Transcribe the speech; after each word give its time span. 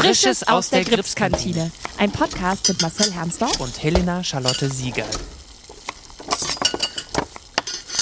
Frisches 0.00 0.48
aus 0.48 0.70
der 0.70 0.82
Gripskantine. 0.82 1.70
Ein 1.98 2.10
Podcast 2.10 2.66
mit 2.70 2.80
Marcel 2.80 3.12
Hermsdorf 3.12 3.60
und 3.60 3.82
Helena 3.82 4.24
Charlotte 4.24 4.70
Sieger. 4.70 5.04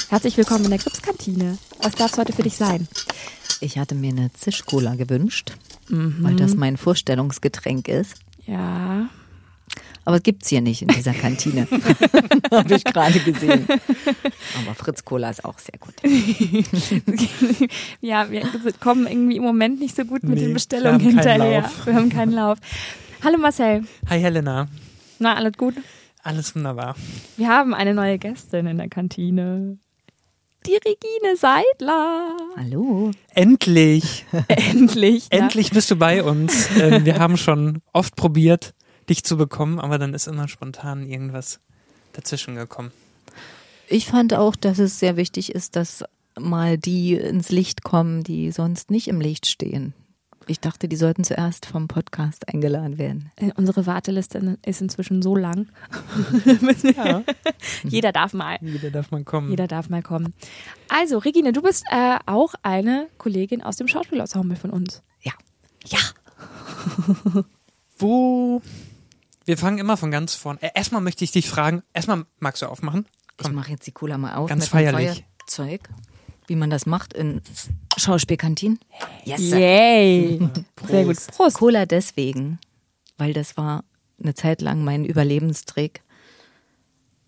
Herzlich 0.08 0.37
willkommen 0.37 0.66
in 0.66 0.71
der 0.71 0.79
Gripskantine. 0.79 1.58
Was 1.82 1.96
darf 1.96 2.12
es 2.12 2.19
heute 2.19 2.32
für 2.32 2.45
dich 2.45 2.54
sein? 2.54 2.87
Ich 3.61 3.79
hatte 3.79 3.96
mir 3.96 4.11
eine 4.12 4.32
Zischcola 4.32 4.95
gewünscht, 4.95 5.56
weil 5.88 6.37
das 6.37 6.54
mein 6.54 6.76
Vorstellungsgetränk 6.76 7.89
ist. 7.89 8.15
Ja. 8.46 9.09
Aber 10.09 10.16
es 10.16 10.22
gibt's 10.22 10.48
hier 10.48 10.62
nicht 10.62 10.80
in 10.80 10.88
dieser 10.88 11.12
Kantine. 11.12 11.68
Habe 12.50 12.74
ich 12.74 12.82
gerade 12.82 13.20
gesehen. 13.20 13.68
Aber 13.68 14.74
Fritz 14.74 15.04
Cola 15.04 15.29
ist 15.29 15.45
auch 15.45 15.59
sehr 15.59 15.79
gut. 15.79 15.92
ja, 18.00 18.30
wir 18.30 18.41
kommen 18.80 19.06
irgendwie 19.06 19.36
im 19.36 19.42
Moment 19.42 19.80
nicht 19.80 19.95
so 19.95 20.06
gut 20.06 20.23
mit 20.23 20.36
Nee, 20.38 20.46
den 20.46 20.55
Bestellungen 20.55 20.98
wir 21.00 21.09
haben 21.09 21.16
keinen 21.16 21.32
hinterher. 21.42 21.60
Lauf. 21.60 21.86
Wir 21.86 21.95
haben 21.95 22.09
keinen 22.09 22.32
Lauf. 22.32 22.56
Hallo 23.23 23.36
Marcel. 23.36 23.84
Hi 24.09 24.19
Helena, 24.19 24.69
Na, 25.19 25.34
alles 25.34 25.52
gut? 25.59 25.74
alles 26.22 26.55
wunderbar. 26.56 26.97
Wir 27.36 27.48
haben 27.50 27.75
eine 27.75 27.92
neue 27.92 28.16
Gästin 28.16 28.66
in 28.66 28.78
der 28.78 28.88
Kantine. 28.88 29.77
Die 30.64 30.72
Regine 30.77 31.36
Seidler. 31.36 32.34
Hallo. 32.56 33.11
Endlich, 33.34 34.25
Endlich. 34.48 35.27
endlich 35.28 35.70
bist 35.72 35.91
du 35.91 35.97
bei 35.97 36.22
uns. 36.22 36.70
Ähm, 36.80 37.05
wir 37.05 37.19
haben 37.19 37.36
schon 37.36 37.83
oft 37.92 38.16
probiert, 38.16 38.72
dich 39.09 39.25
zu 39.25 39.37
bekommen, 39.37 39.79
aber 39.79 39.98
dann 39.98 40.15
ist 40.15 40.27
immer 40.29 40.48
spontan 40.48 41.07
irgendwas 41.07 41.61
dazwischen 42.12 42.55
gekommen. 42.55 42.91
Ich 43.89 44.07
fand 44.07 44.34
auch, 44.34 44.55
dass 44.57 44.79
es 44.79 44.98
sehr 44.98 45.17
wichtig 45.17 45.55
ist, 45.55 45.77
dass 45.77 46.05
mal 46.39 46.79
die 46.79 47.15
ins 47.15 47.48
Licht 47.51 47.83
kommen, 47.83 48.23
die 48.23 48.51
sonst 48.53 48.91
nicht 48.91 49.09
im 49.09 49.21
Licht 49.21 49.47
stehen. 49.47 49.95
Ich 50.47 50.61
dachte, 50.61 50.89
die 50.89 50.97
sollten 50.97 51.25
zuerst 51.25 51.67
vom 51.67 51.89
Podcast 51.89 52.48
eingeladen 52.48 52.97
werden. 52.97 53.31
Äh, 53.37 53.51
Unsere 53.57 53.84
Warteliste 53.84 54.57
ist 54.65 54.81
inzwischen 54.81 55.20
so 55.20 55.37
lang. 55.37 55.69
Ja, 56.97 57.22
Jeder 57.84 58.12
darf 58.12 58.33
mal. 58.33 58.56
jeder 58.62 58.91
darf 58.91 59.11
man 59.11 59.25
kommen. 59.27 59.50
Jeder 59.50 59.67
darf 59.67 59.91
mal 59.91 60.03
kommen. 60.03 60.33
Also, 60.89 61.19
Regine, 61.19 61.53
du 61.53 61.61
bist 61.61 61.84
äh, 61.91 62.17
auch 62.25 62.55
eine 62.62 63.09
Kollegin 63.19 63.62
aus 63.62 63.77
dem 63.77 63.89
Schauspielensemble 63.89 64.56
von 64.56 64.70
uns. 64.70 65.03
Ja. 65.20 65.33
Ja. 65.87 65.98
Wo? 67.98 68.62
Wir 69.48 69.56
fangen 69.56 69.78
immer 69.78 69.96
von 69.96 70.10
ganz 70.10 70.34
vorn. 70.34 70.58
Äh, 70.60 70.72
erstmal 70.74 71.00
möchte 71.00 71.24
ich 71.24 71.32
dich 71.32 71.48
fragen. 71.48 71.82
Erstmal 71.94 72.27
magst 72.38 72.60
du 72.60 72.66
aufmachen? 72.66 73.06
Ich 73.38 73.46
Komm. 73.46 73.54
mache 73.54 73.70
jetzt 73.70 73.86
die 73.86 73.92
Cola 73.92 74.18
mal 74.18 74.34
auf 74.34 74.50
Ganz 74.50 74.64
mit 74.64 74.70
feierlich. 74.72 75.06
dem 75.06 75.24
Feuerzeug, 75.46 75.88
wie 76.48 76.54
man 76.54 76.68
das 76.68 76.84
macht 76.84 77.14
in 77.14 77.41
Schauspielkantinen. 77.96 78.78
Yes. 79.24 79.41
sir. 79.41 79.58
Yay. 79.58 80.38
Sehr 80.86 81.04
gut. 81.06 81.16
Prost. 81.32 81.54
Cola 81.54 81.86
deswegen, 81.86 82.58
weil 83.16 83.32
das 83.32 83.56
war 83.56 83.84
eine 84.22 84.34
Zeit 84.34 84.60
lang 84.60 84.84
mein 84.84 85.06
Überlebenstrick. 85.06 86.02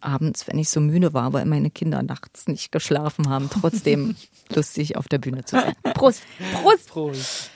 Abends, 0.03 0.47
wenn 0.47 0.59
ich 0.59 0.69
so 0.69 0.81
müde 0.81 1.15
war, 1.15 1.33
weil 1.33 1.47
meine 1.47 1.71
Kinder 1.71 2.03
nachts 2.03 2.49
nicht 2.49 2.71
geschlafen 2.71 3.31
haben, 3.31 3.49
trotzdem 3.49 4.15
lustig 4.55 4.99
auf 4.99 5.09
der 5.09 5.19
Bühne 5.19 5.47
zu 5.47 5.57
sein. 5.57 5.75
Prost. 5.95 6.23
Prost. 6.53 6.87
Prost. 6.87 7.51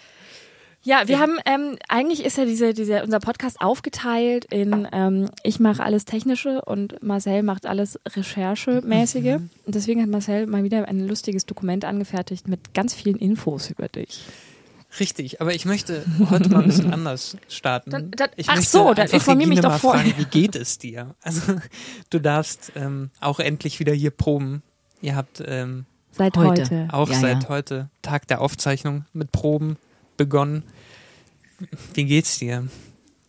Ja, 0.86 1.08
wir 1.08 1.18
haben, 1.18 1.38
ähm, 1.46 1.78
eigentlich 1.88 2.22
ist 2.24 2.36
ja 2.36 2.44
diese, 2.44 2.74
diese, 2.74 3.02
unser 3.02 3.18
Podcast 3.18 3.60
aufgeteilt 3.62 4.44
in, 4.50 4.86
ähm, 4.92 5.30
ich 5.42 5.58
mache 5.58 5.82
alles 5.82 6.04
Technische 6.04 6.60
und 6.62 7.02
Marcel 7.02 7.42
macht 7.42 7.64
alles 7.64 7.98
Recherchemäßige. 8.06 9.36
Und 9.64 9.74
deswegen 9.74 10.02
hat 10.02 10.10
Marcel 10.10 10.46
mal 10.46 10.62
wieder 10.62 10.86
ein 10.86 11.00
lustiges 11.08 11.46
Dokument 11.46 11.86
angefertigt 11.86 12.48
mit 12.48 12.74
ganz 12.74 12.92
vielen 12.92 13.16
Infos 13.16 13.70
über 13.70 13.88
dich. 13.88 14.24
Richtig, 15.00 15.40
aber 15.40 15.54
ich 15.54 15.64
möchte 15.64 16.04
heute 16.30 16.50
mal 16.50 16.60
ein 16.60 16.66
bisschen 16.68 16.92
anders 16.92 17.36
starten. 17.48 17.90
Dann- 17.90 18.10
dann- 18.10 18.30
ich 18.36 18.48
ach 18.50 18.60
so, 18.60 18.88
dann 18.92 19.04
einfach 19.04 19.14
informier 19.14 19.46
mich 19.48 19.60
doch 19.60 19.70
mal 19.70 19.78
vorher. 19.78 20.04
fragen, 20.04 20.18
wie 20.18 20.26
geht 20.26 20.54
es 20.54 20.78
dir? 20.78 21.14
Also 21.22 21.54
du 22.10 22.20
darfst 22.20 22.72
ähm, 22.76 23.10
auch 23.20 23.40
endlich 23.40 23.80
wieder 23.80 23.94
hier 23.94 24.10
proben. 24.10 24.62
Ihr 25.00 25.16
habt 25.16 25.42
ähm, 25.46 25.86
Seit 26.12 26.36
Heute. 26.36 26.62
heute. 26.62 26.88
auch 26.92 27.08
Ja, 27.10 27.18
seit 27.18 27.42
ja. 27.44 27.48
heute 27.48 27.88
Tag 28.02 28.28
der 28.28 28.40
Aufzeichnung 28.40 29.04
mit 29.14 29.32
Proben 29.32 29.78
begonnen. 30.16 30.62
Wie 31.94 32.04
geht's 32.04 32.38
dir 32.38 32.68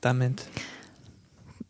damit? 0.01 0.47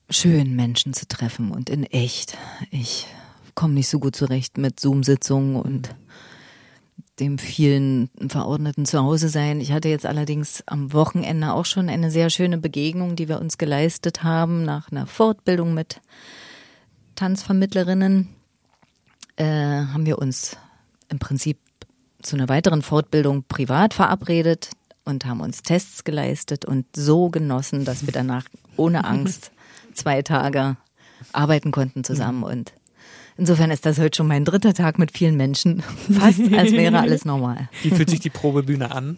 Schön, 0.09 0.55
Menschen 0.55 0.93
zu 0.93 1.07
treffen 1.07 1.51
und 1.51 1.69
in 1.69 1.83
echt. 1.83 2.37
Ich 2.71 3.07
komme 3.55 3.73
nicht 3.73 3.87
so 3.87 3.99
gut 3.99 4.15
zurecht 4.15 4.57
mit 4.57 4.79
Zoom-Sitzungen 4.79 5.55
und 5.55 5.95
dem 7.19 7.37
vielen 7.37 8.09
Verordneten 8.27 8.85
zu 8.85 9.01
Hause 9.01 9.29
sein. 9.29 9.61
Ich 9.61 9.71
hatte 9.71 9.87
jetzt 9.87 10.05
allerdings 10.05 10.63
am 10.67 10.91
Wochenende 10.91 11.53
auch 11.53 11.65
schon 11.65 11.89
eine 11.89 12.11
sehr 12.11 12.29
schöne 12.29 12.57
Begegnung, 12.57 13.15
die 13.15 13.29
wir 13.29 13.39
uns 13.39 13.57
geleistet 13.57 14.23
haben 14.23 14.63
nach 14.63 14.91
einer 14.91 15.07
Fortbildung 15.07 15.73
mit 15.73 16.01
Tanzvermittlerinnen. 17.15 18.27
Äh, 19.37 19.45
haben 19.45 20.05
wir 20.05 20.19
uns 20.19 20.57
im 21.09 21.19
Prinzip 21.19 21.57
zu 22.21 22.35
einer 22.35 22.49
weiteren 22.49 22.81
Fortbildung 22.81 23.43
privat 23.47 23.93
verabredet 23.93 24.71
und 25.05 25.25
haben 25.25 25.39
uns 25.39 25.61
Tests 25.63 26.03
geleistet 26.03 26.65
und 26.65 26.85
so 26.95 27.29
genossen, 27.29 27.85
dass 27.85 28.05
wir 28.05 28.11
danach 28.13 28.45
ohne 28.75 29.05
Angst 29.05 29.51
zwei 29.93 30.21
Tage 30.21 30.77
arbeiten 31.31 31.71
konnten 31.71 32.03
zusammen 32.03 32.43
und 32.43 32.73
Insofern 33.37 33.69
ist 33.69 33.85
das 33.85 33.99
heute 33.99 34.15
schon 34.15 34.27
mein 34.27 34.45
dritter 34.45 34.73
Tag 34.73 34.97
mit 34.97 35.11
vielen 35.11 35.35
Menschen. 35.35 35.81
Fast 36.09 36.39
als 36.53 36.71
wäre 36.71 36.97
alles 36.99 37.25
normal. 37.25 37.69
Wie 37.83 37.89
fühlt 37.91 38.09
sich 38.09 38.21
die 38.21 38.29
Probebühne 38.29 38.91
an? 38.91 39.17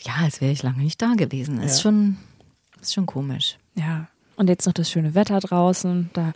Ja, 0.00 0.14
als 0.22 0.40
wäre 0.40 0.50
ich 0.50 0.64
lange 0.64 0.82
nicht 0.82 1.00
da 1.00 1.14
gewesen. 1.14 1.60
Ist 1.62 1.76
Ja. 1.76 1.82
schon, 1.82 2.16
ist 2.82 2.92
schon 2.92 3.06
komisch. 3.06 3.56
Ja. 3.76 4.08
Und 4.34 4.48
jetzt 4.48 4.66
noch 4.66 4.72
das 4.72 4.90
schöne 4.90 5.14
Wetter 5.14 5.38
draußen. 5.38 6.10
Da 6.12 6.32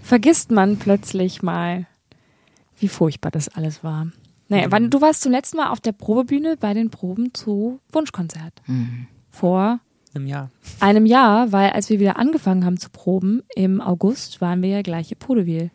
vergisst 0.00 0.50
man 0.50 0.78
plötzlich 0.78 1.42
mal, 1.42 1.86
wie 2.80 2.88
furchtbar 2.88 3.30
das 3.30 3.48
alles 3.50 3.84
war. 3.84 4.06
Naja, 4.48 4.66
wann, 4.70 4.90
du 4.90 5.00
warst 5.00 5.22
zum 5.22 5.32
letzten 5.32 5.58
Mal 5.58 5.70
auf 5.70 5.80
der 5.80 5.92
Probebühne 5.92 6.56
bei 6.56 6.72
den 6.74 6.90
Proben 6.90 7.34
zu 7.34 7.80
Wunschkonzert. 7.92 8.62
Vor 9.30 9.80
Im 10.14 10.26
Jahr. 10.26 10.50
einem 10.80 11.04
Jahr, 11.06 11.52
weil 11.52 11.70
als 11.70 11.90
wir 11.90 12.00
wieder 12.00 12.16
angefangen 12.16 12.64
haben 12.64 12.78
zu 12.78 12.88
proben, 12.90 13.42
im 13.54 13.80
August 13.80 14.40
waren 14.40 14.62
wir 14.62 14.70
ja 14.70 14.82
gleich 14.82 15.12
im 15.12 15.18
Podewil. 15.18 15.70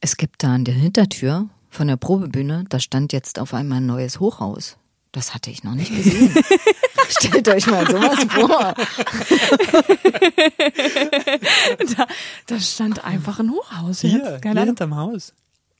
Es 0.00 0.16
gibt 0.18 0.42
da 0.42 0.54
an 0.54 0.64
der 0.64 0.74
Hintertür 0.74 1.48
von 1.70 1.88
der 1.88 1.96
Probebühne, 1.96 2.64
da 2.68 2.78
stand 2.78 3.12
jetzt 3.12 3.38
auf 3.38 3.54
einmal 3.54 3.78
ein 3.78 3.86
neues 3.86 4.20
Hochhaus. 4.20 4.76
Das 5.12 5.32
hatte 5.32 5.50
ich 5.50 5.62
noch 5.64 5.74
nicht 5.74 5.94
gesehen. 5.94 6.34
Stellt 7.08 7.48
euch 7.48 7.66
mal 7.66 7.86
sowas 7.86 8.24
vor. 8.28 8.74
Da, 11.96 12.06
da 12.46 12.60
stand 12.60 13.04
einfach 13.04 13.40
ein 13.40 13.50
Hochhaus 13.50 14.00
Hier, 14.00 14.18
jetzt. 14.18 14.42
Keine 14.42 14.64
hinterm 14.64 14.96
Haus. 14.96 15.32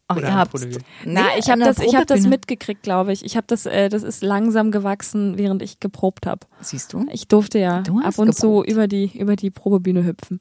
Ach, 0.07 0.17
Oder 0.17 0.29
ihr 0.29 0.35
habt's. 0.35 0.67
Na, 1.05 1.23
Nee, 1.23 1.29
ich 1.39 1.49
habe 1.49 1.61
das, 1.63 1.79
ich 1.79 1.95
hab 1.95 2.07
das 2.07 2.23
mitgekriegt, 2.27 2.83
glaube 2.83 3.13
ich. 3.13 3.25
Ich 3.25 3.37
habe 3.37 3.47
das, 3.47 3.65
äh, 3.65 3.89
das 3.89 4.03
ist 4.03 4.23
langsam 4.23 4.71
gewachsen, 4.71 5.39
während 5.39 5.63
ich 5.63 5.81
geprobt 5.81 6.27
habe. 6.27 6.47
Siehst 6.61 6.93
du? 6.93 7.07
Ich 7.11 7.27
durfte 7.29 7.59
ja 7.59 7.81
Du 7.83 8.01
ab 8.01 8.19
und 8.19 8.35
zu 8.37 8.49
geprobt. 8.61 8.71
über 8.71 8.87
die 8.87 9.17
über 9.19 9.35
die 9.37 9.51
Probebühne 9.51 10.05
hüpfen. 10.05 10.41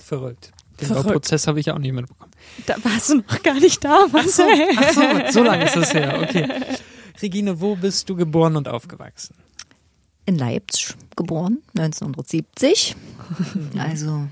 Verrückt. 0.00 0.52
Den 0.80 0.86
Verrückt. 0.86 1.06
Bauprozess 1.08 1.46
habe 1.46 1.58
ich 1.60 1.70
auch 1.70 1.78
nicht 1.78 1.92
mitbekommen. 1.92 2.30
Da 2.66 2.76
warst 2.84 3.10
du 3.10 3.16
noch 3.16 3.42
gar 3.42 3.54
nicht 3.54 3.82
da, 3.84 4.06
Marcel. 4.12 4.46
Ach 4.76 4.92
so, 4.92 5.02
so 5.32 5.42
lange 5.42 5.64
ist 5.64 5.76
das 5.76 5.92
her. 5.92 6.20
Okay. 6.22 6.48
Regine, 7.22 7.60
wo 7.60 7.76
bist 7.76 8.08
du 8.08 8.14
geboren 8.16 8.56
und 8.56 8.66
aufgewachsen? 8.68 9.34
In 10.26 10.38
Leipzig 10.38 10.94
geboren, 11.16 11.58
1970. 11.76 12.96
Also 13.78 14.26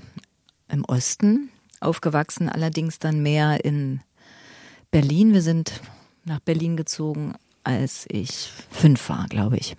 im 0.71 0.85
Osten 0.85 1.49
aufgewachsen, 1.81 2.49
allerdings 2.49 2.99
dann 2.99 3.21
mehr 3.21 3.63
in 3.63 4.01
Berlin. 4.91 5.33
Wir 5.33 5.41
sind 5.41 5.81
nach 6.25 6.39
Berlin 6.39 6.77
gezogen, 6.77 7.33
als 7.63 8.05
ich 8.09 8.49
fünf 8.71 9.09
war, 9.09 9.27
glaube 9.27 9.57
ich. 9.57 9.75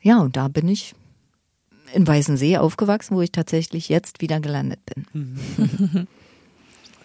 Ja, 0.00 0.20
und 0.20 0.36
da 0.36 0.48
bin 0.48 0.68
ich 0.68 0.94
in 1.92 2.06
Weißensee 2.06 2.58
aufgewachsen, 2.58 3.16
wo 3.16 3.22
ich 3.22 3.32
tatsächlich 3.32 3.88
jetzt 3.88 4.20
wieder 4.20 4.40
gelandet 4.40 4.80
bin. 4.86 6.06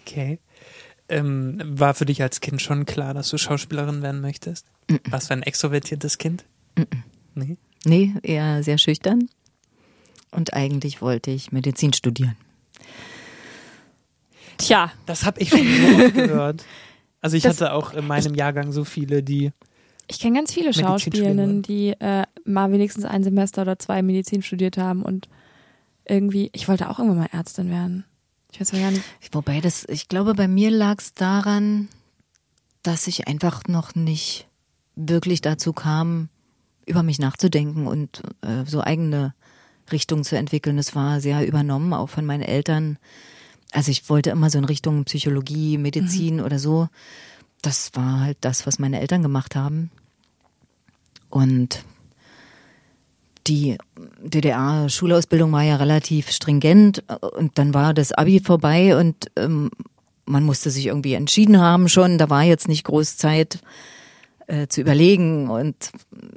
Okay. 0.04 0.40
Ähm, 1.08 1.60
war 1.64 1.94
für 1.94 2.04
dich 2.04 2.22
als 2.22 2.40
Kind 2.40 2.60
schon 2.60 2.86
klar, 2.86 3.14
dass 3.14 3.30
du 3.30 3.38
Schauspielerin 3.38 4.02
werden 4.02 4.20
möchtest? 4.20 4.66
Warst 5.08 5.30
du 5.30 5.34
ein 5.34 5.44
extrovertiertes 5.44 6.18
Kind? 6.18 6.44
Nee? 7.34 7.56
Nee, 7.84 8.14
eher 8.22 8.62
sehr 8.62 8.78
schüchtern. 8.78 9.28
Und 10.32 10.54
eigentlich 10.54 11.00
wollte 11.00 11.30
ich 11.30 11.52
Medizin 11.52 11.92
studieren. 11.92 12.36
Tja, 14.58 14.92
Das 15.06 15.24
habe 15.24 15.40
ich 15.40 15.50
schon 15.50 15.58
so 15.60 16.04
oft 16.04 16.14
gehört. 16.14 16.64
Also 17.20 17.36
ich 17.36 17.42
Das- 17.42 17.60
hatte 17.60 17.72
auch 17.72 17.92
in 17.94 18.06
meinem 18.06 18.34
Jahrgang 18.34 18.72
so 18.72 18.84
viele, 18.84 19.22
die 19.22 19.52
ich 20.08 20.18
kenne 20.18 20.36
ganz 20.36 20.52
viele 20.52 20.66
Medizin 20.66 20.84
Schauspielerinnen, 20.86 21.62
die 21.62 21.90
äh, 21.98 22.24
mal 22.44 22.70
wenigstens 22.72 23.04
ein 23.04 23.22
Semester 23.22 23.62
oder 23.62 23.78
zwei 23.78 24.02
Medizin 24.02 24.42
studiert 24.42 24.76
haben 24.76 25.02
und 25.02 25.28
irgendwie, 26.04 26.50
ich 26.52 26.68
wollte 26.68 26.90
auch 26.90 26.98
irgendwann 26.98 27.20
mal 27.20 27.28
Ärztin 27.32 27.70
werden. 27.70 28.04
Ich 28.52 28.60
weiß 28.60 28.72
ja 28.72 28.80
gar 28.80 28.90
nicht. 28.90 29.04
Wobei 29.30 29.60
das, 29.60 29.86
ich 29.88 30.08
glaube, 30.08 30.34
bei 30.34 30.48
mir 30.48 30.70
lag 30.70 30.98
es 30.98 31.14
daran, 31.14 31.88
dass 32.82 33.06
ich 33.06 33.28
einfach 33.28 33.62
noch 33.68 33.94
nicht 33.94 34.48
wirklich 34.96 35.40
dazu 35.40 35.72
kam, 35.72 36.28
über 36.84 37.02
mich 37.04 37.18
nachzudenken 37.20 37.86
und 37.86 38.22
äh, 38.42 38.64
so 38.66 38.82
eigene 38.82 39.32
Richtungen 39.90 40.24
zu 40.24 40.36
entwickeln. 40.36 40.76
Das 40.76 40.94
war 40.94 41.20
sehr 41.20 41.46
übernommen, 41.46 41.94
auch 41.94 42.08
von 42.10 42.26
meinen 42.26 42.42
Eltern. 42.42 42.98
Also 43.72 43.90
ich 43.90 44.08
wollte 44.08 44.30
immer 44.30 44.50
so 44.50 44.58
in 44.58 44.64
Richtung 44.64 45.04
Psychologie, 45.04 45.78
Medizin 45.78 46.36
mhm. 46.36 46.44
oder 46.44 46.58
so. 46.58 46.88
Das 47.62 47.90
war 47.94 48.20
halt 48.20 48.38
das, 48.42 48.66
was 48.66 48.78
meine 48.78 49.00
Eltern 49.00 49.22
gemacht 49.22 49.56
haben. 49.56 49.90
Und 51.30 51.84
die 53.46 53.78
DDR-Schulausbildung 54.22 55.50
war 55.50 55.62
ja 55.62 55.76
relativ 55.76 56.30
stringent 56.30 57.02
und 57.36 57.58
dann 57.58 57.74
war 57.74 57.94
das 57.94 58.12
Abi 58.12 58.40
vorbei 58.40 58.96
und 58.96 59.30
ähm, 59.36 59.70
man 60.26 60.44
musste 60.44 60.70
sich 60.70 60.86
irgendwie 60.86 61.14
entschieden 61.14 61.58
haben 61.58 61.88
schon. 61.88 62.18
Da 62.18 62.30
war 62.30 62.44
jetzt 62.44 62.68
nicht 62.68 62.84
groß 62.84 63.16
Zeit 63.16 63.60
äh, 64.46 64.68
zu 64.68 64.80
überlegen 64.80 65.48
und 65.48 65.74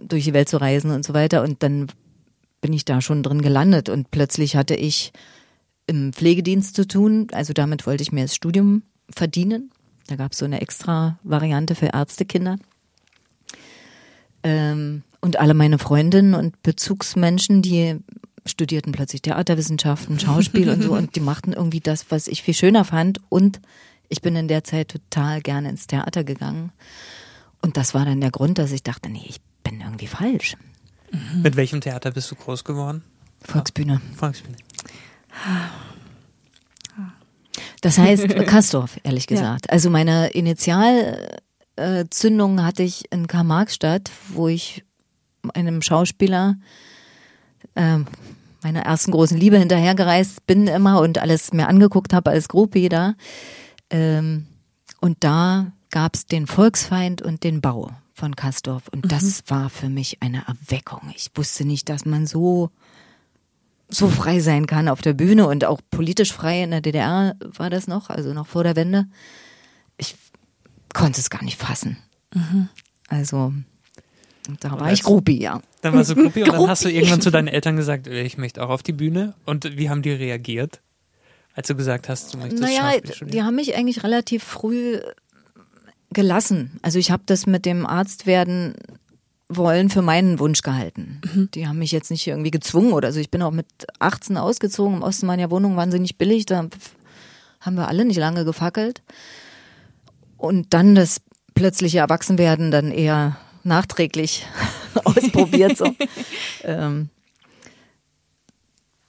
durch 0.02 0.24
die 0.24 0.34
Welt 0.34 0.50
zu 0.50 0.58
reisen 0.58 0.92
und 0.92 1.06
so 1.06 1.14
weiter. 1.14 1.44
Und 1.44 1.62
dann 1.62 1.88
bin 2.62 2.74
ich 2.74 2.86
da 2.86 3.02
schon 3.02 3.22
drin 3.22 3.42
gelandet 3.42 3.90
und 3.90 4.10
plötzlich 4.10 4.56
hatte 4.56 4.76
ich 4.76 5.12
im 5.88 6.14
Pflegedienst 6.14 6.76
zu 6.76 6.88
tun. 6.88 7.28
Also 7.32 7.54
damit 7.54 7.86
wollte 7.86 8.04
ich 8.04 8.12
mir 8.12 8.24
das 8.24 8.36
Studium 8.36 8.84
verdienen. 9.10 9.72
Da 10.08 10.16
gab 10.16 10.32
es 10.34 10.38
so 10.38 10.46
eine 10.46 10.62
extra 10.62 11.20
Variante 11.24 11.76
für 11.76 11.88
Ärztekinder. 11.88 12.58
Ähm, 14.44 15.04
und 15.22 15.40
alle 15.40 15.54
meine 15.54 15.80
Freundinnen 15.80 16.36
und 16.36 16.62
Bezugsmenschen, 16.62 17.62
die 17.62 17.98
studierten 18.46 18.92
plötzlich 18.92 19.24
Theaterwissenschaften, 19.24 20.20
Schauspiel 20.20 20.70
und 20.70 20.84
so 20.84 20.94
und 20.98 21.16
die 21.16 21.20
machten 21.20 21.54
irgendwie 21.54 21.80
das, 21.80 22.06
was 22.10 22.28
ich 22.28 22.44
viel 22.44 22.54
schöner 22.54 22.86
fand. 22.86 23.20
Und 23.30 23.60
ich 24.08 24.22
bin 24.22 24.36
in 24.36 24.48
der 24.48 24.64
Zeit 24.64 24.90
total 24.90 25.42
gerne 25.42 25.70
ins 25.70 25.88
Theater 25.88 26.24
gegangen. 26.24 26.72
Und 27.62 27.78
das 27.78 27.96
war 27.96 28.06
dann 28.06 28.22
der 28.22 28.30
Grund, 28.30 28.60
dass 28.60 28.72
ich 28.72 28.84
dachte, 28.84 29.10
nee, 29.10 29.26
ich 29.28 29.42
bin 29.64 29.82
irgendwie 29.82 30.08
falsch. 30.08 30.56
Mhm. 31.12 31.42
Mit 31.42 31.56
welchem 31.56 31.82
Theater 31.82 32.12
bist 32.12 32.30
du 32.30 32.36
groß 32.36 32.64
geworden? 32.64 33.04
Volksbühne. 33.42 34.02
Volksbühne. 34.16 34.58
Das 37.82 37.98
heißt 37.98 38.28
Kastorf, 38.48 38.98
ehrlich 39.04 39.28
gesagt. 39.28 39.66
Ja. 39.68 39.72
Also 39.72 39.90
meine 39.90 40.30
Initialzündung 40.30 42.64
hatte 42.64 42.84
ich 42.84 43.12
in 43.12 43.28
Karl-Marx-Stadt, 43.28 44.12
wo 44.30 44.48
ich 44.48 44.86
einem 45.54 45.82
Schauspieler 45.82 46.56
äh, 47.76 47.98
meiner 48.64 48.82
ersten 48.82 49.12
großen 49.12 49.38
Liebe 49.38 49.60
hinterhergereist 49.60 50.48
bin 50.48 50.68
immer 50.68 51.02
und 51.02 51.20
alles 51.20 51.54
mir 51.54 51.68
angeguckt 51.68 52.14
habe 52.14 52.32
als 52.32 52.48
Groupie 52.48 52.90
da. 52.90 53.14
Ähm, 53.92 54.48
und 55.02 55.24
da 55.24 55.72
gab 55.92 56.16
es 56.16 56.26
den 56.26 56.48
Volksfeind 56.48 57.22
und 57.22 57.44
den 57.44 57.62
Bau 57.62 57.92
von 58.14 58.36
Kastorf. 58.36 58.88
Und 58.88 59.06
mhm. 59.06 59.10
das 59.10 59.44
war 59.48 59.70
für 59.70 59.90
mich 59.90 60.24
eine 60.24 60.48
Erweckung. 60.48 61.14
Ich 61.16 61.30
wusste 61.36 61.66
nicht, 61.66 61.90
dass 61.90 62.06
man 62.06 62.26
so 62.26 62.72
so 63.90 64.10
frei 64.10 64.40
sein 64.40 64.68
kann 64.68 64.88
auf 64.88 65.02
der 65.02 65.14
Bühne 65.14 65.48
und 65.48 65.66
auch 65.66 65.80
politisch 65.92 66.34
frei 66.34 66.64
in 66.64 66.72
der 66.72 66.82
DDR 66.82 67.36
war 67.40 67.70
das 67.70 67.88
noch, 67.88 68.10
also 68.10 68.34
noch 68.34 68.48
vor 68.48 68.64
der 68.64 68.76
Wende. 68.76 69.06
Ich 69.98 70.16
konnte 70.94 71.20
es 71.20 71.30
gar 71.30 71.44
nicht 71.44 71.60
fassen. 71.60 71.98
Mhm. 72.34 72.70
Also 73.08 73.54
da 74.60 74.80
war 74.80 74.92
ich 74.92 75.04
Gruppi, 75.04 75.42
ja. 75.42 75.62
Dann 75.82 75.94
warst 75.94 76.12
du 76.12 76.16
Gruppi 76.16 76.44
und 76.44 76.54
dann 76.54 76.68
hast 76.68 76.86
du 76.86 76.90
irgendwann 76.90 77.22
zu 77.22 77.32
deinen 77.32 77.48
Eltern 77.48 77.76
gesagt, 77.76 78.08
ich 78.08 78.38
möchte 78.38 78.64
auch 78.64 78.70
auf 78.70 78.84
die 78.84 78.94
Bühne. 78.94 79.34
Und 79.46 79.78
wie 79.78 79.90
haben 79.90 80.02
die 80.02 80.12
reagiert, 80.12 80.82
als 81.54 81.68
du 81.68 81.76
gesagt 81.76 82.10
hast, 82.10 82.34
du 82.34 82.38
möchtest 82.38 82.62
Naja, 82.62 83.00
die 83.22 83.44
haben 83.44 83.56
mich 83.56 83.76
eigentlich 83.76 84.04
relativ 84.04 84.44
früh 84.44 85.00
gelassen. 86.12 86.80
Also 86.82 87.00
ich 87.00 87.12
habe 87.12 87.24
das 87.26 87.46
mit 87.46 87.66
dem 87.66 87.86
Arztwerden 87.86 88.76
wollen 89.48 89.90
für 89.90 90.02
meinen 90.02 90.40
Wunsch 90.40 90.62
gehalten. 90.62 91.22
Mhm. 91.34 91.50
Die 91.54 91.68
haben 91.68 91.80
mich 91.80 91.92
jetzt 91.92 92.10
nicht 92.12 92.26
irgendwie 92.26 92.52
gezwungen 92.52 92.94
oder 92.94 93.12
so. 93.12 93.20
Ich 93.20 93.30
bin 93.30 93.42
auch 93.42 93.52
mit 93.52 93.68
18 94.00 94.38
ausgezogen. 94.38 94.98
Im 94.98 95.04
Osten 95.04 95.28
meiner 95.28 95.52
Wohnung 95.52 95.76
wahnsinnig 95.76 96.18
billig. 96.18 96.46
Da 96.46 96.68
haben 97.60 97.76
wir 97.76 97.88
alle 97.88 98.06
nicht 98.06 98.18
lange 98.18 98.46
gefackelt. 98.46 99.02
Und 100.38 100.74
dann 100.74 100.96
das 100.96 101.22
plötzliche 101.54 102.00
Erwachsenwerden 102.00 102.72
dann 102.72 102.92
eher 102.92 103.38
nachträglich 103.64 104.46
ausprobiert. 105.04 105.78
So. 105.78 105.86
ähm, 106.64 107.10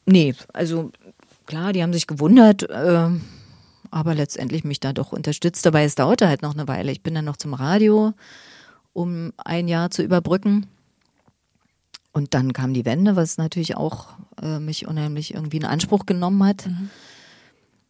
nee, 0.04 0.34
also 0.52 0.90
klar, 1.46 1.72
die 1.72 1.82
haben 1.82 1.92
sich 1.92 2.06
gewundert, 2.06 2.68
äh, 2.68 3.08
aber 3.90 4.14
letztendlich 4.14 4.64
mich 4.64 4.80
da 4.80 4.92
doch 4.92 5.12
unterstützt. 5.12 5.64
Dabei 5.64 5.84
es 5.84 5.94
dauerte 5.94 6.28
halt 6.28 6.42
noch 6.42 6.54
eine 6.54 6.68
Weile. 6.68 6.92
Ich 6.92 7.02
bin 7.02 7.14
dann 7.14 7.24
noch 7.24 7.38
zum 7.38 7.54
Radio 7.54 8.12
um 8.96 9.34
ein 9.36 9.68
Jahr 9.68 9.90
zu 9.90 10.02
überbrücken. 10.02 10.66
Und 12.12 12.32
dann 12.32 12.54
kam 12.54 12.72
die 12.72 12.86
Wende, 12.86 13.14
was 13.14 13.36
natürlich 13.36 13.76
auch 13.76 14.08
äh, 14.40 14.58
mich 14.58 14.88
unheimlich 14.88 15.34
irgendwie 15.34 15.58
in 15.58 15.66
Anspruch 15.66 16.06
genommen 16.06 16.42
hat. 16.42 16.66
Mhm. 16.66 16.88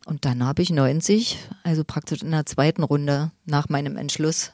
Und 0.05 0.25
dann 0.25 0.45
habe 0.45 0.63
ich 0.63 0.71
90, 0.71 1.39
also 1.63 1.85
praktisch 1.85 2.23
in 2.23 2.33
der 2.33 2.45
zweiten 2.45 2.83
Runde 2.83 3.31
nach 3.45 3.69
meinem 3.69 3.97
Entschluss, 3.97 4.53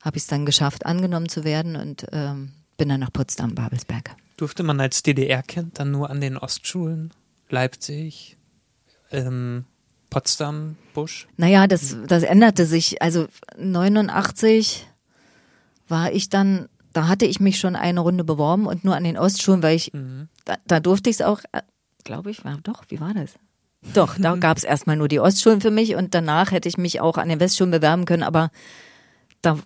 habe 0.00 0.16
ich 0.16 0.22
es 0.22 0.26
dann 0.26 0.46
geschafft, 0.46 0.86
angenommen 0.86 1.28
zu 1.28 1.44
werden 1.44 1.76
und 1.76 2.06
ähm, 2.12 2.52
bin 2.78 2.88
dann 2.88 3.00
nach 3.00 3.12
Potsdam, 3.12 3.54
Babelsberg. 3.54 4.16
Durfte 4.38 4.62
man 4.62 4.80
als 4.80 5.02
DDR-Kind 5.02 5.78
dann 5.78 5.90
nur 5.90 6.08
an 6.08 6.22
den 6.22 6.38
Ostschulen, 6.38 7.12
Leipzig, 7.50 8.38
ähm, 9.10 9.66
Potsdam, 10.08 10.76
Busch? 10.94 11.28
Naja, 11.36 11.66
das, 11.66 11.96
das 12.06 12.22
änderte 12.22 12.64
sich. 12.64 13.02
Also 13.02 13.28
89 13.58 14.86
war 15.88 16.12
ich 16.12 16.28
dann, 16.28 16.68
da 16.92 17.08
hatte 17.08 17.26
ich 17.26 17.40
mich 17.40 17.58
schon 17.58 17.76
eine 17.76 18.00
Runde 18.00 18.24
beworben 18.24 18.66
und 18.66 18.84
nur 18.84 18.96
an 18.96 19.04
den 19.04 19.18
Ostschulen, 19.18 19.62
weil 19.62 19.76
ich, 19.76 19.92
mhm. 19.92 20.28
da, 20.44 20.56
da, 20.66 20.80
durfte 20.80 21.10
ich 21.10 21.16
es 21.16 21.22
auch, 21.22 21.40
äh, 21.52 21.62
glaube 22.04 22.30
ich, 22.30 22.44
war 22.44 22.58
doch, 22.62 22.84
wie 22.88 23.00
war 23.00 23.14
das? 23.14 23.34
Doch, 23.92 24.16
da 24.18 24.36
gab 24.40 24.56
es 24.56 24.64
erstmal 24.64 24.96
nur 24.96 25.08
die 25.08 25.20
Ostschulen 25.20 25.60
für 25.60 25.70
mich 25.70 25.94
und 25.94 26.14
danach 26.14 26.52
hätte 26.52 26.68
ich 26.68 26.78
mich 26.78 27.00
auch 27.00 27.18
an 27.18 27.28
den 27.28 27.40
Westschulen 27.40 27.70
bewerben 27.70 28.04
können, 28.04 28.22
aber 28.22 28.50
da 29.42 29.58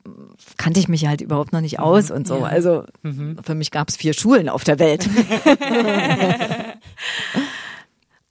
kannte 0.57 0.81
ich 0.81 0.89
mich 0.89 1.07
halt 1.07 1.21
überhaupt 1.21 1.53
noch 1.53 1.61
nicht 1.61 1.79
aus 1.79 2.11
mhm. 2.11 2.17
und 2.17 2.27
so. 2.27 2.39
Ja. 2.39 2.47
Also 2.47 2.85
mhm. 3.03 3.39
für 3.43 3.55
mich 3.55 3.71
gab 3.71 3.89
es 3.89 3.97
vier 3.97 4.13
Schulen 4.13 4.49
auf 4.49 4.65
der 4.65 4.79
Welt. 4.79 5.09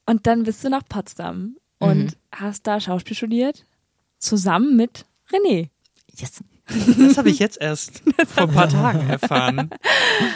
und 0.06 0.28
dann 0.28 0.44
bist 0.44 0.64
du 0.64 0.70
nach 0.70 0.84
Potsdam 0.88 1.56
und 1.80 2.06
mhm. 2.06 2.12
hast 2.32 2.68
da 2.68 2.80
Schauspiel 2.80 3.16
studiert, 3.16 3.66
zusammen 4.20 4.76
mit 4.76 5.06
René. 5.32 5.70
Yes. 6.16 6.44
Das 6.68 7.18
habe 7.18 7.30
ich 7.30 7.40
jetzt 7.40 7.60
erst 7.60 8.04
vor 8.28 8.44
ein 8.44 8.52
paar 8.52 8.70
Tagen 8.70 9.10
erfahren. 9.10 9.70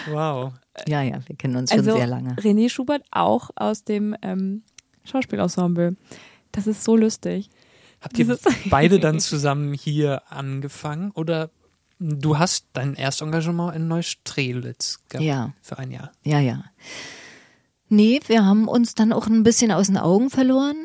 Wow. 0.10 0.54
Ja, 0.88 1.01
ja, 1.01 1.19
wir 1.25 1.36
kennen 1.36 1.56
uns 1.56 1.72
schon 1.72 1.80
also, 1.80 1.95
sehr 1.95 2.07
lange. 2.07 2.35
René 2.35 2.69
Schubert 2.69 3.04
auch 3.11 3.50
aus 3.56 3.83
dem 3.83 4.16
ähm, 4.21 4.64
Schauspielensemble. 5.04 5.97
Das 6.52 6.68
ist 6.68 6.83
so 6.83 6.95
lustig. 6.95 7.50
Habt 8.02 8.18
ihr 8.18 8.38
beide 8.69 9.00
dann 9.00 9.19
zusammen 9.19 9.73
hier 9.73 10.23
angefangen 10.31 11.11
oder 11.11 11.52
du 12.00 12.40
hast 12.40 12.68
dein 12.73 12.95
Erstengagement 12.95 13.76
in 13.76 13.88
Neustrelitz 13.88 15.00
gehabt 15.09 15.26
ja. 15.26 15.54
für 15.61 15.78
ein 15.78 15.92
Jahr? 15.92 16.11
Ja, 16.23 16.40
ja. 16.40 16.64
Nee, 17.90 18.21
wir 18.28 18.45
haben 18.45 18.68
uns 18.68 18.95
dann 18.95 19.14
auch 19.14 19.28
ein 19.28 19.44
bisschen 19.44 19.71
aus 19.71 19.88
den 19.88 19.97
Augen 19.97 20.30
verloren. 20.30 20.78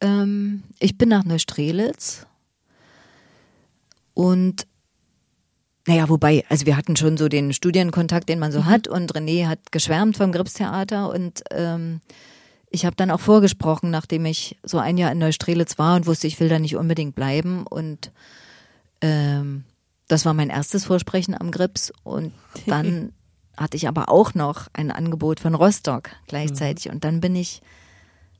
Ähm, 0.00 0.64
ich 0.78 0.98
bin 0.98 1.08
nach 1.08 1.24
Neustrelitz 1.24 2.26
und 4.18 4.66
naja, 5.86 6.08
wobei, 6.08 6.44
also 6.48 6.66
wir 6.66 6.76
hatten 6.76 6.96
schon 6.96 7.16
so 7.16 7.28
den 7.28 7.52
Studienkontakt, 7.52 8.28
den 8.28 8.40
man 8.40 8.50
so 8.50 8.62
mhm. 8.62 8.66
hat 8.66 8.88
und 8.88 9.14
René 9.14 9.46
hat 9.46 9.70
geschwärmt 9.70 10.16
vom 10.16 10.32
Gripstheater 10.32 11.08
und 11.08 11.44
ähm, 11.52 12.00
ich 12.68 12.84
habe 12.84 12.96
dann 12.96 13.12
auch 13.12 13.20
vorgesprochen, 13.20 13.92
nachdem 13.92 14.26
ich 14.26 14.56
so 14.64 14.78
ein 14.78 14.98
Jahr 14.98 15.12
in 15.12 15.18
Neustrelitz 15.18 15.78
war 15.78 15.94
und 15.94 16.08
wusste, 16.08 16.26
ich 16.26 16.40
will 16.40 16.48
da 16.48 16.58
nicht 16.58 16.74
unbedingt 16.74 17.14
bleiben 17.14 17.64
und 17.64 18.10
ähm, 19.02 19.62
das 20.08 20.24
war 20.24 20.34
mein 20.34 20.50
erstes 20.50 20.86
Vorsprechen 20.86 21.40
am 21.40 21.52
Grips 21.52 21.92
und 22.02 22.32
dann 22.66 23.12
hatte 23.56 23.76
ich 23.76 23.86
aber 23.86 24.08
auch 24.08 24.34
noch 24.34 24.66
ein 24.72 24.90
Angebot 24.90 25.38
von 25.38 25.54
Rostock 25.54 26.10
gleichzeitig 26.26 26.86
mhm. 26.86 26.94
und 26.94 27.04
dann 27.04 27.20
bin 27.20 27.36
ich 27.36 27.62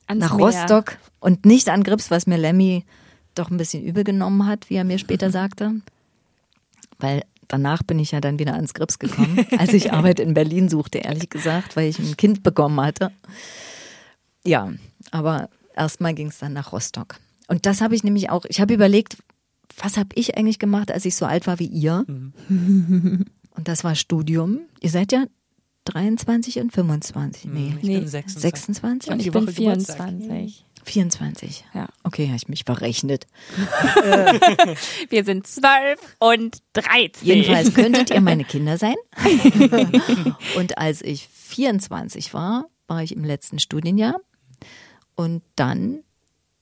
Ans 0.09 0.21
nach 0.25 0.37
Meer. 0.37 0.47
Rostock 0.47 0.99
und 1.21 1.47
nicht 1.47 1.69
an 1.69 1.85
Grips, 1.85 2.11
was 2.11 2.27
mir 2.27 2.37
Lemmy 2.37 2.85
doch 3.39 3.51
ein 3.51 3.57
bisschen 3.57 3.83
übel 3.83 4.05
genommen 4.05 4.47
hat, 4.47 4.71
wie 4.71 4.77
er 4.77 4.85
mir 4.85 4.99
später 4.99 5.31
sagte. 5.33 5.81
Weil 6.99 7.23
danach 7.47 7.83
bin 7.83 7.99
ich 7.99 8.13
ja 8.13 8.21
dann 8.21 8.39
wieder 8.39 8.55
ans 8.55 8.75
Grips 8.75 8.99
gekommen, 8.99 9.47
als 9.59 9.73
ich 9.73 9.93
Arbeit 9.93 10.21
in 10.21 10.35
Berlin 10.35 10.69
suchte, 10.69 10.99
ehrlich 10.99 11.31
gesagt, 11.31 11.77
weil 11.77 11.89
ich 11.89 11.99
ein 11.99 12.17
Kind 12.17 12.43
bekommen 12.43 12.81
hatte. 12.81 13.11
Ja, 14.45 14.73
aber 15.11 15.49
erstmal 15.75 16.15
ging 16.15 16.29
es 16.29 16.39
dann 16.39 16.53
nach 16.53 16.73
Rostock. 16.73 17.17
Und 17.49 17.67
das 17.67 17.81
habe 17.81 17.95
ich 17.95 18.05
nämlich 18.05 18.31
auch, 18.31 18.45
ich 18.49 18.61
habe 18.61 18.75
überlegt, 18.75 19.17
was 19.79 19.97
habe 19.97 20.11
ich 20.15 20.37
eigentlich 20.37 20.59
gemacht, 20.59 20.91
als 20.91 21.05
ich 21.05 21.17
so 21.17 21.25
alt 21.25 21.47
war 21.47 21.59
wie 21.59 21.67
ihr? 21.67 22.05
Mhm. 22.07 23.25
Und 23.51 23.69
das 23.69 23.85
war 23.85 23.95
Studium. 23.95 24.61
Ihr 24.81 24.91
seid 24.91 25.13
ja 25.13 25.25
23 25.85 26.61
und 26.61 26.73
25. 26.73 27.47
Nee, 27.47 27.75
ich 27.79 27.83
nee. 27.83 27.99
bin 27.99 28.09
26. 28.09 28.43
26? 28.43 29.11
Und 29.11 29.21
ich 29.21 29.31
bin 29.31 29.49
24. 29.49 29.97
24. 29.97 30.65
Ja. 31.75 31.89
Okay, 32.03 32.27
habe 32.27 32.37
ich 32.37 32.49
mich 32.49 32.65
verrechnet. 32.65 33.27
Wir 35.11 35.25
sind 35.25 35.47
zwölf 35.47 36.17
und 36.19 36.63
dreizehn. 36.73 37.27
Jedenfalls 37.27 37.75
könntet 37.75 38.11
ihr 38.11 38.21
meine 38.21 38.45
Kinder 38.45 38.79
sein. 38.79 38.97
und 40.57 40.79
als 40.79 41.03
ich 41.03 41.29
24 41.29 42.35
war, 42.35 42.67
war 42.87 43.03
ich 43.03 43.15
im 43.15 43.25
letzten 43.25 43.59
Studienjahr. 43.59 44.17
Und 45.15 45.43
dann, 45.57 46.05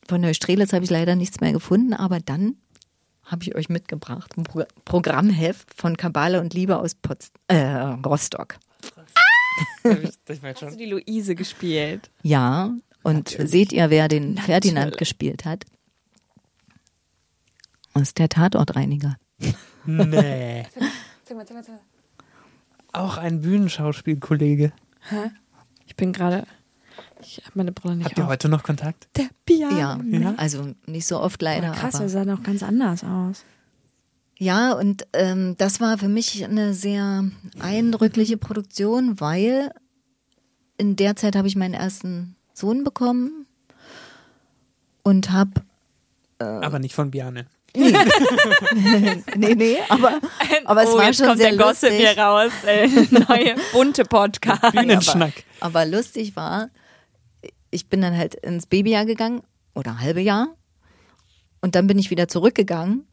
von 0.09 0.21
Neustrelitz 0.21 0.73
habe 0.73 0.85
ich 0.85 0.91
leider 0.91 1.17
nichts 1.17 1.41
mehr 1.41 1.53
gefunden, 1.53 1.93
aber 1.95 2.21
dann 2.21 2.57
habe 3.25 3.43
ich 3.43 3.55
euch 3.55 3.69
mitgebracht. 3.69 4.37
Ein 4.37 4.45
Pro 4.45 4.65
Programmheft 4.85 5.75
von 5.75 5.97
Kabale 5.97 6.41
und 6.41 6.55
Liebe 6.55 6.79
aus 6.79 6.95
Pots 6.95 7.33
äh, 7.49 7.57
Rostock. 7.57 8.59
Jetzt 9.85 10.21
Hast 10.43 10.63
du 10.63 10.77
die 10.77 10.87
Luise 10.87 11.35
gespielt? 11.35 12.11
Ja, 12.23 12.75
und 13.07 13.29
seht 13.29 13.73
ihr, 13.73 13.89
wer 13.91 14.09
den 14.09 14.37
Ferdinand 14.37 14.87
Natürlich. 14.87 14.99
gespielt 14.99 15.45
hat? 15.45 15.65
Das 17.95 18.03
ist 18.03 18.19
der 18.19 18.29
Tatortreiniger. 18.29 19.17
Nee. 19.87 20.67
Auch 22.93 23.17
ein 23.17 23.43
Bühnenschauspielkollege. 23.43 24.73
Ich 25.87 25.95
bin 25.95 26.13
gerade. 26.13 26.47
Ich 27.21 27.39
habe 27.45 27.53
meine 27.55 27.73
Brille 27.73 27.97
nicht 27.97 28.07
Habt 28.07 28.19
ihr 28.19 28.25
auf. 28.25 28.31
heute 28.31 28.49
noch 28.49 28.65
Kontakt? 28.65 29.09
Der 29.17 29.29
Piano. 29.45 30.03
Ja, 30.03 30.35
also 30.37 30.75
nicht 30.87 31.07
so 31.07 31.21
oft 31.21 31.41
leider. 31.41 31.73
Krass, 31.73 31.95
aber 31.95 32.05
er 32.05 32.11
sah 32.11 32.25
noch 32.25 32.43
ganz 32.43 32.63
anders 32.63 33.05
aus. 33.05 33.45
Ja, 34.39 34.73
und 34.73 35.07
ähm, 35.13 35.55
das 35.59 35.81
war 35.81 35.97
für 35.97 36.09
mich 36.09 36.45
eine 36.45 36.75
sehr 36.75 37.31
eindrückliche 37.61 38.37
Produktion, 38.37 39.21
weil 39.21 39.71
in 40.77 40.97
der 40.97 41.17
Zeit 41.17 41.37
habe 41.37 41.49
ich 41.49 41.57
meinen 41.57 41.75
ersten 41.75 42.36
Sohn 42.57 42.85
bekommen 42.85 43.47
und 45.03 45.31
habe 45.31 45.61
Aber 46.39 46.79
nicht 46.79 46.95
von 46.95 47.11
Biane. 47.11 47.47
nee 47.77 49.55
nee, 49.55 49.77
aber 49.91 50.19
aber 50.65 50.83
es 50.83 50.89
oh, 50.89 50.97
war 50.97 51.05
jetzt 51.05 51.19
schon 51.19 51.27
kommt 51.27 51.41
sehr 51.41 51.51
der 51.51 51.59
Gossip 51.59 51.91
lustig. 51.91 52.09
hier 52.09 52.19
raus. 52.19 52.53
Äh, 52.65 52.89
neue 53.11 53.57
bunte 53.73 54.05
Podcast. 54.05 54.63
Bühnenschnack. 54.73 55.35
Aber 55.61 55.85
lustig 55.85 56.37
war, 56.37 56.71
ich 57.71 57.89
bin 57.89 58.01
dann 58.01 58.17
halt 58.17 58.35
ins 58.37 58.67
Babyjahr 58.67 59.05
gegangen 59.05 59.43
oder 59.75 60.01
halbe 60.01 60.23
Jahr 60.23 60.49
und 61.61 61.75
dann 61.75 61.87
bin 61.87 61.99
ich 61.99 62.09
wieder 62.09 62.29
zurückgegangen 62.29 63.07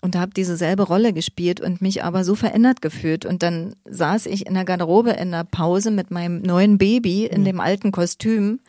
und 0.00 0.16
habe 0.16 0.32
diese 0.34 0.56
selbe 0.56 0.84
Rolle 0.84 1.12
gespielt 1.12 1.60
und 1.60 1.82
mich 1.82 2.04
aber 2.04 2.24
so 2.24 2.34
verändert 2.34 2.82
gefühlt 2.82 3.26
und 3.26 3.42
dann 3.42 3.74
saß 3.84 4.26
ich 4.26 4.46
in 4.46 4.54
der 4.54 4.64
Garderobe 4.64 5.10
in 5.10 5.32
der 5.32 5.44
Pause 5.44 5.90
mit 5.90 6.10
meinem 6.10 6.42
neuen 6.42 6.78
Baby 6.78 7.26
in 7.26 7.44
dem 7.44 7.60
alten 7.60 7.92
Kostüm 7.92 8.60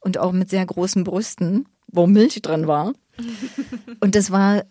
und 0.00 0.18
auch 0.18 0.32
mit 0.32 0.50
sehr 0.50 0.64
großen 0.64 1.04
Brüsten, 1.04 1.66
wo 1.88 2.06
Milch 2.06 2.40
drin 2.42 2.66
war. 2.66 2.92
Und 4.00 4.14
das 4.14 4.30
war 4.30 4.62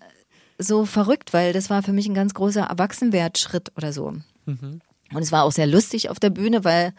so 0.58 0.86
verrückt, 0.86 1.34
weil 1.34 1.52
das 1.52 1.70
war 1.70 1.84
für 1.84 1.92
mich 1.92 2.08
ein 2.08 2.14
ganz 2.14 2.34
großer 2.34 2.62
Erwachsenwertschritt 2.62 3.74
oder 3.76 3.92
so. 3.92 4.14
Und 5.14 5.22
es 5.22 5.32
war 5.32 5.44
auch 5.44 5.52
sehr 5.52 5.68
lustig 5.68 6.10
auf 6.10 6.20
der 6.20 6.30
Bühne, 6.30 6.64
weil 6.64 6.94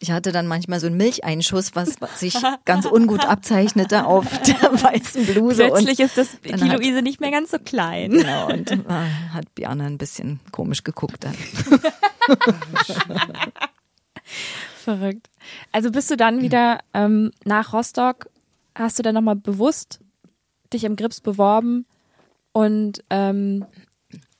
ich 0.00 0.10
hatte 0.10 0.32
dann 0.32 0.46
manchmal 0.46 0.80
so 0.80 0.86
einen 0.86 0.96
Milcheinschuss, 0.96 1.74
was 1.74 1.96
sich 2.16 2.36
ganz 2.64 2.86
ungut 2.86 3.24
abzeichnete 3.24 4.06
auf 4.06 4.26
der 4.46 4.82
weißen 4.82 5.26
Bluse. 5.26 5.68
Plötzlich 5.68 6.00
ist 6.00 6.18
das, 6.18 6.40
die 6.42 6.52
Luise 6.52 7.02
nicht 7.02 7.20
mehr 7.20 7.30
ganz 7.30 7.50
so 7.50 7.58
klein. 7.58 8.10
Genau, 8.10 8.48
und 8.48 8.70
äh, 8.70 8.76
hat 9.32 9.54
Biane 9.54 9.84
ein 9.84 9.98
bisschen 9.98 10.40
komisch 10.52 10.84
geguckt 10.84 11.24
dann. 11.24 11.34
Verrückt. 14.76 15.30
Also 15.72 15.90
bist 15.90 16.10
du 16.10 16.16
dann 16.16 16.42
wieder 16.42 16.80
ähm, 16.92 17.30
nach 17.44 17.72
Rostock, 17.72 18.28
hast 18.74 18.98
du 18.98 19.02
dann 19.02 19.14
nochmal 19.14 19.36
bewusst 19.36 20.00
dich 20.72 20.84
im 20.84 20.96
Grips 20.96 21.20
beworben 21.20 21.86
und 22.52 23.02
ähm, 23.10 23.64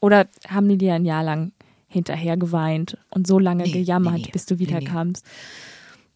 oder 0.01 0.27
haben 0.49 0.69
die 0.69 0.77
dir 0.77 0.95
ein 0.95 1.07
Jahr 1.07 1.23
lang 1.23 1.53
hinterher 1.95 2.37
geweint 2.37 2.99
und 3.11 3.27
so 3.27 3.39
lange 3.39 3.63
Nee, 3.65 3.71
gejammert, 3.73 4.19
nee, 4.19 4.31
bis 4.31 4.45
du 4.45 4.55
Nee, 4.55 4.61
wieder 4.61 4.81
nee. 4.81 4.85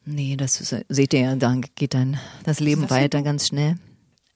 Nee, 0.04 0.36
das 0.36 0.60
ist, 0.60 0.74
seht 0.88 1.14
ihr 1.14 1.20
ja, 1.20 1.36
dann 1.36 1.62
geht 1.74 1.94
dann 1.94 2.18
das 2.44 2.60
Leben 2.60 2.82
das 2.82 2.90
weiter 2.90 3.22
ganz 3.22 3.48
schnell. 3.48 3.76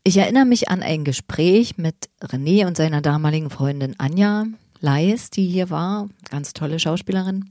Ich 0.04 0.16
erinnere 0.16 0.44
mich 0.44 0.68
an 0.68 0.82
ein 0.82 1.04
Gespräch 1.04 1.78
mit 1.78 2.08
René 2.20 2.66
und 2.66 2.76
seiner 2.76 3.02
damaligen 3.02 3.50
Freundin 3.50 3.94
Anja 3.98 4.46
Leis, 4.80 5.30
die 5.30 5.46
hier 5.46 5.70
war, 5.70 6.08
ganz 6.28 6.52
tolle 6.54 6.78
Schauspielerin. 6.78 7.50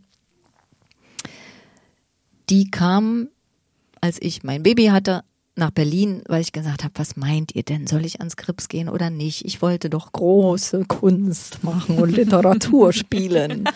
Die 2.50 2.70
kam, 2.70 3.30
als 4.02 4.22
ich 4.22 4.44
mein 4.44 4.64
Baby 4.64 4.88
hatte, 4.88 5.24
nach 5.56 5.72
Berlin, 5.72 6.24
weil 6.28 6.42
ich 6.42 6.54
gesagt 6.54 6.84
habe, 6.84 6.94
was 6.96 7.18
meint 7.18 7.56
ihr 7.56 7.64
denn? 7.64 7.86
Soll 7.88 8.06
ich 8.06 8.20
ans 8.20 8.38
Krips 8.38 8.68
gehen 8.70 8.90
oder 8.90 9.10
nicht? 9.10 9.46
Ich 9.46 9.62
wollte 9.62 9.90
doch 9.90 10.12
große 10.12 10.86
Kunst 10.86 11.64
machen 11.64 11.98
und 11.98 12.12
Literatur 12.12 12.94
spielen. 12.94 13.70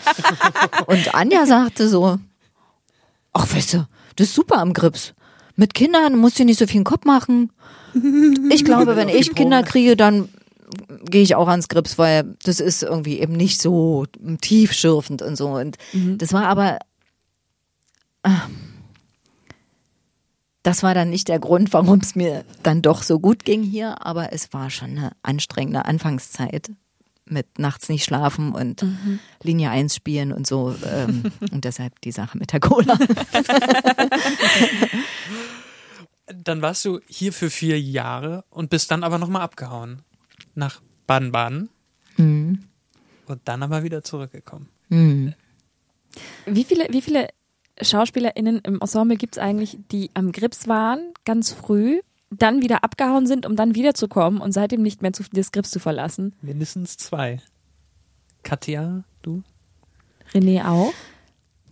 Und 0.86 1.14
Anja 1.14 1.46
sagte 1.46 1.88
so, 1.88 2.18
ach 3.32 3.54
weißt 3.54 3.74
du, 3.74 3.86
das 4.16 4.28
ist 4.28 4.34
super 4.34 4.58
am 4.58 4.72
Grips. 4.72 5.14
Mit 5.54 5.74
Kindern 5.74 6.16
musst 6.16 6.38
du 6.38 6.44
nicht 6.44 6.58
so 6.58 6.66
viel 6.66 6.82
Kopf 6.84 7.04
machen. 7.04 7.50
Ich 8.50 8.64
glaube, 8.64 8.96
wenn 8.96 9.08
ich 9.08 9.34
Kinder 9.34 9.62
kriege, 9.62 9.96
dann 9.96 10.28
gehe 11.04 11.22
ich 11.22 11.34
auch 11.34 11.48
ans 11.48 11.68
Grips, 11.68 11.98
weil 11.98 12.36
das 12.42 12.60
ist 12.60 12.82
irgendwie 12.82 13.20
eben 13.20 13.32
nicht 13.32 13.60
so 13.60 14.04
tiefschürfend 14.40 15.22
und 15.22 15.36
so. 15.36 15.48
Und 15.48 15.78
das 15.92 16.32
war 16.32 16.44
aber, 16.44 16.78
ah, 18.22 18.42
das 20.66 20.82
war 20.82 20.94
dann 20.94 21.10
nicht 21.10 21.28
der 21.28 21.38
Grund, 21.38 21.72
warum 21.72 22.00
es 22.00 22.16
mir 22.16 22.44
dann 22.64 22.82
doch 22.82 23.04
so 23.04 23.20
gut 23.20 23.44
ging 23.44 23.62
hier, 23.62 24.04
aber 24.04 24.32
es 24.32 24.52
war 24.52 24.68
schon 24.68 24.90
eine 24.90 25.12
anstrengende 25.22 25.84
Anfangszeit 25.84 26.72
mit 27.24 27.60
nachts 27.60 27.88
nicht 27.88 28.04
schlafen 28.04 28.52
und 28.52 28.84
Linie 29.42 29.70
1 29.70 29.94
spielen 29.94 30.32
und 30.32 30.44
so. 30.44 30.74
Ähm, 30.84 31.30
und 31.52 31.64
deshalb 31.64 32.00
die 32.00 32.10
Sache 32.10 32.36
mit 32.36 32.52
der 32.52 32.58
Cola. 32.58 32.98
Dann 36.42 36.62
warst 36.62 36.84
du 36.84 36.98
hier 37.06 37.32
für 37.32 37.48
vier 37.48 37.80
Jahre 37.80 38.44
und 38.50 38.68
bist 38.68 38.90
dann 38.90 39.04
aber 39.04 39.18
nochmal 39.18 39.42
abgehauen. 39.42 40.02
Nach 40.56 40.82
Baden-Baden. 41.06 41.68
Mhm. 42.16 42.64
Und 43.26 43.40
dann 43.44 43.62
aber 43.62 43.84
wieder 43.84 44.02
zurückgekommen. 44.02 44.68
Wie 46.46 46.64
viele, 46.64 46.88
wie 46.90 47.02
viele 47.02 47.28
SchauspielerInnen 47.80 48.60
im 48.60 48.80
Ensemble 48.80 49.16
gibt 49.16 49.36
es 49.36 49.42
eigentlich, 49.42 49.78
die 49.90 50.10
am 50.14 50.32
Grips 50.32 50.66
waren, 50.68 51.12
ganz 51.24 51.52
früh, 51.52 52.00
dann 52.30 52.62
wieder 52.62 52.84
abgehauen 52.84 53.26
sind, 53.26 53.46
um 53.46 53.56
dann 53.56 53.74
wiederzukommen 53.74 54.40
und 54.40 54.52
seitdem 54.52 54.82
nicht 54.82 55.02
mehr 55.02 55.12
zu, 55.12 55.24
das 55.32 55.52
Grips 55.52 55.70
zu 55.70 55.78
verlassen? 55.78 56.34
Mindestens 56.42 56.96
zwei. 56.96 57.40
Katja, 58.42 59.04
du? 59.22 59.42
René 60.32 60.66
auch? 60.66 60.92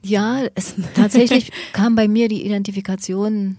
Ja, 0.02 0.42
es 0.54 0.75
tatsächlich 0.94 1.50
kam 1.73 1.94
bei 1.94 2.08
mir 2.08 2.28
die 2.28 2.44
Identifikation 2.44 3.56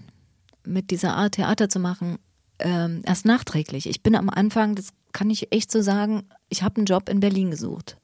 mit 0.64 0.90
dieser 0.90 1.14
Art 1.14 1.34
Theater 1.34 1.68
zu 1.68 1.78
machen 1.78 2.18
ähm, 2.58 3.02
erst 3.04 3.24
nachträglich. 3.24 3.88
Ich 3.88 4.02
bin 4.02 4.14
am 4.14 4.30
Anfang, 4.30 4.74
das 4.74 4.90
kann 5.12 5.30
ich 5.30 5.52
echt 5.52 5.70
so 5.70 5.82
sagen, 5.82 6.24
ich 6.48 6.62
habe 6.62 6.76
einen 6.76 6.86
Job 6.86 7.08
in 7.08 7.20
Berlin 7.20 7.50
gesucht 7.50 7.96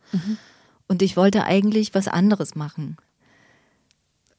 und 0.89 1.03
ich 1.03 1.17
wollte 1.17 1.45
eigentlich 1.45 1.95
was 1.95 2.09
anderes 2.09 2.55
machen. 2.55 2.97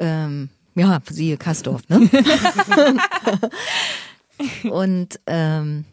Ähm, 0.04 0.50
ja, 0.76 1.02
siehe 1.10 1.38
Kastorf, 1.38 1.88
ne? 1.88 2.02
und 4.70 5.20
ähm, 5.28 5.86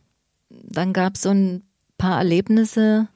dann 0.48 0.92
gab 0.92 1.14
es 1.14 1.22
so 1.22 1.30
ein 1.30 1.62
paar 1.98 2.18
Erlebnisse, 2.18 3.08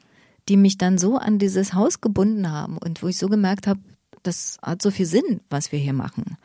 die 0.49 0.57
mich 0.57 0.79
dann 0.79 0.99
so 0.99 1.17
an 1.17 1.39
dieses 1.39 1.75
Haus 1.75 2.01
gebunden 2.01 2.51
haben 2.51 2.79
und 2.79 3.03
wo 3.03 3.09
ich 3.09 3.19
so 3.19 3.29
gemerkt 3.29 3.67
habe, 3.67 3.81
das 4.23 4.59
hat 4.63 4.83
so 4.83 4.91
viel 4.91 5.07
Sinn, 5.07 5.41
was 5.51 5.73
wir 5.73 5.79
hier 5.79 5.93
machen. 5.93 6.37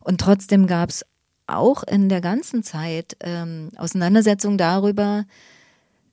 Und 0.00 0.20
trotzdem 0.20 0.66
gab 0.66 0.90
es 0.90 1.04
auch 1.46 1.82
in 1.82 2.08
der 2.08 2.20
ganzen 2.20 2.62
Zeit 2.62 3.16
ähm, 3.20 3.70
Auseinandersetzungen 3.76 4.58
darüber, 4.58 5.24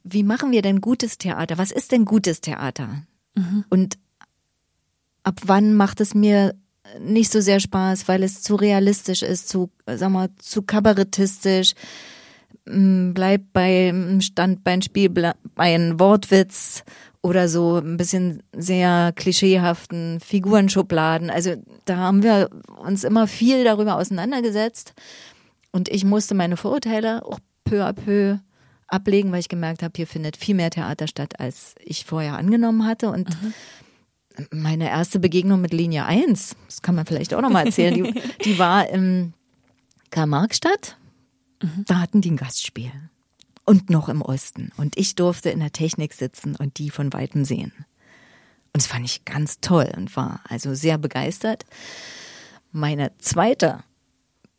wie 0.03 0.23
machen 0.23 0.51
wir 0.51 0.61
denn 0.61 0.81
gutes 0.81 1.17
Theater? 1.17 1.57
Was 1.57 1.71
ist 1.71 1.91
denn 1.91 2.05
gutes 2.05 2.41
Theater? 2.41 3.03
Und 3.69 3.97
ab 5.23 5.41
wann 5.45 5.75
macht 5.75 6.01
es 6.01 6.15
mir 6.15 6.55
nicht 6.99 7.31
so 7.31 7.41
sehr 7.41 7.59
Spaß, 7.59 8.07
weil 8.07 8.23
es 8.23 8.41
zu 8.41 8.55
realistisch 8.55 9.21
ist, 9.21 9.49
zu, 9.49 9.69
sag 9.85 10.09
mal, 10.09 10.29
zu 10.37 10.61
kabarettistisch, 10.61 11.73
m, 12.65 13.13
bleibt 13.13 13.53
beim 13.53 14.21
Standbeinspiel, 14.21 15.09
bei 15.09 15.33
einem 15.55 15.99
Wortwitz 15.99 16.83
oder 17.21 17.49
so 17.49 17.77
ein 17.77 17.97
bisschen 17.97 18.41
sehr 18.55 19.11
klischeehaften 19.15 20.19
Figurenschubladen. 20.19 21.29
Also 21.29 21.55
da 21.85 21.97
haben 21.97 22.23
wir 22.23 22.49
uns 22.81 23.03
immer 23.03 23.27
viel 23.27 23.63
darüber 23.63 23.97
auseinandergesetzt. 23.97 24.93
Und 25.71 25.89
ich 25.89 26.05
musste 26.05 26.33
meine 26.33 26.57
Vorurteile 26.57 27.25
auch 27.25 27.39
peu 27.65 27.85
à 27.85 27.93
peu 27.93 28.39
ablegen, 28.87 29.31
weil 29.31 29.41
ich 29.41 29.49
gemerkt 29.49 29.83
habe, 29.83 29.93
hier 29.95 30.07
findet 30.07 30.37
viel 30.37 30.55
mehr 30.55 30.71
Theater 30.71 31.07
statt, 31.07 31.39
als 31.39 31.75
ich 31.79 32.05
vorher 32.05 32.37
angenommen 32.37 32.85
hatte. 32.85 33.09
Und 33.11 33.29
meine 34.51 34.89
erste 34.89 35.19
Begegnung 35.19 35.61
mit 35.61 35.73
Linie 35.73 36.05
1, 36.05 36.55
das 36.65 36.81
kann 36.81 36.95
man 36.95 37.05
vielleicht 37.05 37.33
auch 37.33 37.41
nochmal 37.41 37.65
erzählen, 37.65 37.93
die, 37.93 38.21
die 38.43 38.59
war 38.59 38.89
im 38.89 39.33
Karl-Marx-Stadt 40.11 40.97
Da 41.85 41.99
hatten 41.99 42.21
die 42.21 42.31
ein 42.31 42.37
Gastspiel. 42.37 42.91
Und 43.65 43.89
noch 43.89 44.09
im 44.09 44.21
Osten. 44.21 44.71
Und 44.77 44.97
ich 44.97 45.15
durfte 45.15 45.49
in 45.49 45.59
der 45.59 45.71
Technik 45.71 46.13
sitzen 46.13 46.55
und 46.55 46.79
die 46.79 46.89
von 46.89 47.13
weitem 47.13 47.45
sehen. 47.45 47.71
Und 47.77 48.77
das 48.77 48.87
fand 48.87 49.05
ich 49.05 49.25
ganz 49.25 49.59
toll 49.61 49.91
und 49.95 50.15
war 50.15 50.41
also 50.47 50.73
sehr 50.73 50.97
begeistert. 50.97 51.65
Meine 52.71 53.11
zweite 53.19 53.83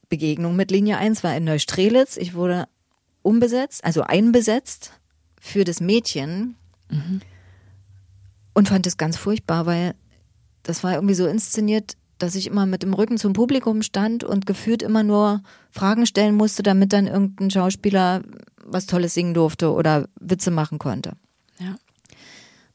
Begegnung 0.09 0.57
mit 0.57 0.71
Linie 0.71 0.99
1 0.99 1.25
war 1.25 1.37
in 1.37 1.45
Neustrelitz. 1.45 2.17
Ich 2.17 2.35
wurde 2.35 2.69
umbesetzt, 3.23 3.85
also 3.85 4.03
einbesetzt 4.03 4.93
für 5.41 5.65
das 5.65 5.81
Mädchen 5.81 6.57
und 8.55 8.69
fand 8.69 8.87
es 8.87 8.97
ganz 8.97 9.17
furchtbar, 9.17 9.67
weil 9.67 9.95
das 10.63 10.85
war 10.85 10.95
irgendwie 10.95 11.15
so 11.15 11.27
inszeniert, 11.27 11.97
dass 12.19 12.35
ich 12.35 12.47
immer 12.47 12.67
mit 12.67 12.83
dem 12.83 12.93
Rücken 12.93 13.19
zum 13.19 13.33
Publikum 13.33 13.83
stand 13.83 14.25
und 14.25 14.47
gefühlt 14.47 14.83
immer 14.83 15.03
nur 15.03 15.43
Fragen 15.71 16.07
stellen 16.07 16.35
musste, 16.35 16.63
damit 16.63 16.93
dann 16.93 17.07
irgendein 17.07 17.51
Schauspieler 17.51 18.23
was 18.65 18.87
Tolles 18.87 19.15
singen 19.15 19.35
durfte 19.35 19.73
oder 19.73 20.09
Witze 20.21 20.51
machen 20.51 20.79
konnte. 20.79 21.13
Ja. 21.59 21.77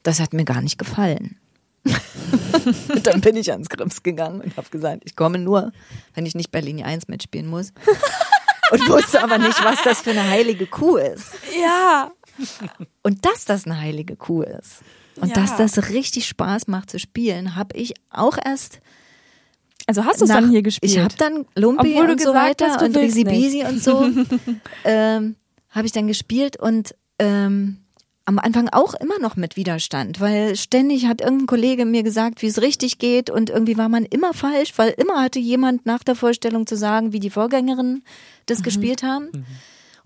Das 0.02 0.20
hat 0.20 0.32
mir 0.32 0.44
gar 0.44 0.60
nicht 0.60 0.78
gefallen. 0.78 1.38
dann 3.04 3.20
bin 3.20 3.36
ich 3.36 3.52
ans 3.52 3.68
Grims 3.68 4.02
gegangen 4.02 4.40
und 4.40 4.56
habe 4.56 4.68
gesagt, 4.70 5.02
ich 5.04 5.14
komme 5.14 5.38
nur, 5.38 5.72
wenn 6.14 6.26
ich 6.26 6.34
nicht 6.34 6.50
bei 6.50 6.60
Linie 6.60 6.84
1 6.84 7.08
mitspielen 7.08 7.46
muss. 7.46 7.72
Und 8.72 8.88
wusste 8.88 9.22
aber 9.22 9.38
nicht, 9.38 9.62
was 9.64 9.80
das 9.84 10.00
für 10.00 10.10
eine 10.10 10.28
heilige 10.28 10.66
Kuh 10.66 10.96
ist. 10.96 11.30
Ja. 11.56 12.10
Und 13.02 13.24
dass 13.24 13.44
das 13.44 13.64
eine 13.64 13.78
heilige 13.78 14.16
Kuh 14.16 14.42
ist. 14.42 14.80
Und 15.20 15.28
Ja. 15.28 15.34
dass 15.34 15.56
das 15.56 15.90
richtig 15.90 16.26
Spaß 16.26 16.68
macht 16.68 16.90
zu 16.90 16.98
spielen, 16.98 17.56
habe 17.56 17.76
ich 17.76 17.94
auch 18.10 18.36
erst 18.42 18.80
Also 19.86 20.04
hast 20.04 20.20
du 20.20 20.24
es 20.24 20.30
dann 20.30 20.50
hier 20.50 20.62
gespielt? 20.62 20.92
Ich 20.92 20.98
habe 20.98 21.14
dann 21.16 21.46
Lumpi 21.54 21.94
Obwohl 21.94 22.10
und 22.10 22.20
so 22.20 22.34
weiter 22.34 22.70
hast, 22.70 22.82
und. 22.82 22.92
Bisi 22.94 23.64
und 23.64 23.82
so 23.82 24.04
ähm, 24.84 25.36
habe 25.70 25.86
ich 25.86 25.92
dann 25.92 26.08
gespielt 26.08 26.56
und 26.58 26.94
ähm, 27.18 27.78
am 28.24 28.40
Anfang 28.40 28.68
auch 28.70 28.94
immer 28.94 29.20
noch 29.20 29.36
mit 29.36 29.56
Widerstand, 29.56 30.20
weil 30.20 30.56
ständig 30.56 31.06
hat 31.06 31.20
irgendein 31.20 31.46
Kollege 31.46 31.84
mir 31.84 32.02
gesagt, 32.02 32.42
wie 32.42 32.48
es 32.48 32.60
richtig 32.60 32.98
geht 32.98 33.30
und 33.30 33.50
irgendwie 33.50 33.78
war 33.78 33.88
man 33.88 34.04
immer 34.04 34.34
falsch, 34.34 34.72
weil 34.76 34.90
immer 34.98 35.22
hatte 35.22 35.38
jemand 35.38 35.86
nach 35.86 36.02
der 36.02 36.16
Vorstellung 36.16 36.66
zu 36.66 36.76
sagen, 36.76 37.12
wie 37.12 37.20
die 37.20 37.30
Vorgängerinnen 37.30 38.02
das 38.46 38.64
gespielt 38.64 39.04
haben. 39.04 39.30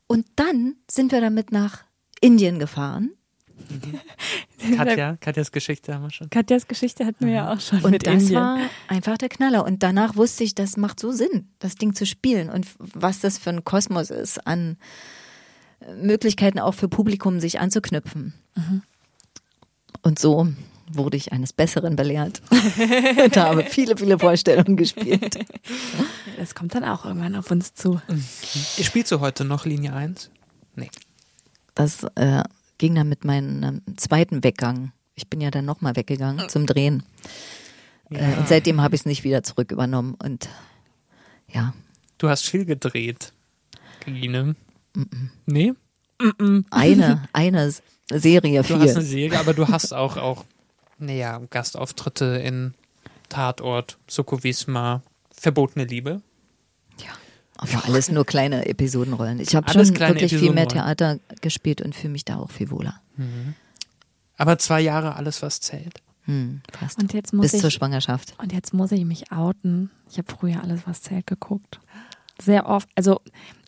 Und 0.07 0.27
dann 0.37 0.77
sind 0.91 1.13
wir 1.13 1.23
damit 1.23 1.51
nach 1.53 1.85
Indien 2.21 2.59
gefahren. 2.59 3.13
Katja, 4.77 5.17
Katjas 5.17 5.53
Geschichte 5.53 5.95
haben 5.95 6.03
wir 6.03 6.11
schon. 6.11 6.31
Katjas 6.31 6.67
Geschichte 6.67 7.07
hatten 7.07 7.27
wir 7.27 7.33
ja 7.33 7.53
auch 7.53 7.61
schon 7.61 7.83
Und 7.83 7.91
mit 7.91 8.07
das 8.07 8.23
Indien. 8.23 8.41
war 8.41 8.59
einfach 8.89 9.19
der 9.19 9.29
Knaller. 9.29 9.65
Und 9.65 9.83
danach 9.83 10.17
wusste 10.17 10.45
ich, 10.45 10.55
das 10.55 10.77
macht 10.77 11.01
so 11.01 11.13
Sinn, 11.13 11.49
das 11.59 11.75
Ding 11.77 11.95
zu 11.95 12.07
spielen 12.07 12.51
und 12.51 12.67
was 12.79 13.21
das 13.21 13.39
für 13.39 13.51
ein 13.51 13.65
Kosmos 13.65 14.11
ist 14.11 14.47
an 14.47 14.77
äh, 15.81 15.95
Möglichkeiten 15.95 16.59
auch 16.59 16.75
für 16.75 16.89
Publikum, 16.89 17.41
sich 17.41 17.61
anzuknüpfen. 17.61 18.35
Mhm. 18.55 18.83
Und 20.03 20.19
so 20.19 20.49
wurde 20.93 21.17
ich 21.17 21.33
eines 21.33 21.53
Besseren 21.53 21.97
belehrt 21.97 22.43
und 23.25 23.37
habe 23.37 23.65
viele, 23.65 23.97
viele 23.97 24.19
Vorstellungen 24.19 24.77
gespielt. 24.77 25.39
das 26.37 26.55
kommt 26.55 26.75
dann 26.75 26.85
auch 26.85 27.05
irgendwann 27.05 27.37
auf 27.37 27.51
uns 27.51 27.75
zu. 27.75 28.01
Spielst 28.81 29.13
du 29.13 29.21
heute 29.21 29.45
noch 29.45 29.67
Linie 29.67 29.93
1? 29.95 30.31
Nee. 30.75 30.91
Das 31.75 32.05
äh, 32.17 32.43
ging 32.81 32.95
dann 32.95 33.11
mit 33.11 33.25
meinem 33.27 33.83
zweiten 33.97 34.43
Weggang. 34.43 34.93
Ich 35.15 35.29
bin 35.29 35.43
ja 35.43 35.51
dann 35.51 35.67
nochmal 35.67 35.97
weggegangen 35.97 36.49
zum 36.49 36.65
Drehen. 36.65 37.03
Äh, 38.09 38.39
und 38.39 38.49
seitdem 38.49 38.81
habe 38.81 38.95
ich 38.95 39.03
es 39.03 39.07
nicht 39.07 39.23
wieder 39.23 39.43
zurück 39.43 39.71
übernommen. 39.71 40.15
Und 40.15 40.49
ja, 41.47 41.75
Du 42.17 42.29
hast 42.29 42.49
viel 42.49 42.65
gedreht, 42.65 43.33
Regine. 44.07 44.57
Nee? 45.47 45.75
eine, 46.71 47.29
eine 47.33 47.75
Serie 48.11 48.63
Du 48.63 48.75
hast 48.75 48.83
eine 48.83 48.93
viel. 48.93 49.03
Serie, 49.03 49.39
aber 49.39 49.53
du 49.55 49.69
hast 49.69 49.93
auch, 49.93 50.17
auch 50.17 50.45
naja, 50.99 51.41
Gastauftritte 51.51 52.25
in 52.45 52.75
Tatort, 53.29 53.99
Sokovisma, 54.07 55.03
Verbotene 55.35 55.85
Liebe. 55.85 56.23
Aber 57.61 57.85
alles 57.85 58.11
nur 58.11 58.25
kleine 58.25 58.67
Episodenrollen. 58.67 59.39
Ich 59.39 59.55
habe 59.55 59.71
schon 59.71 59.87
wirklich 59.99 60.35
viel 60.35 60.53
mehr. 60.53 60.67
Theater 60.67 61.19
gespielt 61.43 61.83
und 61.83 61.95
fühle 61.95 62.13
mich 62.13 62.25
da 62.25 62.37
auch 62.37 62.51
viel 62.51 62.71
wohler. 62.71 63.01
Aber 64.39 64.59
zwei 64.59 64.81
Jahre 64.81 65.17
alles, 65.17 65.43
was 65.43 65.61
zählt. 65.61 66.01
Hm, 66.25 66.63
fast. 66.73 66.99
Und 66.99 67.13
jetzt 67.13 67.33
muss 67.33 67.43
Bis 67.43 67.55
ich 67.55 67.61
zur 67.61 67.71
Schwangerschaft. 67.71 68.35
Und 68.39 68.53
jetzt 68.53 68.73
muss 68.73 68.93
ich 68.93 69.05
mich 69.05 69.33
outen. 69.33 69.91
Ich 70.11 70.17
habe 70.17 70.33
früher 70.33 70.63
alles, 70.63 70.87
was 70.87 71.03
zählt, 71.03 71.27
geguckt. 71.27 71.81
Sehr 72.41 72.67
oft. 72.67 72.89
Also 72.95 73.21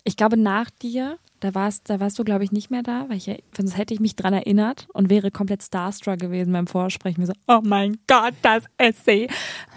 ich 0.04 0.16
glaube, 0.16 0.36
nach 0.36 0.70
dir, 0.70 1.18
da 1.40 1.54
warst, 1.54 1.90
da 1.90 2.00
warst 2.00 2.18
du, 2.18 2.24
glaube 2.24 2.44
ich, 2.44 2.52
nicht 2.52 2.70
mehr 2.70 2.82
da, 2.82 3.06
weil 3.08 3.16
ich, 3.16 3.42
sonst 3.56 3.76
hätte 3.76 3.92
ich 3.92 4.00
mich 4.00 4.16
dran 4.16 4.32
erinnert 4.32 4.88
und 4.92 5.10
wäre 5.10 5.30
komplett 5.30 5.62
starstruck 5.62 6.18
gewesen 6.18 6.52
beim 6.52 6.66
Vorsprechen. 6.66 7.20
Mir 7.20 7.26
so, 7.26 7.34
oh 7.48 7.60
mein 7.62 7.98
Gott, 8.06 8.34
das 8.42 8.64
Essay. 8.78 9.28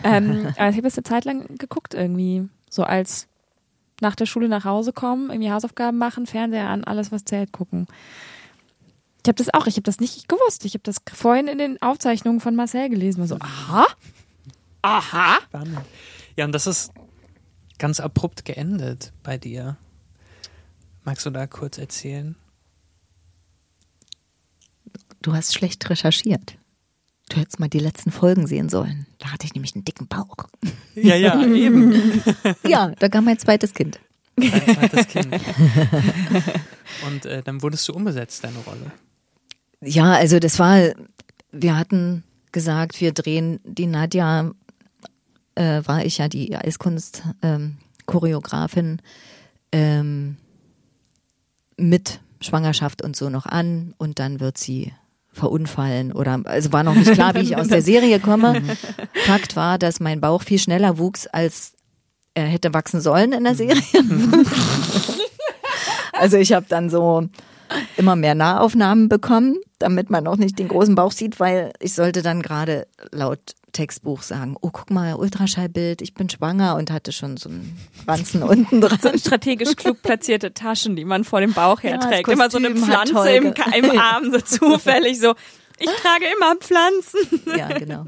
ähm, 0.04 0.54
aber 0.58 0.70
ich 0.70 0.78
habe 0.78 0.88
es 0.88 0.98
eine 0.98 1.04
Zeit 1.04 1.26
lang 1.26 1.58
geguckt 1.58 1.94
irgendwie. 1.94 2.48
So 2.70 2.84
als 2.84 3.28
nach 4.02 4.16
der 4.16 4.26
Schule 4.26 4.50
nach 4.50 4.66
Hause 4.66 4.94
kommen, 4.94 5.30
irgendwie 5.30 5.52
Hausaufgaben 5.52 5.98
machen, 5.98 6.26
Fernseher 6.26 6.70
an, 6.70 6.84
alles, 6.84 7.12
was 7.12 7.26
zählt, 7.26 7.52
gucken. 7.52 7.88
Ich 9.24 9.28
habe 9.28 9.36
das 9.36 9.54
auch, 9.54 9.66
ich 9.66 9.76
habe 9.76 9.84
das 9.84 10.00
nicht 10.00 10.28
gewusst. 10.28 10.66
Ich 10.66 10.74
habe 10.74 10.84
das 10.84 10.98
vorhin 11.12 11.48
in 11.48 11.58
den 11.58 11.82
Aufzeichnungen 11.82 12.40
von 12.40 12.56
Marcel 12.56 12.90
gelesen. 12.90 13.22
War 13.22 13.28
so, 13.28 13.38
aha, 13.40 13.88
aha. 14.84 15.40
Spannend. 15.46 15.80
Ja, 16.36 16.46
und 16.46 16.52
das 16.52 16.68
ist 16.68 16.92
ganz 17.80 18.00
abrupt 18.00 18.46
geendet 18.46 19.14
bei 19.24 19.38
dir. 19.38 19.78
Magst 21.04 21.26
du 21.26 21.32
da 21.32 21.48
kurz 21.48 21.78
erzählen? 21.78 22.36
Du 25.22 25.34
hast 25.34 25.56
schlecht 25.56 25.90
recherchiert. 25.90 26.58
Du 27.30 27.38
hättest 27.38 27.60
mal 27.60 27.70
die 27.70 27.80
letzten 27.80 28.12
Folgen 28.12 28.46
sehen 28.48 28.70
sollen. 28.70 29.08
Da 29.18 29.32
hatte 29.32 29.46
ich 29.46 29.56
nämlich 29.56 29.74
einen 29.76 29.86
dicken 29.86 30.08
Bauch. 30.08 30.36
Ja, 30.94 31.16
ja, 31.16 31.44
eben. 31.56 32.22
Ja, 32.68 32.92
da 33.00 33.10
kam 33.10 33.26
mein 33.26 33.40
zweites 33.40 33.74
Kind. 33.74 34.00
Dein 34.36 34.76
zweites 34.76 35.08
Kind. 35.08 35.34
Und 37.08 37.26
äh, 37.26 37.42
dann 37.42 37.64
wurdest 37.64 37.88
du 37.88 37.94
umbesetzt, 37.94 38.44
deine 38.44 38.60
Rolle. 38.60 38.92
Ja, 39.82 40.14
also 40.14 40.38
das 40.40 40.60
war, 40.60 40.92
wir 41.52 41.78
hatten 41.78 42.24
gesagt, 42.52 43.02
wir 43.02 43.12
drehen 43.12 43.60
die 43.64 43.88
Nadja, 43.88 44.52
äh, 45.56 45.82
war 45.86 46.06
ich 46.06 46.20
ja 46.20 46.28
die 46.28 46.56
Eiskunst-Choreografin, 46.56 49.02
ähm, 49.72 50.38
mit 51.78 52.20
Schwangerschaft 52.40 53.02
und 53.02 53.16
so 53.16 53.30
noch 53.30 53.46
an 53.46 53.94
und 53.98 54.20
dann 54.20 54.40
wird 54.40 54.58
sie 54.58 54.94
verunfallen 55.36 56.12
oder 56.12 56.40
also 56.46 56.72
war 56.72 56.84
noch 56.84 56.96
nicht 56.96 57.12
klar, 57.12 57.36
wie 57.36 57.40
ich 57.40 57.58
aus 57.58 57.68
der 57.68 57.82
Serie 57.82 58.20
komme. 58.20 58.62
Fakt 59.26 59.56
war, 59.56 59.78
dass 59.78 60.00
mein 60.00 60.22
Bauch 60.22 60.42
viel 60.42 60.60
schneller 60.60 60.98
wuchs, 60.98 61.28
als 61.28 61.74
er 62.34 62.46
hätte 62.46 62.74
wachsen 62.74 63.02
sollen 63.02 63.34
in 63.34 63.44
der 63.44 63.56
Serie. 63.56 63.82
also 66.14 66.38
ich 66.38 66.54
habe 66.54 66.66
dann 66.68 66.90
so 66.90 67.28
immer 67.98 68.16
mehr 68.16 68.36
Nahaufnahmen 68.36 69.10
bekommen, 69.10 69.58
damit 69.80 70.10
man 70.10 70.28
auch 70.28 70.38
nicht 70.38 70.60
den 70.60 70.68
großen 70.68 70.96
Bauch 70.96 71.12
sieht, 71.12 71.40
weil 71.40 71.72
ich 71.80 71.94
sollte 71.94 72.22
dann 72.22 72.42
gerade 72.42 72.88
laut 73.12 73.40
Textbuch 73.72 74.22
sagen, 74.22 74.56
oh 74.62 74.70
guck 74.72 74.90
mal, 74.90 75.16
Ultraschallbild, 75.16 76.02
ich 76.02 76.14
bin 76.14 76.30
schwanger 76.30 76.76
und 76.78 76.92
hatte 76.92 77.12
schon 77.12 77.36
so 77.38 77.50
einen 77.50 77.78
Ranzen 78.08 78.42
unten 78.44 78.80
dran. 78.82 79.20
strategisch 79.20 79.76
klug 79.76 80.02
platzierte 80.02 80.54
Taschen, 80.54 80.96
die 80.96 81.04
man 81.06 81.24
vor 81.26 81.42
dem 81.42 81.54
Bauch 81.54 81.82
Ja, 81.82 81.92
herträgt. 81.92 82.30
immer 82.30 82.50
so 82.50 82.58
eine 82.58 82.74
Pflanze 82.76 83.30
im, 83.32 83.54
im 83.74 84.00
Arm, 84.00 84.32
so 84.32 84.40
zufällig 84.70 85.20
so. 85.20 85.34
Ich 85.78 85.90
trage 86.02 86.26
immer 86.38 86.56
Pflanzen. 86.56 87.42
Ja, 87.58 87.68
genau. 87.78 88.06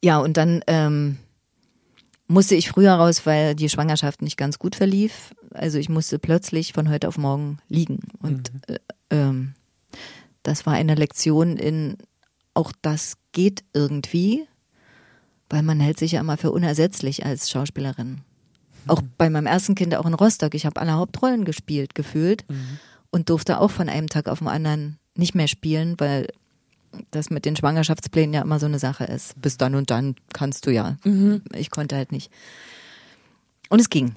Ja, 0.00 0.18
und 0.20 0.36
dann 0.36 0.62
ähm, 0.68 1.18
musste 2.26 2.54
ich 2.54 2.68
früher 2.68 2.92
raus, 2.92 3.26
weil 3.26 3.54
die 3.54 3.68
Schwangerschaft 3.68 4.22
nicht 4.22 4.36
ganz 4.36 4.58
gut 4.58 4.74
verlief. 4.74 5.34
Also 5.52 5.78
ich 5.78 5.88
musste 5.88 6.18
plötzlich 6.18 6.72
von 6.72 6.88
heute 6.88 7.08
auf 7.08 7.18
morgen 7.18 7.58
liegen. 7.68 8.00
Und 8.20 8.50
äh, 8.66 8.78
ähm, 9.10 9.54
das 10.42 10.66
war 10.66 10.74
eine 10.74 10.94
Lektion 10.94 11.56
in, 11.56 11.98
auch 12.54 12.72
das 12.82 13.14
geht 13.32 13.64
irgendwie, 13.72 14.46
weil 15.50 15.62
man 15.62 15.80
hält 15.80 15.98
sich 15.98 16.12
ja 16.12 16.20
immer 16.20 16.36
für 16.36 16.50
unersetzlich 16.50 17.24
als 17.24 17.50
Schauspielerin. 17.50 18.22
Auch 18.86 19.02
bei 19.16 19.30
meinem 19.30 19.46
ersten 19.46 19.74
Kind, 19.74 19.94
auch 19.94 20.06
in 20.06 20.14
Rostock. 20.14 20.54
Ich 20.54 20.66
habe 20.66 20.80
alle 20.80 20.92
Hauptrollen 20.92 21.44
gespielt, 21.44 21.94
gefühlt 21.94 22.44
und 23.10 23.30
durfte 23.30 23.60
auch 23.60 23.70
von 23.70 23.88
einem 23.88 24.08
Tag 24.08 24.28
auf 24.28 24.40
den 24.40 24.48
anderen 24.48 24.98
nicht 25.14 25.34
mehr 25.34 25.48
spielen, 25.48 25.94
weil 25.98 26.28
das 27.10 27.30
mit 27.30 27.44
den 27.44 27.56
Schwangerschaftsplänen 27.56 28.34
ja 28.34 28.42
immer 28.42 28.58
so 28.58 28.66
eine 28.66 28.78
Sache 28.78 29.04
ist. 29.04 29.40
Bis 29.40 29.56
dann 29.56 29.74
und 29.74 29.90
dann 29.90 30.16
kannst 30.32 30.66
du 30.66 30.70
ja. 30.70 30.96
Ich 31.54 31.70
konnte 31.70 31.96
halt 31.96 32.12
nicht. 32.12 32.30
Und 33.68 33.80
es 33.80 33.90
ging. 33.90 34.14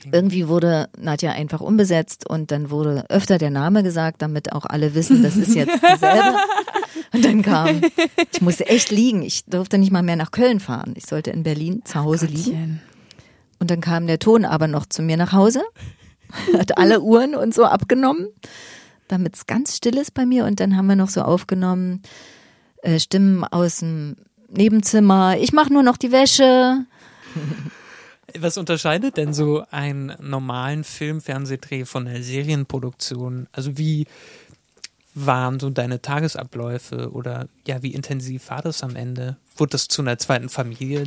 ging. 0.00 0.12
Irgendwie 0.12 0.48
wurde 0.48 0.88
Nadja 0.98 1.32
einfach 1.32 1.60
umbesetzt 1.60 2.28
und 2.28 2.50
dann 2.50 2.70
wurde 2.70 3.04
öfter 3.08 3.38
der 3.38 3.50
Name 3.50 3.82
gesagt, 3.82 4.22
damit 4.22 4.52
auch 4.52 4.64
alle 4.64 4.94
wissen, 4.94 5.22
das 5.22 5.36
ist 5.36 5.54
jetzt 5.54 5.80
dieselbe. 5.82 6.36
Und 7.10 7.24
dann 7.24 7.40
kam, 7.40 7.80
ich 8.32 8.42
musste 8.42 8.66
echt 8.66 8.90
liegen. 8.90 9.22
Ich 9.22 9.46
durfte 9.46 9.78
nicht 9.78 9.90
mal 9.90 10.02
mehr 10.02 10.16
nach 10.16 10.30
Köln 10.30 10.60
fahren. 10.60 10.92
Ich 10.94 11.06
sollte 11.06 11.30
in 11.30 11.42
Berlin 11.42 11.80
zu 11.84 12.00
Hause 12.00 12.26
liegen. 12.26 12.82
Und 13.60 13.70
dann 13.70 13.80
kam 13.80 14.06
der 14.06 14.18
Ton 14.18 14.44
aber 14.44 14.68
noch 14.68 14.84
zu 14.84 15.00
mir 15.00 15.16
nach 15.16 15.32
Hause. 15.32 15.62
hat 16.58 16.78
alle 16.78 17.00
Uhren 17.00 17.34
und 17.34 17.54
so 17.54 17.64
abgenommen, 17.64 18.28
damit 19.08 19.36
es 19.36 19.46
ganz 19.46 19.76
still 19.76 19.96
ist 19.96 20.14
bei 20.14 20.26
mir. 20.26 20.44
Und 20.44 20.60
dann 20.60 20.76
haben 20.76 20.86
wir 20.86 20.96
noch 20.96 21.10
so 21.10 21.22
aufgenommen 21.22 22.02
äh, 22.82 22.98
Stimmen 22.98 23.44
aus 23.44 23.78
dem 23.78 24.16
Nebenzimmer. 24.48 25.36
Ich 25.38 25.52
mache 25.52 25.72
nur 25.72 25.82
noch 25.82 25.96
die 25.96 26.12
Wäsche. 26.12 26.84
Was 28.38 28.58
unterscheidet 28.58 29.16
denn 29.16 29.32
so 29.32 29.64
einen 29.70 30.14
normalen 30.20 30.84
Film, 30.84 31.20
Fernsehdreh 31.20 31.86
von 31.86 32.06
einer 32.06 32.22
Serienproduktion? 32.22 33.48
Also 33.52 33.78
wie 33.78 34.06
waren 35.14 35.58
so 35.58 35.70
deine 35.70 36.02
Tagesabläufe 36.02 37.10
oder 37.12 37.48
ja, 37.66 37.82
wie 37.82 37.94
intensiv 37.94 38.50
war 38.50 38.62
das 38.62 38.82
am 38.82 38.96
Ende? 38.96 39.36
Wurde 39.56 39.70
das 39.70 39.88
zu 39.88 40.02
einer 40.02 40.18
zweiten 40.18 40.50
Familie? 40.50 41.04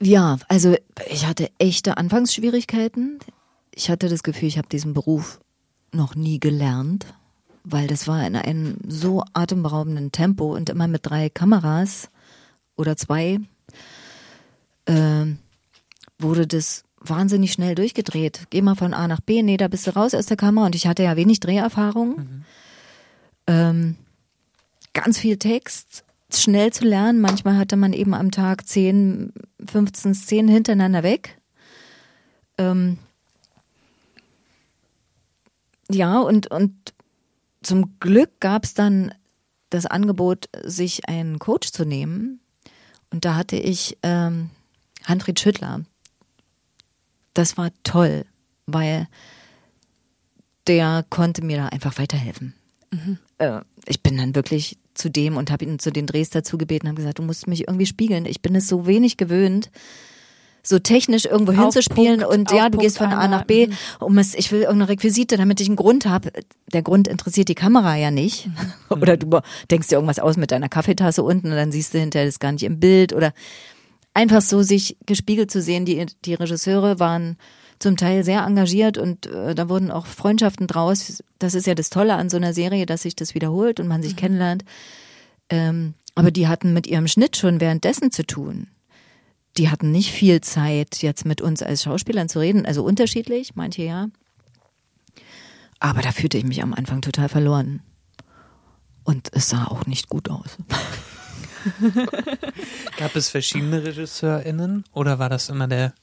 Ja, 0.00 0.38
also 0.48 0.76
ich 1.08 1.26
hatte 1.26 1.50
echte 1.58 1.96
Anfangsschwierigkeiten. 1.96 3.20
Ich 3.72 3.90
hatte 3.90 4.08
das 4.08 4.22
Gefühl, 4.22 4.48
ich 4.48 4.58
habe 4.58 4.68
diesen 4.68 4.92
Beruf 4.92 5.40
noch 5.92 6.14
nie 6.14 6.40
gelernt, 6.40 7.06
weil 7.64 7.86
das 7.86 8.06
war 8.06 8.26
in 8.26 8.36
einem 8.36 8.76
so 8.86 9.24
atemberaubenden 9.32 10.12
Tempo 10.12 10.54
und 10.54 10.70
immer 10.70 10.88
mit 10.88 11.06
drei 11.06 11.28
Kameras 11.28 12.10
oder 12.76 12.96
zwei. 12.96 13.40
Äh, 14.86 15.26
wurde 16.18 16.46
das 16.46 16.84
wahnsinnig 17.00 17.52
schnell 17.52 17.74
durchgedreht. 17.74 18.46
Geh 18.50 18.62
mal 18.62 18.74
von 18.74 18.94
A 18.94 19.08
nach 19.08 19.20
B, 19.20 19.42
nee, 19.42 19.56
da 19.56 19.68
bist 19.68 19.86
du 19.86 19.94
raus 19.94 20.14
aus 20.14 20.26
der 20.26 20.36
Kamera 20.36 20.66
und 20.66 20.74
ich 20.74 20.86
hatte 20.86 21.02
ja 21.02 21.16
wenig 21.16 21.40
Dreherfahrung. 21.40 22.16
Mhm. 22.16 22.44
Ähm, 23.46 23.96
ganz 24.92 25.18
viel 25.18 25.38
Text, 25.38 26.04
schnell 26.32 26.72
zu 26.72 26.84
lernen. 26.84 27.20
Manchmal 27.20 27.56
hatte 27.56 27.76
man 27.76 27.92
eben 27.92 28.14
am 28.14 28.30
Tag 28.30 28.66
10, 28.66 29.32
15 29.66 30.14
Szenen 30.14 30.48
hintereinander 30.48 31.02
weg. 31.02 31.38
Ähm, 32.58 32.98
ja, 35.90 36.20
und, 36.20 36.50
und 36.50 36.94
zum 37.62 37.98
Glück 38.00 38.40
gab 38.40 38.64
es 38.64 38.74
dann 38.74 39.14
das 39.70 39.86
Angebot, 39.86 40.48
sich 40.64 41.08
einen 41.08 41.38
Coach 41.38 41.70
zu 41.70 41.84
nehmen. 41.84 42.40
Und 43.10 43.24
da 43.24 43.36
hatte 43.36 43.56
ich 43.56 43.98
ähm, 44.02 44.50
Handrit 45.04 45.40
Schüttler, 45.40 45.82
das 47.34 47.56
war 47.56 47.70
toll, 47.82 48.24
weil 48.66 49.08
der 50.66 51.04
konnte 51.08 51.44
mir 51.44 51.56
da 51.56 51.66
einfach 51.66 51.98
weiterhelfen. 51.98 52.54
Mhm. 52.90 53.18
Äh, 53.38 53.60
ich 53.86 54.02
bin 54.02 54.16
dann 54.16 54.34
wirklich 54.34 54.78
zu 54.94 55.10
dem 55.10 55.36
und 55.36 55.50
habe 55.50 55.64
ihn 55.64 55.78
zu 55.78 55.90
den 55.90 56.06
Drehs 56.06 56.30
dazu 56.30 56.58
gebeten, 56.58 56.88
habe 56.88 56.96
gesagt, 56.96 57.18
du 57.18 57.22
musst 57.22 57.46
mich 57.46 57.62
irgendwie 57.62 57.86
spiegeln. 57.86 58.26
Ich 58.26 58.42
bin 58.42 58.54
es 58.54 58.68
so 58.68 58.86
wenig 58.86 59.16
gewöhnt, 59.16 59.70
so 60.62 60.78
technisch 60.78 61.24
irgendwo 61.24 61.52
hinzuspielen 61.52 62.24
und 62.24 62.50
ja, 62.50 62.64
du 62.64 62.72
Punkt 62.72 62.82
gehst 62.82 62.98
von 62.98 63.12
A 63.12 63.28
nach 63.28 63.44
B, 63.44 63.68
mhm. 63.68 63.72
um 64.00 64.18
es, 64.18 64.34
ich 64.34 64.52
will 64.52 64.60
irgendeine 64.60 64.88
Requisite, 64.88 65.36
damit 65.36 65.60
ich 65.60 65.68
einen 65.68 65.76
Grund 65.76 66.06
habe. 66.06 66.32
Der 66.72 66.82
Grund 66.82 67.08
interessiert 67.08 67.48
die 67.48 67.54
Kamera 67.54 67.96
ja 67.96 68.10
nicht. 68.10 68.46
Mhm. 68.46 68.52
Oder 69.02 69.16
du 69.16 69.40
denkst 69.70 69.88
dir 69.88 69.96
irgendwas 69.96 70.18
aus 70.18 70.36
mit 70.36 70.50
deiner 70.50 70.68
Kaffeetasse 70.68 71.22
unten 71.22 71.48
und 71.48 71.56
dann 71.56 71.72
siehst 71.72 71.94
du 71.94 71.98
hinterher 71.98 72.26
das 72.26 72.38
gar 72.38 72.52
nicht 72.52 72.64
im 72.64 72.80
Bild 72.80 73.12
oder 73.12 73.32
einfach 74.14 74.42
so 74.42 74.62
sich 74.62 74.96
gespiegelt 75.06 75.50
zu 75.50 75.62
sehen. 75.62 75.84
Die, 75.84 76.04
die 76.24 76.34
Regisseure 76.34 76.98
waren 76.98 77.36
zum 77.78 77.96
Teil 77.96 78.24
sehr 78.24 78.44
engagiert 78.44 78.98
und 78.98 79.26
äh, 79.26 79.54
da 79.54 79.68
wurden 79.68 79.90
auch 79.90 80.06
Freundschaften 80.06 80.66
draus. 80.66 81.22
Das 81.38 81.54
ist 81.54 81.66
ja 81.66 81.74
das 81.74 81.90
Tolle 81.90 82.14
an 82.14 82.28
so 82.28 82.36
einer 82.36 82.52
Serie, 82.52 82.86
dass 82.86 83.02
sich 83.02 83.16
das 83.16 83.34
wiederholt 83.34 83.80
und 83.80 83.88
man 83.88 84.02
sich 84.02 84.12
mhm. 84.12 84.18
kennenlernt. 84.18 84.64
Ähm, 85.48 85.94
aber 86.14 86.30
die 86.30 86.48
hatten 86.48 86.74
mit 86.74 86.86
ihrem 86.86 87.08
Schnitt 87.08 87.36
schon 87.36 87.60
währenddessen 87.60 88.10
zu 88.10 88.26
tun. 88.26 88.66
Die 89.56 89.68
hatten 89.68 89.90
nicht 89.90 90.12
viel 90.12 90.40
Zeit, 90.40 91.02
jetzt 91.02 91.26
mit 91.26 91.40
uns 91.40 91.62
als 91.62 91.82
Schauspielern 91.82 92.28
zu 92.28 92.38
reden, 92.38 92.66
also 92.66 92.84
unterschiedlich, 92.84 93.56
manche 93.56 93.82
ja. 93.82 94.08
Aber 95.80 96.02
da 96.02 96.12
fühlte 96.12 96.38
ich 96.38 96.44
mich 96.44 96.62
am 96.62 96.74
Anfang 96.74 97.00
total 97.00 97.28
verloren. 97.28 97.82
Und 99.02 99.30
es 99.32 99.48
sah 99.48 99.64
auch 99.64 99.86
nicht 99.86 100.08
gut 100.08 100.30
aus. 100.30 100.58
Gab 102.96 103.16
es 103.16 103.28
verschiedene 103.28 103.82
RegisseurInnen 103.82 104.84
oder 104.92 105.18
war 105.18 105.28
das 105.28 105.48
immer 105.48 105.66
der, 105.66 105.94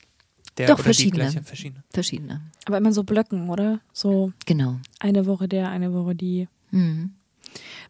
der 0.57 0.67
Doch, 0.67 0.75
oder 0.75 0.83
verschiedene. 0.83 1.25
die 1.25 1.31
gleiche? 1.31 1.43
Verschiedene. 1.43 1.83
Verschiedene. 1.91 2.41
Aber 2.65 2.77
immer 2.77 2.91
so 2.91 3.03
Blöcken, 3.03 3.49
oder? 3.49 3.79
So 3.93 4.33
genau. 4.45 4.77
eine 4.99 5.25
Woche 5.25 5.47
der, 5.47 5.69
eine 5.69 5.93
Woche 5.93 6.15
die. 6.15 6.47
Mhm. 6.71 7.13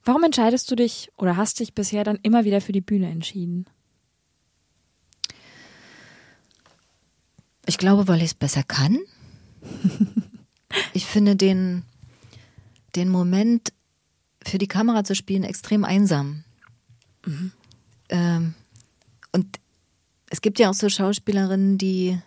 Warum 0.05 0.23
entscheidest 0.23 0.69
du 0.71 0.75
dich 0.75 1.11
oder 1.17 1.35
hast 1.35 1.59
dich 1.59 1.73
bisher 1.73 2.03
dann 2.03 2.19
immer 2.21 2.45
wieder 2.45 2.61
für 2.61 2.71
die 2.71 2.81
Bühne 2.81 3.09
entschieden? 3.09 3.65
Ich 7.67 7.77
glaube, 7.77 8.07
weil 8.07 8.19
ich 8.19 8.31
es 8.31 8.33
besser 8.33 8.63
kann. 8.63 8.97
ich 10.93 11.05
finde 11.05 11.35
den, 11.35 11.83
den 12.95 13.09
Moment 13.09 13.73
für 14.43 14.57
die 14.57 14.67
Kamera 14.67 15.03
zu 15.03 15.15
spielen 15.15 15.43
extrem 15.43 15.83
einsam. 15.83 16.45
Mhm. 17.25 17.51
Ähm, 18.09 18.53
und 19.33 19.59
es 20.29 20.41
gibt 20.41 20.59
ja 20.59 20.69
auch 20.69 20.73
so 20.73 20.87
Schauspielerinnen, 20.87 21.77
die, 21.77 22.17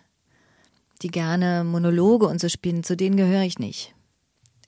die 1.01 1.09
gerne 1.09 1.63
Monologe 1.63 2.27
und 2.27 2.39
so 2.39 2.47
spielen. 2.47 2.83
Zu 2.83 2.95
denen 2.95 3.17
gehöre 3.17 3.43
ich 3.43 3.57
nicht. 3.57 3.95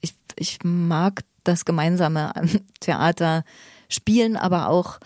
Ich, 0.01 0.15
ich 0.35 0.59
mag 0.63 1.23
das 1.43 1.65
Gemeinsame 1.65 2.35
am 2.35 2.49
Theater 2.79 3.45
spielen, 3.89 4.37
aber 4.37 4.69
auch 4.69 4.99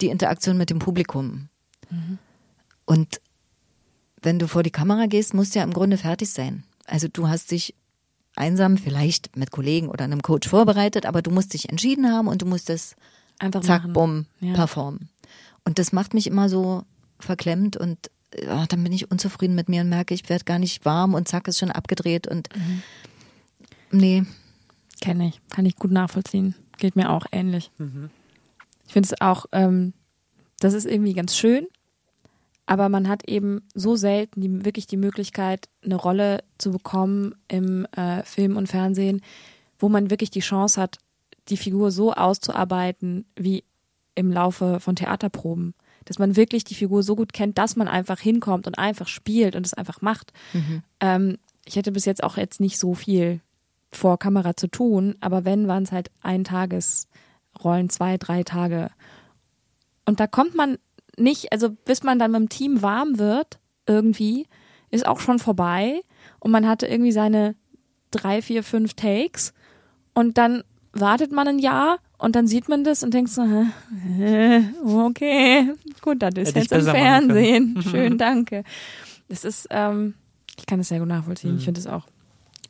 die 0.00 0.08
Interaktion 0.08 0.56
mit 0.56 0.70
dem 0.70 0.78
Publikum. 0.78 1.48
Mhm. 1.90 2.18
Und 2.84 3.20
wenn 4.22 4.38
du 4.38 4.48
vor 4.48 4.62
die 4.62 4.70
Kamera 4.70 5.06
gehst, 5.06 5.34
musst 5.34 5.54
du 5.54 5.58
ja 5.58 5.64
im 5.64 5.72
Grunde 5.72 5.96
fertig 5.96 6.30
sein. 6.30 6.64
Also 6.86 7.08
du 7.08 7.28
hast 7.28 7.50
dich 7.50 7.74
einsam 8.36 8.76
vielleicht 8.76 9.36
mit 9.36 9.50
Kollegen 9.50 9.88
oder 9.88 10.04
einem 10.04 10.22
Coach 10.22 10.48
vorbereitet, 10.48 11.06
aber 11.06 11.22
du 11.22 11.30
musst 11.30 11.54
dich 11.54 11.68
entschieden 11.68 12.10
haben 12.10 12.28
und 12.28 12.42
du 12.42 12.46
musst 12.46 12.70
es 12.70 12.96
Einfach 13.38 13.60
zack, 13.60 13.82
machen. 13.82 13.92
bumm, 13.92 14.26
ja. 14.40 14.54
performen. 14.54 15.08
Und 15.64 15.78
das 15.78 15.92
macht 15.92 16.14
mich 16.14 16.26
immer 16.26 16.48
so 16.48 16.82
verklemmt 17.18 17.76
und 17.76 18.10
ja, 18.38 18.66
dann 18.66 18.82
bin 18.84 18.92
ich 18.92 19.10
unzufrieden 19.10 19.54
mit 19.54 19.68
mir 19.68 19.82
und 19.82 19.88
merke, 19.88 20.14
ich 20.14 20.28
werde 20.28 20.44
gar 20.44 20.58
nicht 20.58 20.84
warm 20.84 21.14
und 21.14 21.28
zack, 21.28 21.48
ist 21.48 21.58
schon 21.58 21.70
abgedreht 21.70 22.26
und 22.28 22.48
mhm. 22.54 22.82
nee. 23.90 24.24
Kenne 25.00 25.28
ich, 25.28 25.40
kann 25.50 25.66
ich 25.66 25.76
gut 25.76 25.90
nachvollziehen. 25.90 26.54
Geht 26.78 26.94
mir 26.94 27.10
auch 27.10 27.26
ähnlich. 27.32 27.70
Mhm. 27.78 28.10
Ich 28.86 28.92
finde 28.92 29.08
es 29.12 29.20
auch, 29.20 29.46
ähm, 29.52 29.94
das 30.60 30.74
ist 30.74 30.86
irgendwie 30.86 31.14
ganz 31.14 31.36
schön, 31.36 31.66
aber 32.70 32.88
man 32.88 33.08
hat 33.08 33.28
eben 33.28 33.62
so 33.74 33.96
selten 33.96 34.40
die, 34.40 34.64
wirklich 34.64 34.86
die 34.86 34.96
Möglichkeit, 34.96 35.68
eine 35.84 35.96
Rolle 35.96 36.44
zu 36.56 36.70
bekommen 36.70 37.34
im 37.48 37.84
äh, 37.96 38.22
Film 38.22 38.56
und 38.56 38.68
Fernsehen, 38.68 39.22
wo 39.80 39.88
man 39.88 40.08
wirklich 40.08 40.30
die 40.30 40.38
Chance 40.38 40.80
hat, 40.80 40.98
die 41.48 41.56
Figur 41.56 41.90
so 41.90 42.12
auszuarbeiten 42.12 43.24
wie 43.34 43.64
im 44.14 44.30
Laufe 44.30 44.78
von 44.78 44.94
Theaterproben. 44.94 45.74
Dass 46.04 46.20
man 46.20 46.36
wirklich 46.36 46.62
die 46.62 46.76
Figur 46.76 47.02
so 47.02 47.16
gut 47.16 47.32
kennt, 47.32 47.58
dass 47.58 47.74
man 47.74 47.88
einfach 47.88 48.20
hinkommt 48.20 48.68
und 48.68 48.78
einfach 48.78 49.08
spielt 49.08 49.56
und 49.56 49.66
es 49.66 49.74
einfach 49.74 50.00
macht. 50.00 50.32
Mhm. 50.52 50.84
Ähm, 51.00 51.38
ich 51.64 51.74
hätte 51.74 51.90
bis 51.90 52.04
jetzt 52.04 52.22
auch 52.22 52.36
jetzt 52.36 52.60
nicht 52.60 52.78
so 52.78 52.94
viel 52.94 53.40
vor 53.90 54.16
Kamera 54.16 54.56
zu 54.56 54.68
tun, 54.68 55.16
aber 55.18 55.44
wenn, 55.44 55.66
waren 55.66 55.82
es 55.82 55.90
halt 55.90 56.12
Eintagesrollen, 56.20 57.90
zwei, 57.90 58.16
drei 58.16 58.44
Tage. 58.44 58.92
Und 60.04 60.20
da 60.20 60.28
kommt 60.28 60.54
man 60.54 60.78
nicht, 61.20 61.52
also 61.52 61.70
bis 61.70 62.02
man 62.02 62.18
dann 62.18 62.32
mit 62.32 62.40
dem 62.40 62.48
Team 62.48 62.82
warm 62.82 63.18
wird, 63.18 63.58
irgendwie, 63.86 64.46
ist 64.90 65.06
auch 65.06 65.20
schon 65.20 65.38
vorbei 65.38 66.00
und 66.38 66.50
man 66.50 66.66
hatte 66.66 66.86
irgendwie 66.86 67.12
seine 67.12 67.54
drei, 68.10 68.42
vier, 68.42 68.62
fünf 68.62 68.94
Takes 68.94 69.52
und 70.14 70.38
dann 70.38 70.64
wartet 70.92 71.32
man 71.32 71.46
ein 71.46 71.58
Jahr 71.58 71.98
und 72.18 72.36
dann 72.36 72.46
sieht 72.46 72.68
man 72.68 72.84
das 72.84 73.02
und 73.02 73.14
denkt 73.14 73.30
so, 73.30 73.42
äh, 74.20 74.62
okay, 74.84 75.72
gut, 76.02 76.22
das 76.22 76.34
ist 76.36 76.56
jetzt 76.56 76.72
im 76.72 76.82
Fernsehen. 76.82 77.82
Schön, 77.90 78.18
danke. 78.18 78.64
Das 79.28 79.44
ist, 79.44 79.68
ähm, 79.70 80.14
ich 80.58 80.66
kann 80.66 80.78
das 80.78 80.88
sehr 80.88 80.98
gut 80.98 81.08
nachvollziehen. 81.08 81.52
Mhm. 81.52 81.58
Ich 81.58 81.64
finde 81.64 81.80
es 81.80 81.86
auch 81.86 82.06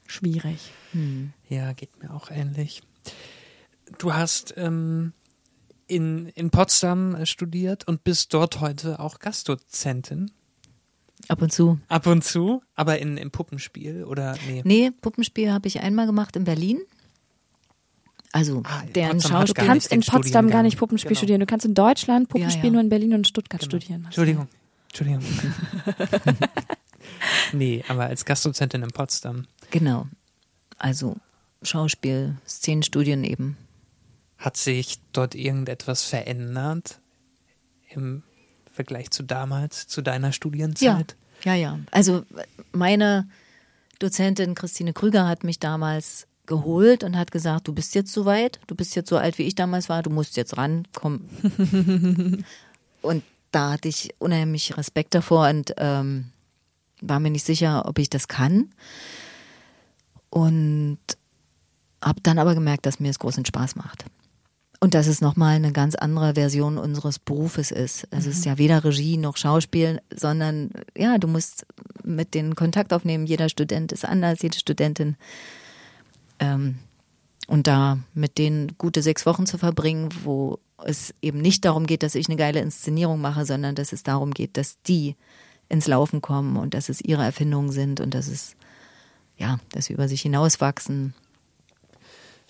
schwierig. 0.07 0.71
Mhm. 0.93 1.33
Ja, 1.49 1.73
geht 1.73 2.03
mir 2.03 2.13
auch 2.13 2.31
ähnlich. 2.31 2.83
Du 3.99 4.15
hast 4.15 4.55
ähm, 4.57 5.13
in, 5.91 6.29
in 6.29 6.51
Potsdam 6.51 7.25
studiert 7.27 7.87
und 7.87 8.05
bist 8.05 8.33
dort 8.33 8.61
heute 8.61 9.01
auch 9.01 9.19
Gastdozentin. 9.19 10.31
Ab 11.29 11.43
und 11.43 11.53
zu. 11.53 11.79
Ab 11.89 12.07
und 12.07 12.25
zu, 12.25 12.63
aber 12.75 12.99
in, 12.99 13.17
im 13.17 13.31
Puppenspiel 13.31 14.05
oder 14.05 14.37
nee? 14.49 14.63
Nee, 14.65 14.91
Puppenspiel 14.91 15.53
habe 15.53 15.69
ich 15.69 15.81
einmal 15.81 16.07
gemacht 16.07 16.37
in 16.37 16.45
Berlin. 16.45 16.81
Also 18.33 18.63
ah, 18.65 18.83
deren 18.95 19.21
Schauspiel. 19.21 19.55
Du 19.55 19.67
kannst 19.67 19.93
in 19.93 20.01
Potsdam 20.01 20.51
gar 20.51 20.63
nicht 20.63 20.79
Puppenspiel 20.79 21.11
genau. 21.11 21.19
studieren. 21.19 21.41
Du 21.41 21.47
kannst 21.47 21.67
in 21.67 21.75
Deutschland 21.75 22.29
Puppenspiel 22.29 22.65
ja, 22.65 22.69
ja. 22.69 22.73
nur 22.73 22.81
in 22.81 22.89
Berlin 22.89 23.15
und 23.15 23.27
Stuttgart 23.27 23.61
genau. 23.61 23.71
studieren. 23.71 24.05
Entschuldigung. 24.05 24.49
Entschuldigung. 24.89 25.23
nee, 27.53 27.85
aber 27.89 28.05
als 28.05 28.25
Gastdozentin 28.25 28.83
in 28.83 28.91
Potsdam. 28.91 29.47
Genau. 29.71 30.07
Also 30.79 31.17
Schauspiel, 31.63 32.37
Szenenstudien 32.47 33.25
eben. 33.25 33.57
Hat 34.41 34.57
sich 34.57 34.99
dort 35.13 35.35
irgendetwas 35.35 36.03
verändert 36.03 36.99
im 37.91 38.23
Vergleich 38.73 39.11
zu 39.11 39.23
damals, 39.23 39.87
zu 39.87 40.01
deiner 40.01 40.33
Studienzeit? 40.33 41.17
Ja, 41.45 41.55
ja, 41.55 41.73
ja. 41.73 41.79
Also 41.91 42.25
meine 42.73 43.29
Dozentin 43.99 44.55
Christine 44.55 44.95
Krüger 44.95 45.29
hat 45.29 45.45
mich 45.45 45.59
damals 45.59 46.27
geholt 46.47 47.05
und 47.05 47.19
hat 47.19 47.31
gesagt, 47.31 47.69
du 47.69 47.75
bist 47.75 47.95
jetzt 47.95 48.13
so 48.15 48.25
weit, 48.25 48.61
du 48.67 48.75
bist 48.75 48.97
jetzt 48.97 49.11
so 49.11 49.19
alt, 49.19 49.37
wie 49.37 49.43
ich 49.43 49.55
damals 49.55 49.91
war, 49.91 50.03
du 50.03 50.11
musst 50.11 50.39
jetzt 50.39 50.57
ran, 50.57 50.89
komm. 50.95 51.29
und 53.03 53.23
da 53.53 53.73
hatte 53.73 53.89
ich 53.89 54.15
unheimlich 54.19 54.77
Respekt 54.79 55.15
davor 55.15 55.51
und 55.51 55.75
ähm, 55.77 56.33
war 57.03 57.21
mir 57.21 57.31
nicht 57.31 57.45
sicher, 57.45 57.87
ob 57.87 57.99
ich 57.99 58.09
das 58.09 58.27
kann. 58.27 58.71
Und 60.31 60.99
habe 62.03 62.21
dann 62.23 62.39
aber 62.39 62.55
gemerkt, 62.55 62.87
dass 62.87 63.01
mir 63.01 63.11
es 63.11 63.19
großen 63.19 63.45
Spaß 63.45 63.77
macht. 63.77 64.07
Und 64.83 64.95
dass 64.95 65.07
es 65.07 65.21
nochmal 65.21 65.57
eine 65.57 65.73
ganz 65.73 65.95
andere 65.95 66.35
Version 66.35 66.79
unseres 66.79 67.19
Berufes 67.19 67.71
ist. 67.71 68.09
Also 68.11 68.27
mhm. 68.27 68.33
es 68.33 68.39
ist 68.39 68.45
ja 68.47 68.57
weder 68.57 68.83
Regie 68.83 69.19
noch 69.19 69.37
Schauspiel, 69.37 70.01
sondern 70.15 70.71
ja, 70.97 71.19
du 71.19 71.29
musst 71.29 71.67
mit 72.03 72.33
den 72.33 72.55
Kontakt 72.55 72.95
aufnehmen. 72.95 73.27
Jeder 73.27 73.51
Student 73.51 73.93
ist 73.93 74.07
anders, 74.07 74.41
jede 74.41 74.59
Studentin. 74.59 75.17
Ähm, 76.39 76.79
und 77.47 77.67
da 77.67 77.99
mit 78.15 78.39
denen 78.39 78.79
gute 78.79 79.03
sechs 79.03 79.27
Wochen 79.27 79.45
zu 79.45 79.59
verbringen, 79.59 80.09
wo 80.25 80.59
es 80.85 81.15
eben 81.21 81.41
nicht 81.41 81.65
darum 81.65 81.87
geht, 81.87 82.03
dass 82.03 82.15
ich 82.15 82.29
eine 82.29 82.37
geile 82.37 82.61
Inszenierung 82.61 83.21
mache, 83.21 83.45
sondern 83.45 83.75
dass 83.75 83.93
es 83.93 84.03
darum 84.03 84.33
geht, 84.33 84.57
dass 84.57 84.81
die 84.83 85.17
ins 85.69 85.87
Laufen 85.87 86.21
kommen 86.21 86.57
und 86.57 86.75
dass 86.75 86.89
es 86.89 87.01
ihre 87.01 87.25
Erfindungen 87.25 87.71
sind 87.71 88.01
und 88.01 88.15
dass 88.15 88.29
es, 88.29 88.57
ja, 89.37 89.59
dass 89.73 89.87
sie 89.87 89.93
über 89.93 90.09
sich 90.09 90.23
hinauswachsen. 90.23 91.15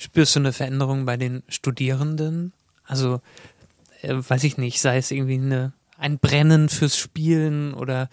Spürst 0.01 0.35
du 0.35 0.41
eine 0.41 0.55
Veränderung 0.55 1.05
bei 1.05 1.19
den 1.19 1.43
Studierenden? 1.47 2.55
Also, 2.85 3.21
äh, 4.01 4.15
weiß 4.15 4.45
ich 4.45 4.57
nicht, 4.57 4.81
sei 4.81 4.97
es 4.97 5.11
irgendwie 5.11 5.35
eine, 5.35 5.75
ein 5.99 6.19
Brennen 6.19 6.71
fürs 6.71 6.97
Spielen 6.97 7.75
oder 7.75 8.09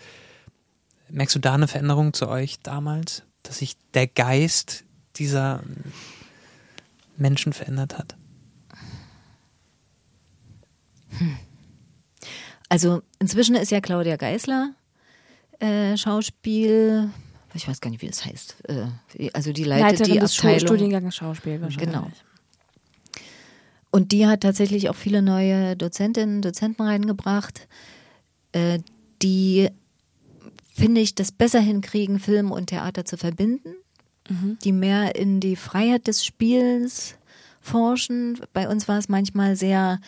merkst 1.07 1.37
du 1.37 1.39
da 1.39 1.53
eine 1.53 1.69
Veränderung 1.69 2.11
zu 2.11 2.27
euch 2.27 2.59
damals, 2.59 3.23
dass 3.43 3.59
sich 3.59 3.77
der 3.93 4.05
Geist 4.05 4.83
dieser 5.15 5.63
Menschen 7.15 7.53
verändert 7.53 7.97
hat? 7.97 8.17
Hm. 11.17 11.37
Also 12.67 13.01
inzwischen 13.19 13.55
ist 13.55 13.71
ja 13.71 13.79
Claudia 13.79 14.17
Geisler 14.17 14.73
äh, 15.59 15.95
Schauspiel, 15.95 17.11
ich 17.57 17.67
weiß 17.67 17.81
gar 17.81 17.89
nicht, 17.89 18.01
wie 18.01 18.07
das 18.07 18.25
heißt. 18.25 18.55
Äh, 18.69 19.29
also 19.33 19.51
die 19.51 19.63
leitet 19.63 19.99
Leiterin 19.99 20.13
die 20.13 20.19
des 20.19 20.37
Abteilung. 20.37 20.59
Studienganges 20.59 21.15
Schauspiel 21.15 21.61
wahrscheinlich. 21.61 21.91
Genau. 21.91 22.11
Und 23.91 24.11
die 24.11 24.27
hat 24.27 24.41
tatsächlich 24.41 24.89
auch 24.89 24.95
viele 24.95 25.21
neue 25.21 25.75
Dozentinnen, 25.75 26.41
Dozenten 26.41 26.83
reingebracht, 26.83 27.67
äh, 28.51 28.79
die, 29.21 29.69
finde 30.73 31.01
ich, 31.01 31.15
das 31.15 31.31
besser 31.31 31.59
hinkriegen, 31.59 32.19
Film 32.19 32.51
und 32.51 32.67
Theater 32.67 33.05
zu 33.05 33.17
verbinden, 33.17 33.75
mhm. 34.29 34.57
die 34.63 34.71
mehr 34.71 35.15
in 35.15 35.39
die 35.39 35.55
Freiheit 35.55 36.07
des 36.07 36.23
Spiels 36.23 37.15
forschen. 37.59 38.39
Bei 38.53 38.69
uns 38.69 38.87
war 38.87 38.99
es 38.99 39.09
manchmal 39.09 39.55
sehr 39.55 39.99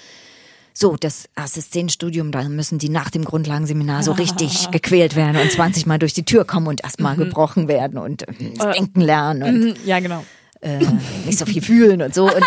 so, 0.79 0.95
das 0.95 1.27
Assistenzstudium, 1.35 2.31
da 2.31 2.47
müssen 2.47 2.79
die 2.79 2.89
nach 2.89 3.09
dem 3.09 3.25
Grundlagenseminar 3.25 4.01
so 4.01 4.13
richtig 4.13 4.69
gequält 4.71 5.15
werden 5.15 5.41
und 5.41 5.51
20 5.51 5.85
Mal 5.85 5.99
durch 5.99 6.13
die 6.13 6.23
Tür 6.23 6.45
kommen 6.45 6.67
und 6.67 6.83
erstmal 6.83 7.15
mhm. 7.15 7.25
gebrochen 7.25 7.67
werden 7.67 7.97
und 7.97 8.27
äh, 8.27 8.53
das 8.57 8.75
Denken 8.75 9.01
lernen 9.01 9.43
und 9.43 9.59
mhm. 9.59 9.75
ja, 9.85 9.99
genau. 9.99 10.23
Äh, 10.61 10.79
nicht 11.25 11.37
so 11.37 11.45
viel 11.45 11.61
fühlen 11.61 12.01
und 12.01 12.13
so. 12.13 12.25
Und 12.25 12.43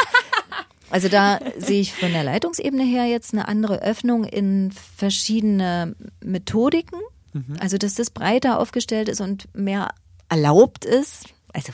also 0.90 1.08
da 1.08 1.40
sehe 1.58 1.80
ich 1.80 1.94
von 1.94 2.12
der 2.12 2.24
Leitungsebene 2.24 2.84
her 2.84 3.06
jetzt 3.06 3.32
eine 3.32 3.48
andere 3.48 3.82
Öffnung 3.82 4.24
in 4.24 4.72
verschiedene 4.96 5.94
Methodiken. 6.22 7.00
Mhm. 7.32 7.56
Also 7.60 7.78
dass 7.78 7.94
das 7.94 8.10
breiter 8.10 8.58
aufgestellt 8.58 9.08
ist 9.08 9.20
und 9.20 9.48
mehr 9.54 9.90
erlaubt 10.28 10.84
ist. 10.84 11.26
Also 11.52 11.72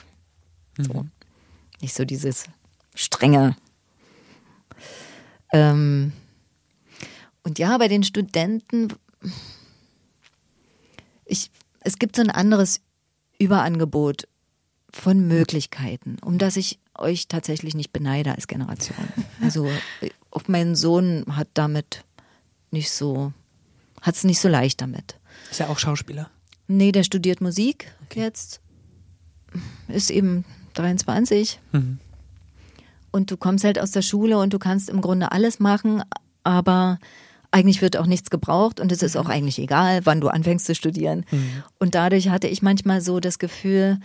so. 0.77 0.93
Mhm. 0.93 1.11
Nicht 1.81 1.95
so 1.95 2.05
dieses 2.05 2.45
strenge. 2.95 3.57
Ähm, 5.53 6.13
und 7.49 7.59
ja, 7.59 7.79
bei 7.79 7.89
den 7.89 8.03
Studenten, 8.03 8.89
ich, 11.25 11.51
es 11.81 11.99
gibt 11.99 12.15
so 12.15 12.21
ein 12.21 12.29
anderes 12.29 12.83
Überangebot 13.39 14.29
von 14.93 15.27
Möglichkeiten, 15.27 16.19
um 16.23 16.37
das 16.37 16.59
ich 16.59 16.79
euch 16.95 17.27
tatsächlich 17.27 17.75
nicht 17.75 17.91
beneide 17.91 18.33
als 18.33 18.49
Generation. 18.49 19.09
Also 19.41 19.67
auch 20.31 20.43
mein 20.47 20.75
Sohn 20.77 21.25
hat 21.31 21.49
damit 21.55 22.05
nicht 22.71 22.91
so, 22.91 23.33
hat 24.03 24.15
es 24.17 24.25
nicht 24.25 24.41
so 24.41 24.49
leicht 24.49 24.83
damit. 24.83 25.19
Ist 25.51 25.61
er 25.61 25.71
auch 25.71 25.79
Schauspieler? 25.79 26.29
Nee, 26.67 26.93
der 26.93 27.03
studiert 27.03 27.41
Musik 27.41 27.95
okay. 28.05 28.21
jetzt. 28.21 28.61
Ist 29.89 30.11
eben 30.11 30.45
23. 30.75 31.61
Mhm. 31.73 31.99
Und 33.11 33.31
du 33.31 33.39
kommst 33.39 33.65
halt 33.65 33.79
aus 33.79 33.93
der 33.93 34.03
Schule 34.03 34.37
und 34.37 34.53
du 34.53 34.59
kannst 34.59 34.91
im 34.91 35.01
Grunde 35.01 35.33
alles 35.33 35.61
machen, 35.61 36.03
aber 36.45 36.99
eigentlich 37.51 37.81
wird 37.83 37.97
auch 37.97 38.07
nichts 38.07 38.31
gebraucht 38.31 38.81
und 38.81 38.93
es 38.93 39.03
ist 39.03 39.17
auch 39.17 39.25
mhm. 39.25 39.31
eigentlich 39.31 39.59
egal, 39.59 40.01
wann 40.05 40.21
du 40.21 40.29
anfängst 40.29 40.67
zu 40.67 40.75
studieren. 40.75 41.25
Mhm. 41.31 41.63
Und 41.79 41.95
dadurch 41.95 42.29
hatte 42.29 42.49
ich 42.49 42.63
manchmal 42.63 43.01
so 43.01 43.21
das 43.21 43.39
Gefühl, 43.39 43.99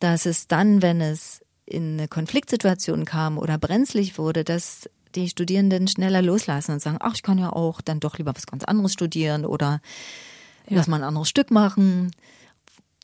dass 0.00 0.26
es 0.26 0.48
dann, 0.48 0.82
wenn 0.82 1.00
es 1.00 1.40
in 1.64 1.98
eine 1.98 2.08
Konfliktsituation 2.08 3.04
kam 3.04 3.38
oder 3.38 3.56
brenzlig 3.56 4.18
wurde, 4.18 4.44
dass 4.44 4.90
die 5.14 5.28
Studierenden 5.28 5.88
schneller 5.88 6.22
loslassen 6.22 6.72
und 6.72 6.82
sagen, 6.82 6.98
ach, 7.00 7.14
ich 7.14 7.22
kann 7.22 7.38
ja 7.38 7.50
auch 7.50 7.80
dann 7.80 8.00
doch 8.00 8.18
lieber 8.18 8.34
was 8.34 8.46
ganz 8.46 8.64
anderes 8.64 8.92
studieren 8.92 9.44
oder 9.46 9.80
ja. 10.68 10.76
lass 10.76 10.88
mal 10.88 10.96
ein 10.96 11.04
anderes 11.04 11.28
Stück 11.28 11.50
machen 11.50 12.10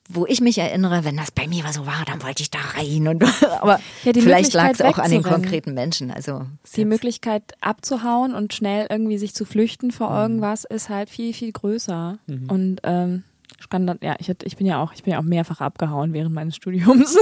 wo 0.08 0.24
ich 0.26 0.40
mich 0.40 0.56
erinnere, 0.56 1.04
wenn 1.04 1.16
das 1.16 1.30
bei 1.30 1.46
mir 1.46 1.64
so 1.70 1.86
war, 1.86 2.04
dann 2.06 2.22
wollte 2.22 2.42
ich 2.42 2.50
da 2.50 2.58
rein. 2.76 3.06
Und, 3.08 3.22
aber 3.60 3.78
ja, 4.04 4.12
vielleicht 4.14 4.54
lag 4.54 4.70
es 4.70 4.80
auch 4.80 4.98
an 4.98 5.10
den 5.10 5.22
konkreten 5.22 5.74
Menschen. 5.74 6.10
Also 6.10 6.46
die 6.74 6.86
Möglichkeit 6.86 7.42
abzuhauen 7.60 8.34
und 8.34 8.54
schnell 8.54 8.86
irgendwie 8.88 9.18
sich 9.18 9.34
zu 9.34 9.44
flüchten 9.44 9.90
vor 9.90 10.10
mhm. 10.10 10.16
irgendwas 10.16 10.64
ist 10.64 10.88
halt 10.88 11.10
viel 11.10 11.34
viel 11.34 11.52
größer. 11.52 12.18
Mhm. 12.26 12.50
Und 12.50 12.80
ähm, 12.84 13.24
ich 13.60 13.68
kann 13.68 13.86
dann, 13.86 13.98
ja, 14.02 14.16
ich, 14.18 14.30
ich 14.44 14.56
bin 14.56 14.66
ja 14.66 14.82
auch, 14.82 14.92
ich 14.94 15.02
bin 15.02 15.12
ja 15.12 15.18
auch 15.18 15.24
mehrfach 15.24 15.60
abgehauen 15.60 16.12
während 16.12 16.34
meines 16.34 16.56
Studiums, 16.56 17.16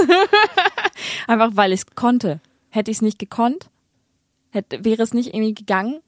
einfach 1.27 1.51
weil 1.53 1.73
ich 1.73 1.81
es 1.81 1.95
konnte. 1.95 2.39
Hätte 2.69 2.91
ich 2.91 2.97
es 2.97 3.01
nicht 3.01 3.17
gekonnt, 3.19 3.69
hätte, 4.51 4.85
wäre 4.85 5.01
es 5.01 5.13
nicht 5.13 5.33
irgendwie 5.33 5.55
gegangen, 5.55 5.99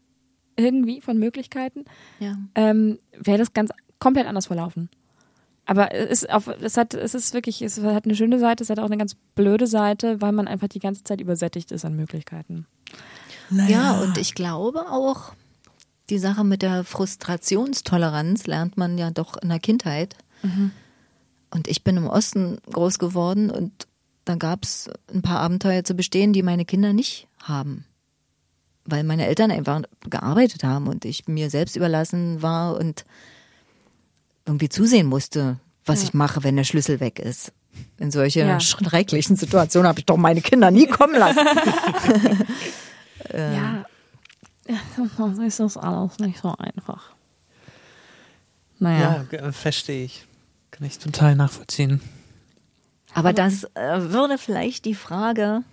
irgendwie 0.55 1.01
von 1.01 1.17
Möglichkeiten, 1.17 1.85
ja. 2.19 2.37
ähm, 2.55 2.99
wäre 3.17 3.37
das 3.37 3.53
ganz 3.53 3.71
komplett 3.97 4.27
anders 4.27 4.47
verlaufen. 4.47 4.89
Aber 5.69 5.93
es, 5.93 6.23
ist 6.23 6.31
auf, 6.31 6.47
es, 6.47 6.77
hat, 6.77 6.95
es 6.95 7.13
ist 7.13 7.31
wirklich, 7.35 7.61
es 7.61 7.79
hat 7.79 8.05
eine 8.05 8.15
schöne 8.15 8.39
Seite, 8.39 8.63
es 8.63 8.71
hat 8.71 8.79
auch 8.79 8.85
eine 8.85 8.97
ganz 8.97 9.13
blöde 9.35 9.67
Seite, 9.67 10.19
weil 10.19 10.31
man 10.31 10.47
einfach 10.47 10.67
die 10.67 10.79
ganze 10.79 11.03
Zeit 11.03 11.21
übersättigt 11.21 11.71
ist 11.71 11.85
an 11.85 11.95
Möglichkeiten. 11.95 12.65
Naja. 13.51 13.69
Ja, 13.69 13.99
und 13.99 14.17
ich 14.17 14.33
glaube 14.33 14.89
auch, 14.89 15.33
die 16.09 16.17
Sache 16.17 16.43
mit 16.43 16.63
der 16.63 16.83
Frustrationstoleranz 16.83 18.47
lernt 18.47 18.77
man 18.77 18.97
ja 18.97 19.11
doch 19.11 19.37
in 19.37 19.49
der 19.49 19.59
Kindheit. 19.59 20.15
Mhm. 20.41 20.71
Und 21.51 21.67
ich 21.67 21.83
bin 21.83 21.97
im 21.97 22.07
Osten 22.07 22.57
groß 22.71 22.97
geworden 22.97 23.51
und 23.51 23.87
dann 24.25 24.39
gab 24.39 24.63
es 24.63 24.89
ein 25.13 25.21
paar 25.21 25.39
Abenteuer 25.39 25.83
zu 25.83 25.93
bestehen, 25.93 26.33
die 26.33 26.41
meine 26.41 26.65
Kinder 26.65 26.93
nicht 26.93 27.27
haben. 27.43 27.85
Weil 28.85 29.03
meine 29.03 29.27
Eltern 29.27 29.51
einfach 29.51 29.83
gearbeitet 30.09 30.63
haben 30.63 30.87
und 30.87 31.05
ich 31.05 31.27
mir 31.27 31.51
selbst 31.51 31.75
überlassen 31.75 32.41
war 32.41 32.75
und 32.75 33.05
irgendwie 34.49 34.69
zusehen 34.69 35.05
musste, 35.05 35.59
was 35.85 36.01
ja. 36.01 36.07
ich 36.07 36.13
mache, 36.13 36.43
wenn 36.43 36.55
der 36.55 36.63
Schlüssel 36.63 36.99
weg 36.99 37.19
ist. 37.19 37.53
In 37.99 38.09
solche 38.09 38.39
ja. 38.39 38.59
schrecklichen 38.59 39.35
Situationen 39.35 39.87
habe 39.87 39.99
ich 39.99 40.05
doch 40.05 40.17
meine 40.17 40.41
Kinder 40.41 40.71
nie 40.71 40.87
kommen 40.87 41.15
lassen. 41.15 41.39
ähm. 43.29 43.53
Ja, 43.53 43.85
das 45.17 45.37
ist 45.37 45.59
das 45.59 45.77
alles 45.77 46.17
nicht 46.17 46.41
so 46.41 46.53
einfach. 46.57 47.11
Naja. 48.79 49.25
Ja, 49.31 49.51
verstehe 49.51 50.05
ich. 50.05 50.25
Kann 50.71 50.87
ich 50.87 50.97
total 50.97 51.35
nachvollziehen. 51.35 52.01
Aber 53.13 53.33
das 53.33 53.65
äh, 53.75 54.11
würde 54.11 54.37
vielleicht 54.37 54.85
die 54.85 54.95
Frage. 54.95 55.63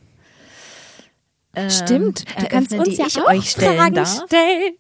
Ähm, 1.55 1.71
Stimmt, 1.71 2.25
du 2.39 2.47
kannst 2.49 2.73
uns 2.73 2.99
ja 2.99 3.07
auch 3.07 3.29
euch 3.29 3.51
stellen 3.51 3.79
Fragen 3.79 3.95
darf, 3.95 4.23
stellen. 4.27 4.75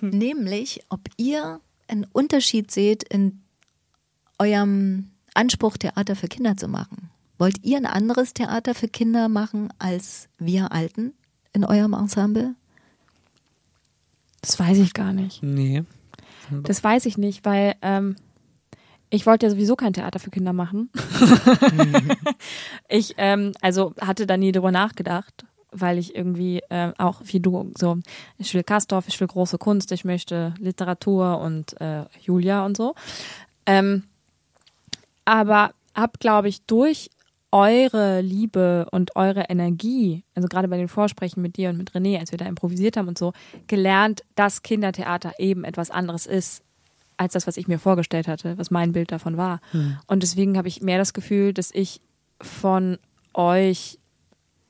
Nämlich, 0.00 0.80
ob 0.88 1.00
ihr 1.16 1.60
einen 1.88 2.04
Unterschied 2.12 2.70
seht 2.70 3.02
in 3.02 3.42
eurem 4.38 5.10
Anspruch, 5.34 5.76
Theater 5.76 6.16
für 6.16 6.28
Kinder 6.28 6.56
zu 6.56 6.68
machen. 6.68 7.10
Wollt 7.38 7.62
ihr 7.64 7.76
ein 7.76 7.86
anderes 7.86 8.34
Theater 8.34 8.74
für 8.74 8.88
Kinder 8.88 9.28
machen 9.28 9.72
als 9.78 10.28
wir 10.38 10.72
Alten 10.72 11.12
in 11.52 11.64
eurem 11.64 11.92
Ensemble? 11.92 12.54
Das 14.40 14.58
weiß 14.58 14.78
ich 14.78 14.94
gar 14.94 15.12
nicht. 15.12 15.42
Nee. 15.42 15.84
Das 16.62 16.82
weiß 16.82 17.06
ich 17.06 17.18
nicht, 17.18 17.44
weil 17.44 17.74
ähm, 17.82 18.16
ich 19.10 19.26
wollte 19.26 19.46
ja 19.46 19.50
sowieso 19.50 19.76
kein 19.76 19.92
Theater 19.92 20.18
für 20.18 20.30
Kinder 20.30 20.52
machen. 20.52 20.90
ich 22.88 23.14
ähm, 23.18 23.52
also 23.60 23.94
hatte 24.00 24.26
da 24.26 24.36
nie 24.36 24.52
drüber 24.52 24.70
nachgedacht 24.70 25.44
weil 25.80 25.98
ich 25.98 26.14
irgendwie 26.14 26.60
äh, 26.68 26.92
auch 26.98 27.20
wie 27.24 27.40
du 27.40 27.72
so, 27.76 27.98
ich 28.38 28.52
will 28.54 28.62
Kastorf, 28.62 29.08
ich 29.08 29.20
will 29.20 29.28
große 29.28 29.58
Kunst, 29.58 29.92
ich 29.92 30.04
möchte 30.04 30.54
Literatur 30.58 31.40
und 31.40 31.80
äh, 31.80 32.04
Julia 32.20 32.64
und 32.64 32.76
so. 32.76 32.94
Ähm, 33.66 34.04
aber 35.24 35.70
habe, 35.94 36.18
glaube 36.18 36.48
ich, 36.48 36.62
durch 36.66 37.10
eure 37.52 38.20
Liebe 38.20 38.86
und 38.90 39.16
eure 39.16 39.44
Energie, 39.48 40.24
also 40.34 40.48
gerade 40.48 40.68
bei 40.68 40.76
den 40.76 40.88
Vorsprechen 40.88 41.42
mit 41.42 41.56
dir 41.56 41.70
und 41.70 41.78
mit 41.78 41.92
René, 41.92 42.18
als 42.18 42.30
wir 42.30 42.38
da 42.38 42.44
improvisiert 42.44 42.96
haben 42.96 43.08
und 43.08 43.18
so, 43.18 43.32
gelernt, 43.66 44.22
dass 44.34 44.62
Kindertheater 44.62 45.32
eben 45.38 45.64
etwas 45.64 45.90
anderes 45.90 46.26
ist 46.26 46.62
als 47.16 47.32
das, 47.32 47.46
was 47.46 47.56
ich 47.56 47.66
mir 47.66 47.78
vorgestellt 47.78 48.28
hatte, 48.28 48.58
was 48.58 48.70
mein 48.70 48.92
Bild 48.92 49.10
davon 49.10 49.36
war. 49.36 49.60
Hm. 49.70 49.96
Und 50.06 50.22
deswegen 50.22 50.58
habe 50.58 50.68
ich 50.68 50.82
mehr 50.82 50.98
das 50.98 51.14
Gefühl, 51.14 51.54
dass 51.54 51.70
ich 51.72 52.00
von 52.40 52.98
euch 53.32 53.98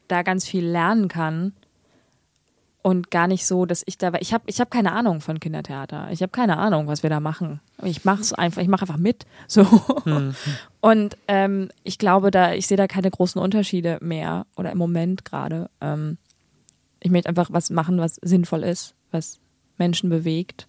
da 0.09 0.23
ganz 0.23 0.47
viel 0.47 0.66
lernen 0.66 1.09
kann 1.09 1.53
und 2.87 3.11
gar 3.11 3.27
nicht 3.27 3.47
so, 3.47 3.66
dass 3.66 3.83
ich 3.85 3.99
da, 3.99 4.12
ich 4.21 4.33
habe 4.33 4.45
ich 4.47 4.61
hab 4.61 4.71
keine 4.71 4.92
Ahnung 4.92 5.21
von 5.21 5.40
Kindertheater. 5.40 6.09
Ich 6.12 6.23
habe 6.23 6.31
keine 6.31 6.57
Ahnung, 6.57 6.87
was 6.87 7.03
wir 7.03 7.11
da 7.11 7.19
machen. 7.19 7.61
Ich 7.83 8.05
mache 8.05 8.21
es 8.21 8.33
einfach, 8.33 8.62
ich 8.62 8.69
mache 8.69 8.83
einfach 8.83 8.97
mit. 8.97 9.27
So. 9.49 9.64
Hm. 10.05 10.37
Und 10.81 11.16
ähm, 11.27 11.71
ich 11.83 11.99
glaube, 11.99 12.31
da, 12.31 12.53
ich 12.53 12.69
sehe 12.69 12.77
da 12.77 12.87
keine 12.87 13.11
großen 13.11 13.40
Unterschiede 13.40 13.99
mehr 14.01 14.47
oder 14.57 14.71
im 14.71 14.79
Moment 14.79 15.25
gerade. 15.25 15.69
Ähm, 15.81 16.19
ich 17.01 17.11
möchte 17.11 17.29
einfach 17.29 17.49
was 17.51 17.71
machen, 17.71 17.99
was 17.99 18.21
sinnvoll 18.23 18.62
ist, 18.62 18.95
was 19.11 19.40
Menschen 19.79 20.09
bewegt, 20.09 20.69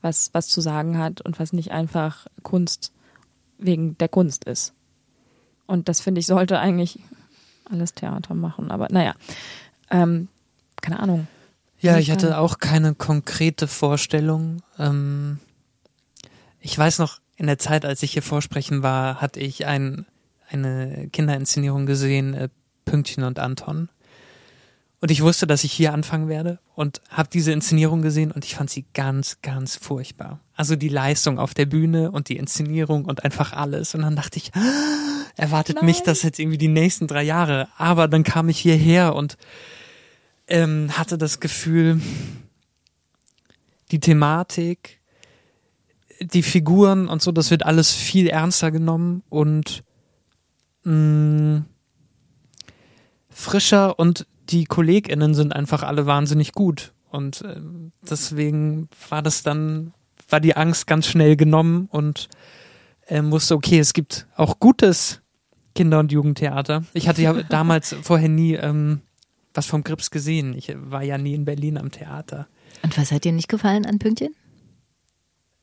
was, 0.00 0.30
was 0.32 0.48
zu 0.48 0.62
sagen 0.62 0.96
hat 0.96 1.20
und 1.20 1.38
was 1.38 1.52
nicht 1.52 1.70
einfach 1.70 2.26
Kunst 2.42 2.94
wegen 3.58 3.98
der 3.98 4.08
Kunst 4.08 4.44
ist. 4.44 4.72
Und 5.66 5.90
das 5.90 6.00
finde 6.00 6.20
ich, 6.20 6.26
sollte 6.26 6.58
eigentlich 6.58 6.98
alles 7.70 7.94
Theater 7.94 8.34
machen. 8.34 8.70
Aber 8.70 8.88
naja, 8.90 9.14
ähm, 9.90 10.28
keine 10.80 11.00
Ahnung. 11.00 11.26
Ja, 11.80 11.98
ich 11.98 12.10
hatte 12.10 12.38
auch 12.38 12.58
keine 12.58 12.94
konkrete 12.94 13.66
Vorstellung. 13.66 14.62
Ähm, 14.78 15.40
ich 16.60 16.78
weiß 16.78 17.00
noch, 17.00 17.20
in 17.36 17.46
der 17.46 17.58
Zeit, 17.58 17.84
als 17.84 18.02
ich 18.04 18.12
hier 18.12 18.22
vorsprechen 18.22 18.82
war, 18.82 19.20
hatte 19.20 19.40
ich 19.40 19.66
ein, 19.66 20.06
eine 20.48 21.08
Kinderinszenierung 21.12 21.86
gesehen, 21.86 22.34
äh, 22.34 22.48
Pünktchen 22.84 23.24
und 23.24 23.38
Anton. 23.40 23.88
Und 25.00 25.10
ich 25.10 25.22
wusste, 25.22 25.48
dass 25.48 25.64
ich 25.64 25.72
hier 25.72 25.92
anfangen 25.92 26.28
werde 26.28 26.60
und 26.76 27.00
habe 27.10 27.28
diese 27.32 27.50
Inszenierung 27.50 28.02
gesehen 28.02 28.30
und 28.30 28.44
ich 28.44 28.54
fand 28.54 28.70
sie 28.70 28.84
ganz, 28.94 29.38
ganz 29.42 29.74
furchtbar. 29.74 30.38
Also 30.54 30.76
die 30.76 30.88
Leistung 30.88 31.40
auf 31.40 31.54
der 31.54 31.66
Bühne 31.66 32.12
und 32.12 32.28
die 32.28 32.36
Inszenierung 32.36 33.04
und 33.06 33.24
einfach 33.24 33.52
alles. 33.52 33.96
Und 33.96 34.02
dann 34.02 34.14
dachte 34.14 34.36
ich, 34.38 34.52
"Ah, 34.54 34.60
erwartet 35.36 35.82
mich 35.82 35.98
Nein. 35.98 36.06
das 36.06 36.22
jetzt 36.22 36.38
irgendwie 36.38 36.58
die 36.58 36.68
nächsten 36.68 37.06
drei 37.06 37.22
Jahre. 37.22 37.68
Aber 37.76 38.08
dann 38.08 38.24
kam 38.24 38.48
ich 38.48 38.58
hierher 38.58 39.14
und 39.14 39.36
ähm, 40.46 40.96
hatte 40.96 41.18
das 41.18 41.40
Gefühl, 41.40 42.00
die 43.90 44.00
Thematik, 44.00 45.00
die 46.20 46.42
Figuren 46.42 47.08
und 47.08 47.22
so, 47.22 47.32
das 47.32 47.50
wird 47.50 47.64
alles 47.64 47.92
viel 47.92 48.28
ernster 48.28 48.70
genommen 48.70 49.22
und 49.28 49.82
mh, 50.84 51.64
frischer 53.30 53.98
und 53.98 54.26
die 54.50 54.64
KollegInnen 54.64 55.34
sind 55.34 55.54
einfach 55.54 55.82
alle 55.82 56.06
wahnsinnig 56.06 56.52
gut. 56.52 56.92
Und 57.10 57.42
ähm, 57.42 57.92
deswegen 58.08 58.88
war 59.08 59.22
das 59.22 59.42
dann, 59.42 59.92
war 60.28 60.40
die 60.40 60.56
Angst 60.56 60.86
ganz 60.86 61.06
schnell 61.06 61.36
genommen 61.36 61.88
und 61.90 62.28
ähm, 63.06 63.30
wusste, 63.30 63.54
okay, 63.54 63.78
es 63.78 63.92
gibt 63.92 64.26
auch 64.36 64.58
gutes 64.58 65.21
Kinder- 65.74 65.98
und 65.98 66.12
Jugendtheater. 66.12 66.84
Ich 66.94 67.08
hatte 67.08 67.22
ja 67.22 67.32
damals 67.48 67.94
vorher 68.02 68.28
nie 68.28 68.54
ähm, 68.54 69.00
was 69.54 69.66
vom 69.66 69.84
Grips 69.84 70.10
gesehen. 70.10 70.54
Ich 70.56 70.74
war 70.74 71.02
ja 71.02 71.18
nie 71.18 71.34
in 71.34 71.44
Berlin 71.44 71.78
am 71.78 71.90
Theater. 71.90 72.48
Und 72.82 72.96
was 72.98 73.12
hat 73.12 73.24
dir 73.24 73.32
nicht 73.32 73.48
gefallen 73.48 73.86
an 73.86 73.98
Pünktchen? 73.98 74.34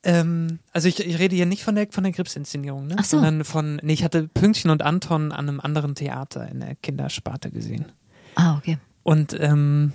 Ähm, 0.03 0.59
also 0.71 0.87
ich, 0.87 1.05
ich 1.05 1.19
rede 1.19 1.35
hier 1.35 1.45
nicht 1.45 1.63
von 1.63 1.75
der 1.75 1.87
von 1.91 2.03
der 2.03 2.13
Grips-Inszenierung, 2.13 2.87
ne? 2.87 2.95
Ach 2.97 3.03
so. 3.03 3.17
sondern 3.17 3.43
von, 3.43 3.79
nee, 3.83 3.93
ich 3.93 4.03
hatte 4.03 4.29
Pünktchen 4.29 4.71
und 4.71 4.81
Anton 4.81 5.31
an 5.31 5.49
einem 5.49 5.59
anderen 5.59 5.95
Theater 5.95 6.47
in 6.47 6.61
der 6.61 6.75
Kindersparte 6.75 7.51
gesehen. 7.51 7.91
Ah, 8.35 8.57
okay. 8.57 8.77
Und 9.03 9.37
ähm, 9.37 9.91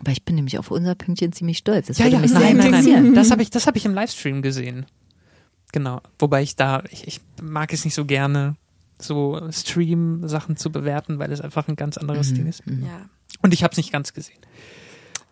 Aber 0.00 0.12
ich 0.12 0.24
bin 0.24 0.36
nämlich 0.36 0.58
auf 0.58 0.70
unser 0.70 0.94
Pünktchen 0.94 1.32
ziemlich 1.32 1.58
stolz. 1.58 1.88
Das 1.88 1.98
ja, 1.98 2.04
würde 2.04 2.16
ja, 2.16 2.20
mich 2.20 2.30
sehr 2.30 2.40
nein, 2.40 2.56
nein, 2.58 2.84
nein, 2.84 3.14
das 3.14 3.32
habe 3.32 3.42
ich, 3.42 3.50
das 3.50 3.66
habe 3.66 3.76
ich 3.76 3.84
im 3.84 3.94
Livestream 3.94 4.40
gesehen. 4.42 4.86
Genau, 5.72 6.00
wobei 6.18 6.42
ich 6.42 6.54
da, 6.54 6.84
ich, 6.90 7.06
ich 7.08 7.20
mag 7.42 7.72
es 7.72 7.84
nicht 7.84 7.94
so 7.94 8.04
gerne, 8.04 8.56
so 9.00 9.40
Stream-Sachen 9.50 10.56
zu 10.56 10.70
bewerten, 10.70 11.18
weil 11.18 11.32
es 11.32 11.40
einfach 11.40 11.68
ein 11.68 11.76
ganz 11.76 11.96
anderes 11.98 12.30
Mhm, 12.30 12.34
Ding 12.36 12.46
ist. 12.46 12.66
mhm. 12.66 12.82
Ja. 12.84 13.08
Und 13.42 13.54
ich 13.54 13.62
habe 13.62 13.72
es 13.72 13.76
nicht 13.76 13.92
ganz 13.92 14.12
gesehen. 14.12 14.38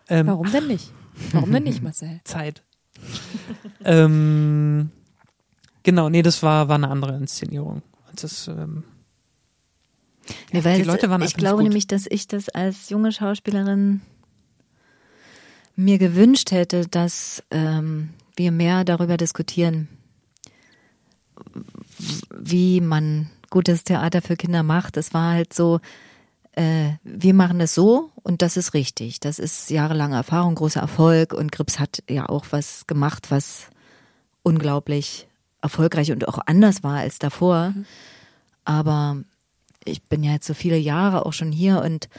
Ähm, 0.07 0.27
Warum 0.27 0.51
denn 0.51 0.67
nicht? 0.67 0.91
Warum 1.31 1.51
denn 1.51 1.63
nicht, 1.63 1.81
Marcel? 1.83 2.19
Zeit. 2.23 2.63
ähm, 3.83 4.89
genau, 5.83 6.09
nee, 6.09 6.21
das 6.21 6.41
war, 6.43 6.67
war 6.67 6.75
eine 6.75 6.89
andere 6.89 7.15
Inszenierung. 7.17 7.81
Und 8.09 8.23
Das, 8.23 8.47
ähm, 8.47 8.83
Nee, 10.51 10.63
weil 10.63 10.77
die 10.77 10.83
Leute 10.83 11.09
waren 11.09 11.23
ich 11.23 11.33
glaube 11.35 11.63
nämlich, 11.63 11.87
dass 11.87 12.05
ich 12.07 12.27
das 12.27 12.49
als 12.49 12.89
junge 12.89 13.11
Schauspielerin 13.11 14.01
mir 15.75 15.97
gewünscht 15.97 16.51
hätte, 16.51 16.87
dass 16.87 17.43
ähm, 17.49 18.09
wir 18.35 18.51
mehr 18.51 18.83
darüber 18.83 19.17
diskutieren, 19.17 19.87
wie 22.37 22.79
man 22.81 23.29
gutes 23.49 23.83
Theater 23.83 24.21
für 24.21 24.35
Kinder 24.35 24.63
macht. 24.63 24.97
Es 24.97 25.13
war 25.13 25.33
halt 25.33 25.53
so, 25.53 25.79
äh, 26.53 26.91
wir 27.03 27.33
machen 27.33 27.61
es 27.61 27.73
so 27.73 28.11
und 28.23 28.41
das 28.41 28.57
ist 28.57 28.73
richtig. 28.73 29.19
Das 29.19 29.39
ist 29.39 29.69
jahrelange 29.69 30.15
Erfahrung, 30.15 30.55
großer 30.55 30.81
Erfolg 30.81 31.33
und 31.33 31.51
Grips 31.51 31.79
hat 31.79 32.03
ja 32.09 32.27
auch 32.27 32.45
was 32.51 32.87
gemacht, 32.87 33.31
was 33.31 33.67
unglaublich 34.43 35.27
erfolgreich 35.61 36.11
und 36.11 36.27
auch 36.27 36.39
anders 36.45 36.83
war 36.83 36.97
als 36.97 37.19
davor. 37.19 37.73
Aber 38.65 39.23
ich 39.85 40.03
bin 40.03 40.23
ja 40.23 40.33
jetzt 40.33 40.47
so 40.47 40.53
viele 40.53 40.77
Jahre 40.77 41.25
auch 41.25 41.33
schon 41.33 41.51
hier 41.51 41.81
und 41.81 42.09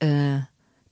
äh, 0.00 0.40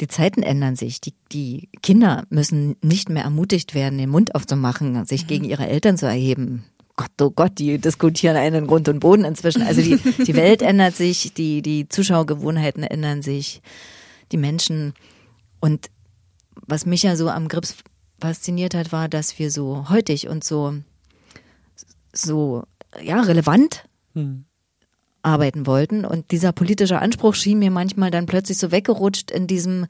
die 0.00 0.08
Zeiten 0.08 0.42
ändern 0.42 0.76
sich. 0.76 1.00
Die, 1.00 1.14
die 1.32 1.68
Kinder 1.82 2.24
müssen 2.30 2.76
nicht 2.82 3.08
mehr 3.08 3.24
ermutigt 3.24 3.74
werden, 3.74 3.98
den 3.98 4.10
Mund 4.10 4.34
aufzumachen, 4.34 5.04
sich 5.04 5.26
gegen 5.26 5.44
ihre 5.44 5.66
Eltern 5.66 5.98
zu 5.98 6.06
erheben. 6.06 6.64
Gott, 7.00 7.22
oh 7.22 7.30
Gott, 7.30 7.58
die 7.58 7.78
diskutieren 7.78 8.36
einen 8.36 8.66
Grund 8.66 8.86
und 8.86 9.00
Boden 9.00 9.24
inzwischen. 9.24 9.62
Also 9.62 9.80
die, 9.80 9.96
die 9.96 10.36
Welt 10.36 10.60
ändert 10.60 10.94
sich, 10.94 11.32
die, 11.32 11.62
die 11.62 11.88
Zuschauergewohnheiten 11.88 12.82
ändern 12.82 13.22
sich, 13.22 13.62
die 14.32 14.36
Menschen. 14.36 14.92
Und 15.60 15.86
was 16.66 16.84
mich 16.84 17.02
ja 17.02 17.16
so 17.16 17.30
am 17.30 17.48
Grips 17.48 17.76
fasziniert 18.20 18.74
hat, 18.74 18.92
war, 18.92 19.08
dass 19.08 19.38
wir 19.38 19.50
so 19.50 19.88
heutig 19.88 20.28
und 20.28 20.44
so, 20.44 20.74
so, 22.12 22.64
ja, 23.02 23.22
relevant 23.22 23.84
hm. 24.12 24.44
arbeiten 25.22 25.66
wollten. 25.66 26.04
Und 26.04 26.32
dieser 26.32 26.52
politische 26.52 26.98
Anspruch 26.98 27.34
schien 27.34 27.60
mir 27.60 27.70
manchmal 27.70 28.10
dann 28.10 28.26
plötzlich 28.26 28.58
so 28.58 28.72
weggerutscht 28.72 29.30
in 29.30 29.46
diesem, 29.46 29.86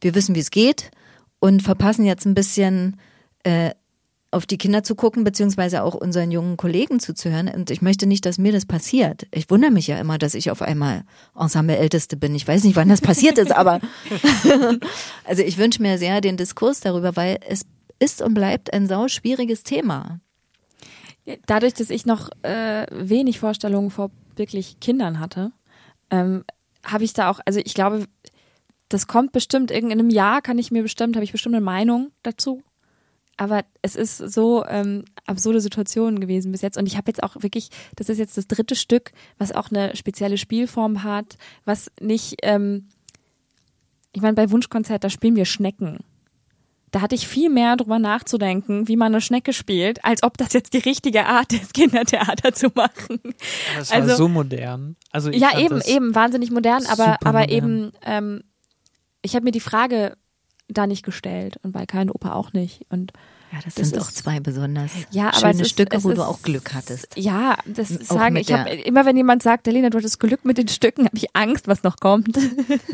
wir 0.00 0.14
wissen, 0.14 0.36
wie 0.36 0.40
es 0.40 0.52
geht 0.52 0.92
und 1.40 1.62
verpassen 1.62 2.04
jetzt 2.04 2.26
ein 2.26 2.34
bisschen 2.36 3.00
äh, 3.42 3.72
auf 4.34 4.46
die 4.46 4.58
Kinder 4.58 4.82
zu 4.82 4.94
gucken, 4.94 5.24
beziehungsweise 5.24 5.82
auch 5.82 5.94
unseren 5.94 6.30
jungen 6.30 6.56
Kollegen 6.56 7.00
zuzuhören. 7.00 7.48
Und 7.48 7.70
ich 7.70 7.82
möchte 7.82 8.06
nicht, 8.06 8.26
dass 8.26 8.36
mir 8.36 8.52
das 8.52 8.66
passiert. 8.66 9.26
Ich 9.30 9.48
wundere 9.48 9.70
mich 9.70 9.86
ja 9.86 9.98
immer, 9.98 10.18
dass 10.18 10.34
ich 10.34 10.50
auf 10.50 10.60
einmal 10.60 11.04
Ensemble-Älteste 11.38 12.16
bin. 12.16 12.34
Ich 12.34 12.46
weiß 12.46 12.64
nicht, 12.64 12.76
wann 12.76 12.88
das 12.88 13.00
passiert 13.00 13.38
ist, 13.38 13.52
aber 13.52 13.80
also 15.24 15.42
ich 15.42 15.56
wünsche 15.56 15.80
mir 15.80 15.98
sehr 15.98 16.20
den 16.20 16.36
Diskurs 16.36 16.80
darüber, 16.80 17.16
weil 17.16 17.38
es 17.48 17.64
ist 17.98 18.20
und 18.20 18.34
bleibt 18.34 18.72
ein 18.72 18.86
sau 18.88 19.08
schwieriges 19.08 19.62
Thema. 19.62 20.20
Dadurch, 21.46 21.74
dass 21.74 21.90
ich 21.90 22.04
noch 22.04 22.28
äh, 22.42 22.86
wenig 22.90 23.38
Vorstellungen 23.38 23.90
vor 23.90 24.10
wirklich 24.36 24.80
Kindern 24.80 25.20
hatte, 25.20 25.52
ähm, 26.10 26.44
habe 26.84 27.04
ich 27.04 27.14
da 27.14 27.30
auch, 27.30 27.40
also 27.46 27.60
ich 27.64 27.74
glaube, 27.74 28.06
das 28.88 29.06
kommt 29.06 29.32
bestimmt, 29.32 29.70
in 29.70 29.90
einem 29.90 30.10
Jahr 30.10 30.42
kann 30.42 30.58
ich 30.58 30.70
mir 30.70 30.82
bestimmt, 30.82 31.16
habe 31.16 31.24
ich 31.24 31.32
bestimmt 31.32 31.54
eine 31.54 31.64
Meinung 31.64 32.10
dazu. 32.22 32.62
Aber 33.36 33.64
es 33.82 33.96
ist 33.96 34.18
so 34.18 34.64
ähm, 34.66 35.04
absurde 35.26 35.60
Situation 35.60 36.20
gewesen 36.20 36.52
bis 36.52 36.62
jetzt. 36.62 36.76
Und 36.78 36.86
ich 36.86 36.96
habe 36.96 37.08
jetzt 37.10 37.22
auch 37.22 37.34
wirklich, 37.42 37.68
das 37.96 38.08
ist 38.08 38.18
jetzt 38.18 38.36
das 38.36 38.46
dritte 38.46 38.76
Stück, 38.76 39.12
was 39.38 39.50
auch 39.52 39.70
eine 39.70 39.96
spezielle 39.96 40.38
Spielform 40.38 41.02
hat, 41.02 41.36
was 41.64 41.90
nicht, 42.00 42.36
ähm, 42.42 42.88
ich 44.12 44.22
meine, 44.22 44.34
bei 44.34 44.50
Wunschkonzert, 44.50 45.02
da 45.02 45.10
spielen 45.10 45.34
wir 45.36 45.44
Schnecken. 45.46 45.98
Da 46.92 47.00
hatte 47.00 47.16
ich 47.16 47.26
viel 47.26 47.50
mehr 47.50 47.76
drüber 47.76 47.98
nachzudenken, 47.98 48.86
wie 48.86 48.94
man 48.96 49.12
eine 49.12 49.20
Schnecke 49.20 49.52
spielt, 49.52 50.04
als 50.04 50.22
ob 50.22 50.38
das 50.38 50.52
jetzt 50.52 50.72
die 50.74 50.78
richtige 50.78 51.26
Art 51.26 51.52
ist, 51.52 51.74
Kindertheater 51.74 52.52
zu 52.52 52.68
machen. 52.76 53.18
Das 53.76 53.90
war 53.90 53.96
Also- 53.96 54.14
so 54.14 54.28
modern. 54.28 54.94
Also 55.10 55.30
ich 55.30 55.40
Ja, 55.40 55.58
eben, 55.58 55.80
eben, 55.84 56.14
wahnsinnig 56.14 56.52
modern, 56.52 56.86
aber, 56.86 57.16
aber 57.24 57.40
modern. 57.40 57.50
eben, 57.50 57.92
ähm, 58.04 58.44
ich 59.22 59.34
habe 59.34 59.42
mir 59.44 59.50
die 59.50 59.58
Frage 59.58 60.16
da 60.68 60.86
nicht 60.86 61.04
gestellt 61.04 61.58
und 61.64 61.72
bei 61.72 61.84
keiner 61.84 62.14
Oper 62.14 62.36
auch 62.36 62.52
nicht. 62.52 62.86
Und 62.90 63.12
Ja, 63.54 63.60
das, 63.64 63.74
Das 63.76 63.88
sind 63.90 64.00
auch 64.02 64.10
zwei 64.10 64.40
besonders 64.40 64.90
ja, 65.10 65.28
aber 65.28 65.52
schöne 65.52 65.62
ist, 65.62 65.70
Stücke, 65.70 66.02
wo 66.02 66.10
ist, 66.10 66.16
du 66.18 66.22
auch 66.22 66.42
Glück 66.42 66.74
hattest. 66.74 67.16
Ja, 67.16 67.56
das 67.66 67.88
sagen, 67.88 68.34
ich 68.36 68.52
habe 68.52 68.64
der- 68.64 68.84
immer, 68.86 69.04
wenn 69.06 69.16
jemand 69.16 69.42
sagt, 69.44 69.66
Lena, 69.68 69.90
du 69.90 69.98
hattest 69.98 70.18
Glück 70.18 70.44
mit 70.44 70.58
den 70.58 70.66
Stücken, 70.68 71.04
habe 71.04 71.16
ich 71.16 71.34
Angst, 71.36 71.68
was 71.68 71.82
noch 71.84 71.96
kommt. 71.98 72.36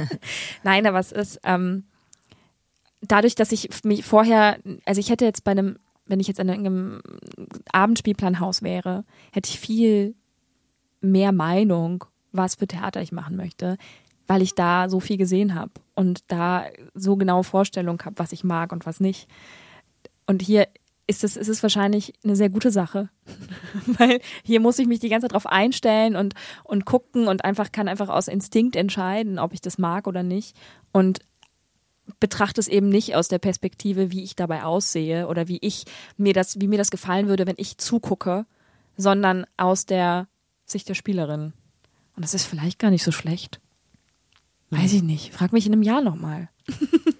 Nein, 0.62 0.86
aber 0.86 0.98
es 0.98 1.12
ist 1.12 1.40
ähm, 1.44 1.84
dadurch, 3.00 3.34
dass 3.34 3.52
ich 3.52 3.68
mich 3.84 4.04
vorher, 4.04 4.58
also 4.84 5.00
ich 5.00 5.08
hätte 5.08 5.24
jetzt 5.24 5.44
bei 5.44 5.52
einem, 5.52 5.78
wenn 6.06 6.20
ich 6.20 6.28
jetzt 6.28 6.40
an 6.40 6.50
einem 6.50 7.00
Abendspielplanhaus 7.72 8.62
wäre, 8.62 9.04
hätte 9.32 9.48
ich 9.48 9.58
viel 9.58 10.14
mehr 11.00 11.32
Meinung, 11.32 12.04
was 12.32 12.56
für 12.56 12.66
Theater 12.66 13.00
ich 13.00 13.12
machen 13.12 13.36
möchte, 13.36 13.78
weil 14.26 14.42
ich 14.42 14.54
da 14.54 14.88
so 14.88 15.00
viel 15.00 15.16
gesehen 15.16 15.54
habe 15.54 15.72
und 15.94 16.20
da 16.28 16.66
so 16.94 17.16
genaue 17.16 17.44
Vorstellung 17.44 18.00
habe, 18.04 18.18
was 18.18 18.32
ich 18.32 18.44
mag 18.44 18.72
und 18.72 18.86
was 18.86 19.00
nicht. 19.00 19.26
Und 20.30 20.42
hier 20.42 20.68
ist 21.08 21.24
es, 21.24 21.36
ist 21.36 21.48
es 21.48 21.60
wahrscheinlich 21.64 22.14
eine 22.22 22.36
sehr 22.36 22.50
gute 22.50 22.70
Sache. 22.70 23.08
Weil 23.86 24.20
hier 24.44 24.60
muss 24.60 24.78
ich 24.78 24.86
mich 24.86 25.00
die 25.00 25.08
ganze 25.08 25.24
Zeit 25.24 25.32
drauf 25.32 25.46
einstellen 25.46 26.14
und, 26.14 26.34
und 26.62 26.84
gucken 26.84 27.26
und 27.26 27.44
einfach 27.44 27.72
kann 27.72 27.88
einfach 27.88 28.08
aus 28.08 28.28
Instinkt 28.28 28.76
entscheiden, 28.76 29.40
ob 29.40 29.52
ich 29.52 29.60
das 29.60 29.76
mag 29.76 30.06
oder 30.06 30.22
nicht. 30.22 30.56
Und 30.92 31.18
betrachte 32.20 32.60
es 32.60 32.68
eben 32.68 32.88
nicht 32.88 33.16
aus 33.16 33.26
der 33.26 33.40
Perspektive, 33.40 34.12
wie 34.12 34.22
ich 34.22 34.36
dabei 34.36 34.62
aussehe 34.62 35.26
oder 35.26 35.48
wie 35.48 35.58
ich 35.62 35.84
mir 36.16 36.32
das, 36.32 36.60
wie 36.60 36.68
mir 36.68 36.78
das 36.78 36.92
gefallen 36.92 37.26
würde, 37.26 37.44
wenn 37.44 37.56
ich 37.58 37.78
zugucke, 37.78 38.46
sondern 38.96 39.46
aus 39.56 39.84
der 39.86 40.28
Sicht 40.64 40.88
der 40.88 40.94
Spielerin. 40.94 41.54
Und 42.14 42.22
das 42.22 42.34
ist 42.34 42.44
vielleicht 42.44 42.78
gar 42.78 42.92
nicht 42.92 43.02
so 43.02 43.10
schlecht. 43.10 43.60
Weiß 44.70 44.92
ich 44.92 45.02
nicht. 45.02 45.34
Frag 45.34 45.52
mich 45.52 45.66
in 45.66 45.72
einem 45.72 45.82
Jahr 45.82 46.02
nochmal. 46.02 46.50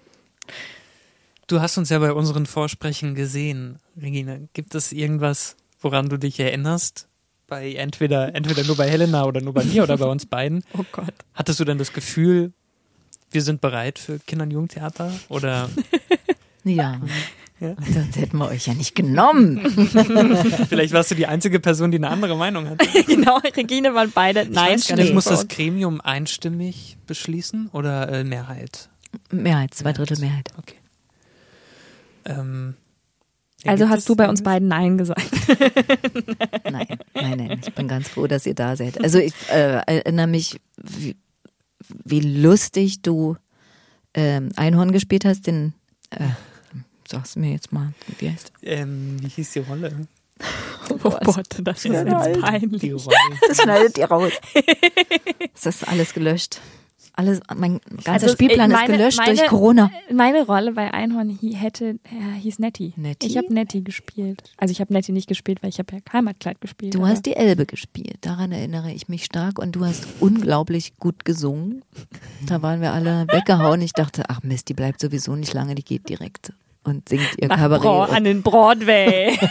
Du 1.51 1.59
hast 1.59 1.77
uns 1.77 1.89
ja 1.89 1.99
bei 1.99 2.13
unseren 2.13 2.45
Vorsprechen 2.45 3.13
gesehen, 3.13 3.79
Regine. 4.01 4.47
Gibt 4.53 4.73
es 4.73 4.93
irgendwas, 4.93 5.57
woran 5.81 6.07
du 6.07 6.15
dich 6.15 6.39
erinnerst? 6.39 7.09
Bei 7.45 7.73
entweder, 7.73 8.33
entweder 8.33 8.63
nur 8.63 8.77
bei 8.77 8.89
Helena 8.89 9.25
oder 9.25 9.41
nur 9.41 9.53
bei 9.53 9.65
mir 9.65 9.83
oder 9.83 9.97
bei 9.97 10.05
uns 10.05 10.25
beiden. 10.25 10.63
Oh 10.77 10.85
Gott. 10.93 11.13
Hattest 11.33 11.59
du 11.59 11.65
denn 11.65 11.77
das 11.77 11.91
Gefühl, 11.91 12.53
wir 13.31 13.41
sind 13.41 13.59
bereit 13.59 13.99
für 13.99 14.19
Kinder- 14.19 14.45
und 14.45 14.51
Jugendtheater? 14.51 15.11
Oder 15.27 15.69
Ja. 16.63 17.01
Ja. 17.59 17.75
Sonst 17.93 18.15
hätten 18.15 18.37
wir 18.37 18.47
euch 18.47 18.67
ja 18.67 18.73
nicht 18.73 18.95
genommen. 18.95 19.59
vielleicht 20.69 20.93
warst 20.93 21.11
du 21.11 21.15
die 21.15 21.27
einzige 21.27 21.59
Person, 21.59 21.91
die 21.91 21.97
eine 21.97 22.07
andere 22.07 22.37
Meinung 22.37 22.69
hatte? 22.69 22.87
genau, 23.03 23.39
Regine 23.39 23.93
waren 23.93 24.11
beide 24.15 24.47
Nein. 24.49 24.77
ich 24.77 24.85
Stimmen 24.85 25.13
muss 25.13 25.25
das. 25.25 25.49
Gremium 25.49 25.99
einstimmig 25.99 26.97
beschließen 27.07 27.67
oder 27.73 28.07
äh, 28.09 28.23
Mehrheit? 28.23 28.89
Mehrheit, 29.31 29.73
zwei 29.73 29.91
Drittel 29.91 30.17
Mehrheit. 30.19 30.47
Okay. 30.57 30.75
Ähm, 32.25 32.75
Also 33.65 33.89
hast 33.89 34.07
du 34.09 34.15
bei 34.15 34.27
uns 34.29 34.41
beiden 34.43 34.67
Nein 34.67 34.97
gesagt. 34.97 35.29
Nein, 36.71 36.87
nein, 37.13 37.37
nein. 37.37 37.61
Ich 37.63 37.73
bin 37.73 37.87
ganz 37.87 38.07
froh, 38.09 38.25
dass 38.27 38.45
ihr 38.45 38.55
da 38.55 38.75
seid. 38.75 39.03
Also 39.03 39.19
ich 39.19 39.33
äh, 39.49 39.81
erinnere 39.85 40.27
mich, 40.27 40.59
wie, 40.81 41.15
wie 42.03 42.21
lustig 42.21 43.01
du 43.01 43.37
ähm, 44.13 44.49
Einhorn 44.55 44.91
gespielt 44.91 45.25
hast, 45.25 45.47
den 45.47 45.73
äh, 46.11 46.29
sag's 47.09 47.35
mir 47.35 47.51
jetzt 47.51 47.71
mal, 47.71 47.93
wie 48.19 48.29
heißt 48.29 48.51
Ähm, 48.63 49.17
wie 49.21 49.27
hieß 49.27 49.51
die 49.53 49.59
Rolle? 49.59 50.07
Oh 51.03 51.09
Gott, 51.23 51.47
das 51.61 51.85
ist 51.85 51.93
jetzt 51.93 52.41
peinlich. 52.41 52.81
Die 52.81 52.91
Rolle. 52.91 53.15
Das 53.47 53.61
schneidet 53.61 53.97
ihr 53.97 54.05
raus. 54.07 54.33
Das 55.53 55.75
ist 55.75 55.87
alles 55.87 56.13
gelöscht. 56.13 56.59
Alles, 57.13 57.41
mein 57.55 57.79
ganzer 58.03 58.11
Also, 58.13 58.27
Spielplan 58.29 58.71
äh, 58.71 58.73
ist 58.73 58.79
meine- 58.79 58.97
gelöscht 58.97 59.17
meine- 59.17 59.35
durch 59.35 59.47
Corona. 59.47 59.91
Meine 60.13 60.45
Rolle 60.45 60.71
bei 60.71 60.93
Einhorn 60.93 61.37
hätte, 61.41 61.99
äh, 62.05 62.39
hieß 62.39 62.59
Nettie. 62.59 62.93
Nettie? 62.95 63.27
Ich 63.27 63.37
habe 63.37 63.53
Nettie 63.53 63.83
gespielt. 63.83 64.41
Also 64.57 64.71
ich 64.71 64.79
habe 64.79 64.93
Nettie 64.93 65.11
nicht 65.11 65.27
gespielt, 65.27 65.61
weil 65.61 65.69
ich 65.69 65.79
habe 65.79 65.93
ja 65.95 65.99
Heimatkleid 66.13 66.61
gespielt. 66.61 66.95
Du 66.95 67.05
hast 67.05 67.25
die 67.25 67.35
Elbe 67.35 67.65
gespielt, 67.65 68.17
daran 68.21 68.51
erinnere 68.53 68.91
ich 68.93 69.09
mich 69.09 69.25
stark 69.25 69.59
und 69.59 69.73
du 69.75 69.85
hast 69.85 70.07
unglaublich 70.21 70.97
gut 70.99 71.25
gesungen. 71.25 71.83
Da 72.47 72.61
waren 72.61 72.79
wir 72.81 72.93
alle 72.93 73.27
weggehauen. 73.29 73.81
Ich 73.81 73.91
dachte, 73.93 74.23
ach 74.29 74.41
Mist, 74.43 74.69
die 74.69 74.73
bleibt 74.73 75.01
sowieso 75.01 75.35
nicht 75.35 75.53
lange, 75.53 75.75
die 75.75 75.83
geht 75.83 76.07
direkt 76.07 76.53
und 76.85 77.09
singt 77.09 77.27
ihr 77.39 77.49
Nach 77.49 77.57
Kabarett. 77.57 77.83
Bro 77.83 78.01
an 78.03 78.23
den 78.23 78.41
Broadway. 78.41 79.37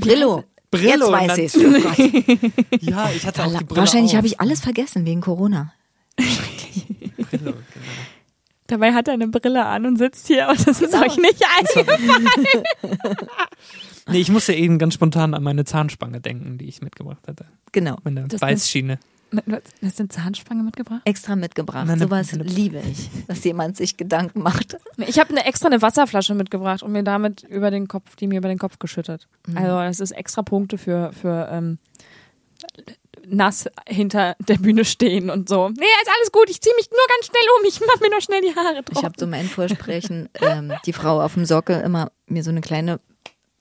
Brillo. 0.00 0.44
Brillo, 0.78 1.16
Jetzt 1.16 1.28
weiß 1.30 1.38
ich 1.38 1.54
Oh 1.64 1.80
Gott. 1.80 2.82
Ja, 2.82 3.10
ich 3.14 3.26
hatte 3.26 3.44
auch 3.44 3.58
die 3.58 3.64
Brille 3.64 3.80
Wahrscheinlich 3.80 4.14
habe 4.16 4.26
ich 4.26 4.40
alles 4.40 4.60
vergessen 4.60 5.04
wegen 5.06 5.20
Corona. 5.20 5.72
Brille, 6.16 6.34
genau. 7.30 7.52
Dabei 8.66 8.92
hat 8.94 9.08
er 9.08 9.14
eine 9.14 9.28
Brille 9.28 9.64
an 9.66 9.84
und 9.86 9.96
sitzt 9.96 10.26
hier 10.26 10.48
und 10.48 10.66
das 10.66 10.78
Genau. 10.78 10.90
ist 10.90 11.02
euch 11.02 11.16
nicht 11.18 11.42
eingefallen. 11.58 12.28
Nee, 14.08 14.18
ich 14.20 14.30
musste 14.30 14.52
eben 14.54 14.78
ganz 14.78 14.94
spontan 14.94 15.34
an 15.34 15.42
meine 15.42 15.64
Zahnspange 15.64 16.20
denken, 16.20 16.58
die 16.58 16.66
ich 16.66 16.82
mitgebracht 16.82 17.26
hatte. 17.26 17.46
Genau. 17.72 17.96
Meine 18.04 18.26
Das 18.28 18.40
Weißschiene. 19.36 19.62
Du 19.80 19.86
hast 19.86 20.00
eine 20.00 20.08
Zahnspange 20.08 20.62
mitgebracht? 20.62 21.02
Extra 21.04 21.36
mitgebracht. 21.36 21.86
Meine- 21.86 22.02
Sowas 22.02 22.32
meine- 22.32 22.44
liebe 22.44 22.80
ich, 22.90 23.10
dass 23.26 23.42
jemand 23.44 23.76
sich 23.76 23.96
Gedanken 23.96 24.42
macht. 24.42 24.76
Ich 25.06 25.18
habe 25.18 25.30
eine 25.30 25.44
extra 25.46 25.66
eine 25.68 25.82
Wasserflasche 25.82 26.34
mitgebracht 26.34 26.82
und 26.82 26.92
mir 26.92 27.02
damit 27.02 27.42
über 27.44 27.70
den 27.70 27.88
Kopf, 27.88 28.16
die 28.16 28.26
mir 28.26 28.38
über 28.38 28.48
den 28.48 28.58
Kopf 28.58 28.78
geschüttet. 28.78 29.28
Also 29.54 29.76
das 29.78 30.00
ist 30.00 30.12
extra 30.12 30.42
Punkte 30.42 30.78
für, 30.78 31.12
für 31.12 31.48
ähm, 31.50 31.78
nass 33.26 33.66
hinter 33.88 34.36
der 34.38 34.56
Bühne 34.56 34.84
stehen 34.84 35.30
und 35.30 35.48
so. 35.48 35.68
Nee, 35.70 35.74
ist 36.02 36.10
alles 36.16 36.30
gut, 36.32 36.50
ich 36.50 36.60
ziehe 36.60 36.74
mich 36.76 36.90
nur 36.90 36.98
ganz 37.08 37.26
schnell 37.26 37.42
um, 37.58 37.66
ich 37.66 37.80
mache 37.80 38.00
mir 38.02 38.10
nur 38.10 38.20
schnell 38.20 38.40
die 38.42 38.54
Haare 38.54 38.82
drauf. 38.82 38.98
Ich 38.98 39.04
habe 39.04 39.14
so 39.18 39.26
mein 39.26 39.46
Vorsprechen 39.46 40.28
ähm, 40.40 40.72
die 40.84 40.92
Frau 40.92 41.22
auf 41.22 41.34
dem 41.34 41.44
Sockel 41.46 41.80
immer 41.80 42.10
mir 42.26 42.42
so 42.44 42.50
eine 42.50 42.60
kleine 42.60 43.00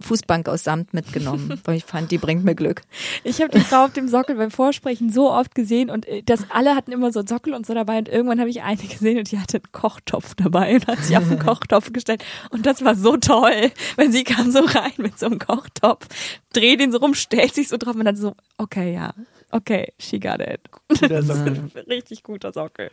Fußbank 0.03 0.47
aus 0.49 0.63
Samt 0.63 0.93
mitgenommen, 0.93 1.59
weil 1.63 1.77
ich 1.77 1.85
fand, 1.85 2.11
die 2.11 2.17
bringt 2.17 2.43
mir 2.43 2.55
Glück. 2.55 2.81
Ich 3.23 3.41
habe 3.41 3.51
die 3.51 3.63
Frau 3.63 3.85
auf 3.85 3.93
dem 3.93 4.07
Sockel 4.07 4.35
beim 4.35 4.51
Vorsprechen 4.51 5.09
so 5.09 5.31
oft 5.31 5.55
gesehen 5.55 5.89
und 5.89 6.07
äh, 6.07 6.23
das 6.23 6.45
alle 6.49 6.75
hatten 6.75 6.91
immer 6.91 7.11
so 7.11 7.19
einen 7.19 7.27
Sockel 7.27 7.53
und 7.53 7.65
so 7.65 7.73
dabei 7.73 7.97
und 7.97 8.09
irgendwann 8.09 8.39
habe 8.39 8.49
ich 8.49 8.61
eine 8.61 8.77
gesehen 8.77 9.17
und 9.17 9.31
die 9.31 9.39
hatte 9.39 9.57
einen 9.57 9.71
Kochtopf 9.71 10.35
dabei 10.35 10.75
und 10.75 10.87
hat 10.87 10.99
sich 10.99 11.17
auf 11.17 11.27
den 11.27 11.39
Kochtopf 11.45 11.91
gestellt 11.93 12.23
und 12.49 12.65
das 12.65 12.83
war 12.83 12.95
so 12.95 13.17
toll, 13.17 13.71
weil 13.95 14.11
sie 14.11 14.23
kam 14.23 14.51
so 14.51 14.59
rein 14.59 14.93
mit 14.97 15.17
so 15.17 15.25
einem 15.27 15.39
Kochtopf, 15.39 16.07
dreht 16.53 16.81
ihn 16.81 16.91
so 16.91 16.99
rum, 16.99 17.13
stellt 17.13 17.55
sich 17.55 17.69
so 17.69 17.77
drauf 17.77 17.95
und 17.95 18.05
dann 18.05 18.15
so, 18.15 18.35
okay, 18.57 18.93
ja, 18.93 19.13
okay, 19.51 19.93
she 19.99 20.19
got 20.19 20.41
it. 20.41 20.61
Guter 20.89 21.23
Sockel. 21.23 21.71
Richtig 21.87 22.23
guter 22.23 22.51
Sockel. 22.51 22.91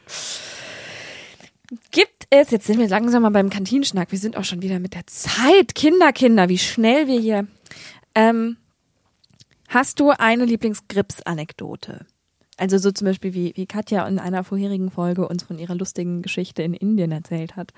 Gibt 1.92 2.26
es, 2.30 2.50
jetzt 2.50 2.66
sind 2.66 2.78
wir 2.78 2.88
langsam 2.88 3.22
mal 3.22 3.30
beim 3.30 3.48
Kantinenschnack, 3.48 4.10
wir 4.10 4.18
sind 4.18 4.36
auch 4.36 4.44
schon 4.44 4.62
wieder 4.62 4.80
mit 4.80 4.94
der 4.94 5.06
Zeit. 5.06 5.74
Kinder, 5.74 6.12
Kinder, 6.12 6.48
wie 6.48 6.58
schnell 6.58 7.06
wir 7.06 7.20
hier. 7.20 7.46
Ähm, 8.14 8.56
hast 9.68 10.00
du 10.00 10.10
eine 10.10 10.44
Lieblingsgrips-Anekdote? 10.46 12.06
Also 12.56 12.76
so 12.76 12.90
zum 12.90 13.06
Beispiel, 13.06 13.32
wie, 13.34 13.52
wie 13.56 13.66
Katja 13.66 14.06
in 14.06 14.18
einer 14.18 14.44
vorherigen 14.44 14.90
Folge 14.90 15.26
uns 15.26 15.44
von 15.44 15.58
ihrer 15.58 15.74
lustigen 15.74 16.20
Geschichte 16.22 16.62
in 16.62 16.74
Indien 16.74 17.10
erzählt 17.10 17.56
hat. 17.56 17.72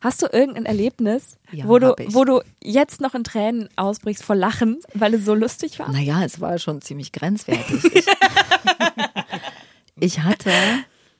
Hast 0.00 0.22
du 0.22 0.26
irgendein 0.32 0.64
Erlebnis, 0.64 1.36
Ja, 1.50 1.66
wo, 1.68 1.78
du, 1.78 1.94
wo 2.08 2.24
du 2.24 2.40
jetzt 2.62 3.00
noch 3.00 3.14
in 3.14 3.24
Tränen 3.24 3.68
ausbrichst 3.76 4.24
vor 4.24 4.34
Lachen, 4.36 4.78
weil 4.94 5.14
es 5.14 5.24
so 5.24 5.34
lustig 5.34 5.78
war? 5.78 5.90
Naja, 5.92 6.24
es 6.24 6.40
war 6.40 6.58
schon 6.58 6.80
ziemlich 6.80 7.12
grenzwertig. 7.12 7.84
Ich, 7.92 8.06
ich 9.96 10.20
hatte, 10.20 10.50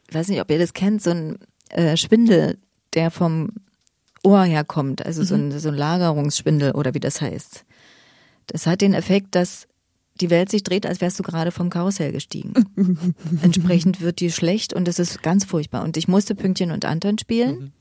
ich 0.08 0.14
weiß 0.14 0.28
nicht, 0.28 0.40
ob 0.40 0.50
ihr 0.50 0.58
das 0.58 0.72
kennt, 0.72 1.02
so 1.02 1.10
ein 1.10 1.38
äh, 1.72 2.54
der 2.94 3.10
vom 3.10 3.50
Ohr 4.22 4.44
herkommt, 4.44 5.04
also 5.04 5.24
so, 5.24 5.34
ein, 5.34 5.58
so 5.58 5.68
ein 5.68 5.74
Lagerungsschwindel 5.74 6.72
oder 6.72 6.94
wie 6.94 7.00
das 7.00 7.20
heißt. 7.20 7.64
Das 8.46 8.66
hat 8.66 8.80
den 8.80 8.94
Effekt, 8.94 9.34
dass 9.34 9.66
die 10.20 10.30
Welt 10.30 10.50
sich 10.50 10.62
dreht, 10.62 10.86
als 10.86 11.00
wärst 11.00 11.18
du 11.18 11.22
gerade 11.22 11.50
vom 11.50 11.70
Karussell 11.70 12.12
gestiegen. 12.12 12.52
Entsprechend 13.42 14.00
wird 14.00 14.20
dir 14.20 14.30
schlecht 14.30 14.72
und 14.72 14.86
es 14.86 14.98
ist 14.98 15.22
ganz 15.22 15.44
furchtbar. 15.44 15.82
Und 15.82 15.96
ich 15.96 16.06
musste 16.06 16.34
Pünktchen 16.34 16.70
und 16.70 16.84
Anton 16.84 17.18
spielen. 17.18 17.72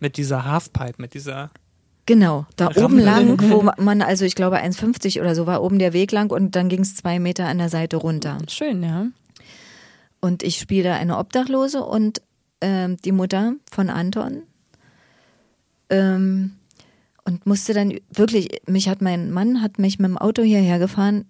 Mit 0.00 0.16
dieser 0.16 0.44
Halfpipe, 0.44 0.94
mit 0.98 1.14
dieser. 1.14 1.50
Genau, 2.04 2.46
da 2.56 2.66
Rampe. 2.66 2.84
oben 2.84 2.98
lang, 2.98 3.40
wo 3.50 3.62
man, 3.82 4.02
also 4.02 4.24
ich 4.24 4.34
glaube 4.34 4.58
1,50 4.58 5.20
oder 5.20 5.34
so 5.34 5.46
war 5.46 5.62
oben 5.62 5.78
der 5.78 5.92
Weg 5.92 6.12
lang 6.12 6.30
und 6.30 6.54
dann 6.54 6.68
ging 6.68 6.80
es 6.80 6.96
zwei 6.96 7.18
Meter 7.18 7.46
an 7.46 7.58
der 7.58 7.68
Seite 7.68 7.96
runter. 7.96 8.38
Schön, 8.48 8.82
ja. 8.82 9.06
Und 10.20 10.42
ich 10.42 10.58
spiele 10.58 10.94
eine 10.94 11.18
Obdachlose 11.18 11.82
und 11.82 12.20
ähm, 12.60 12.96
die 12.98 13.12
Mutter 13.12 13.54
von 13.70 13.90
Anton. 13.90 14.42
Ähm, 15.90 16.52
und 17.24 17.44
musste 17.44 17.74
dann 17.74 17.98
wirklich, 18.12 18.60
mich 18.66 18.88
hat 18.88 19.02
mein 19.02 19.32
Mann, 19.32 19.60
hat 19.60 19.78
mich 19.78 19.98
mit 19.98 20.08
dem 20.08 20.18
Auto 20.18 20.42
hierher 20.42 20.78
gefahren. 20.78 21.24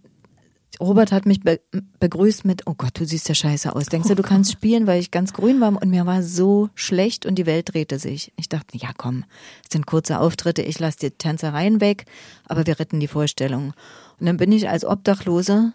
Robert 0.78 1.10
hat 1.10 1.24
mich 1.24 1.40
be 1.40 1.58
begrüßt 2.00 2.44
mit, 2.44 2.66
oh 2.66 2.74
Gott, 2.76 3.00
du 3.00 3.06
siehst 3.06 3.30
ja 3.30 3.34
scheiße 3.34 3.74
aus. 3.74 3.86
Denkst 3.86 4.08
du, 4.08 4.14
du 4.14 4.22
kannst 4.22 4.52
spielen, 4.52 4.86
weil 4.86 5.00
ich 5.00 5.10
ganz 5.10 5.32
grün 5.32 5.60
war 5.60 5.68
und 5.68 5.88
mir 5.88 6.04
war 6.04 6.22
so 6.22 6.68
schlecht 6.74 7.24
und 7.24 7.36
die 7.36 7.46
Welt 7.46 7.72
drehte 7.72 7.98
sich. 7.98 8.32
Ich 8.36 8.50
dachte, 8.50 8.76
ja 8.76 8.90
komm, 8.94 9.24
es 9.64 9.72
sind 9.72 9.86
kurze 9.86 10.20
Auftritte, 10.20 10.60
ich 10.60 10.78
lasse 10.78 10.98
die 10.98 11.10
Tänzereien 11.12 11.80
weg, 11.80 12.04
aber 12.44 12.66
wir 12.66 12.78
retten 12.78 13.00
die 13.00 13.08
Vorstellung. 13.08 13.72
Und 14.20 14.26
dann 14.26 14.36
bin 14.36 14.52
ich 14.52 14.68
als 14.68 14.84
Obdachlose 14.84 15.72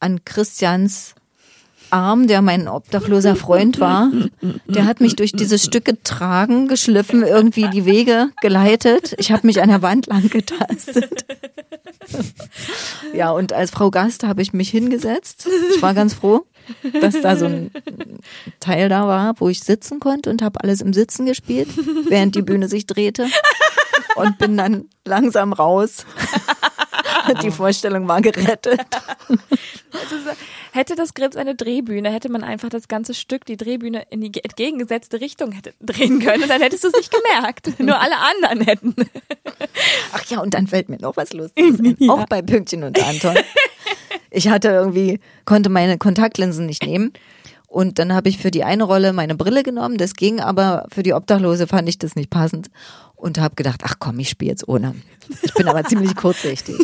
an 0.00 0.24
Christians 0.26 1.14
Arm, 1.92 2.26
der 2.26 2.42
mein 2.42 2.68
obdachloser 2.68 3.36
Freund 3.36 3.80
war, 3.80 4.10
der 4.66 4.84
hat 4.84 5.00
mich 5.00 5.16
durch 5.16 5.32
dieses 5.32 5.64
Stück 5.64 5.84
getragen, 5.84 6.68
geschliffen, 6.68 7.22
irgendwie 7.22 7.68
die 7.68 7.84
Wege 7.84 8.30
geleitet. 8.40 9.14
Ich 9.18 9.32
habe 9.32 9.46
mich 9.46 9.62
an 9.62 9.68
der 9.68 9.82
Wand 9.82 10.06
lang 10.06 10.28
getastet. 10.28 11.24
Ja, 13.12 13.30
und 13.30 13.52
als 13.52 13.70
Frau 13.70 13.90
Gast 13.90 14.24
habe 14.24 14.42
ich 14.42 14.52
mich 14.52 14.70
hingesetzt. 14.70 15.48
Ich 15.74 15.82
war 15.82 15.94
ganz 15.94 16.14
froh, 16.14 16.44
dass 17.00 17.20
da 17.20 17.36
so 17.36 17.46
ein 17.46 17.70
Teil 18.60 18.88
da 18.88 19.06
war, 19.06 19.34
wo 19.38 19.48
ich 19.48 19.60
sitzen 19.60 20.00
konnte 20.00 20.30
und 20.30 20.42
habe 20.42 20.62
alles 20.62 20.80
im 20.80 20.92
Sitzen 20.92 21.26
gespielt, 21.26 21.68
während 22.08 22.34
die 22.34 22.42
Bühne 22.42 22.68
sich 22.68 22.86
drehte. 22.86 23.26
Und 24.16 24.38
bin 24.38 24.56
dann 24.56 24.86
langsam 25.06 25.52
raus 25.52 26.04
Die 27.42 27.50
Vorstellung 27.50 28.08
war 28.08 28.20
gerettet. 28.20 28.80
Also 29.92 30.18
so, 30.18 30.30
hätte 30.70 30.94
das 30.94 31.14
Grips 31.14 31.34
eine 31.34 31.56
Drehbühne, 31.56 32.12
hätte 32.12 32.30
man 32.30 32.44
einfach 32.44 32.68
das 32.68 32.86
ganze 32.86 33.12
Stück, 33.12 33.44
die 33.44 33.56
Drehbühne 33.56 34.06
in 34.10 34.20
die 34.20 34.32
entgegengesetzte 34.42 35.20
Richtung 35.20 35.50
hätte 35.50 35.74
drehen 35.80 36.20
können 36.20 36.44
und 36.44 36.48
dann 36.48 36.62
hättest 36.62 36.84
du 36.84 36.88
es 36.88 36.94
nicht 36.94 37.12
gemerkt. 37.12 37.72
Nur 37.80 37.98
alle 38.00 38.16
anderen 38.16 38.60
hätten. 38.60 38.94
Ach 40.12 40.24
ja, 40.26 40.40
und 40.40 40.54
dann 40.54 40.68
fällt 40.68 40.88
mir 40.88 40.98
noch 41.00 41.16
was 41.16 41.32
Lustiges 41.32 41.80
ein. 41.80 41.96
Ja. 41.98 42.12
Auch 42.12 42.26
bei 42.26 42.40
Pünktchen 42.40 42.84
und 42.84 43.02
Anton. 43.04 43.34
Ich 44.30 44.48
hatte 44.48 44.68
irgendwie, 44.68 45.18
konnte 45.44 45.70
meine 45.70 45.98
Kontaktlinsen 45.98 46.66
nicht 46.66 46.84
nehmen. 46.86 47.12
Und 47.66 48.00
dann 48.00 48.12
habe 48.12 48.28
ich 48.28 48.38
für 48.38 48.50
die 48.50 48.64
eine 48.64 48.82
Rolle 48.82 49.12
meine 49.12 49.36
Brille 49.36 49.62
genommen. 49.62 49.96
Das 49.96 50.14
ging, 50.14 50.40
aber 50.40 50.86
für 50.92 51.04
die 51.04 51.14
Obdachlose 51.14 51.68
fand 51.68 51.88
ich 51.88 51.98
das 51.98 52.16
nicht 52.16 52.28
passend. 52.30 52.68
Und 53.14 53.38
habe 53.38 53.54
gedacht, 53.54 53.82
ach 53.84 53.96
komm, 53.98 54.18
ich 54.18 54.30
spiele 54.30 54.50
jetzt 54.50 54.66
ohne. 54.66 54.94
Ich 55.42 55.54
bin 55.54 55.68
aber 55.68 55.84
ziemlich 55.84 56.16
kurzsichtig. 56.16 56.76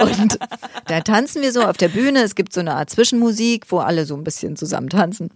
Und 0.00 0.38
da 0.86 1.00
tanzen 1.00 1.42
wir 1.42 1.52
so 1.52 1.62
auf 1.62 1.76
der 1.76 1.88
Bühne. 1.88 2.22
Es 2.22 2.34
gibt 2.34 2.52
so 2.52 2.60
eine 2.60 2.74
Art 2.74 2.90
Zwischenmusik, 2.90 3.66
wo 3.70 3.78
alle 3.78 4.06
so 4.06 4.16
ein 4.16 4.24
bisschen 4.24 4.56
zusammen 4.56 4.88
tanzen. 4.88 5.30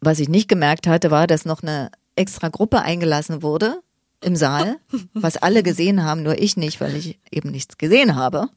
Was 0.00 0.20
ich 0.20 0.28
nicht 0.28 0.48
gemerkt 0.48 0.86
hatte, 0.86 1.10
war, 1.10 1.26
dass 1.26 1.44
noch 1.44 1.62
eine 1.62 1.90
extra 2.14 2.48
Gruppe 2.48 2.82
eingelassen 2.82 3.42
wurde 3.42 3.80
im 4.20 4.36
Saal, 4.36 4.76
was 5.14 5.36
alle 5.36 5.62
gesehen 5.62 6.04
haben, 6.04 6.22
nur 6.22 6.38
ich 6.38 6.56
nicht, 6.56 6.80
weil 6.80 6.94
ich 6.94 7.18
eben 7.30 7.50
nichts 7.50 7.78
gesehen 7.78 8.16
habe. 8.16 8.48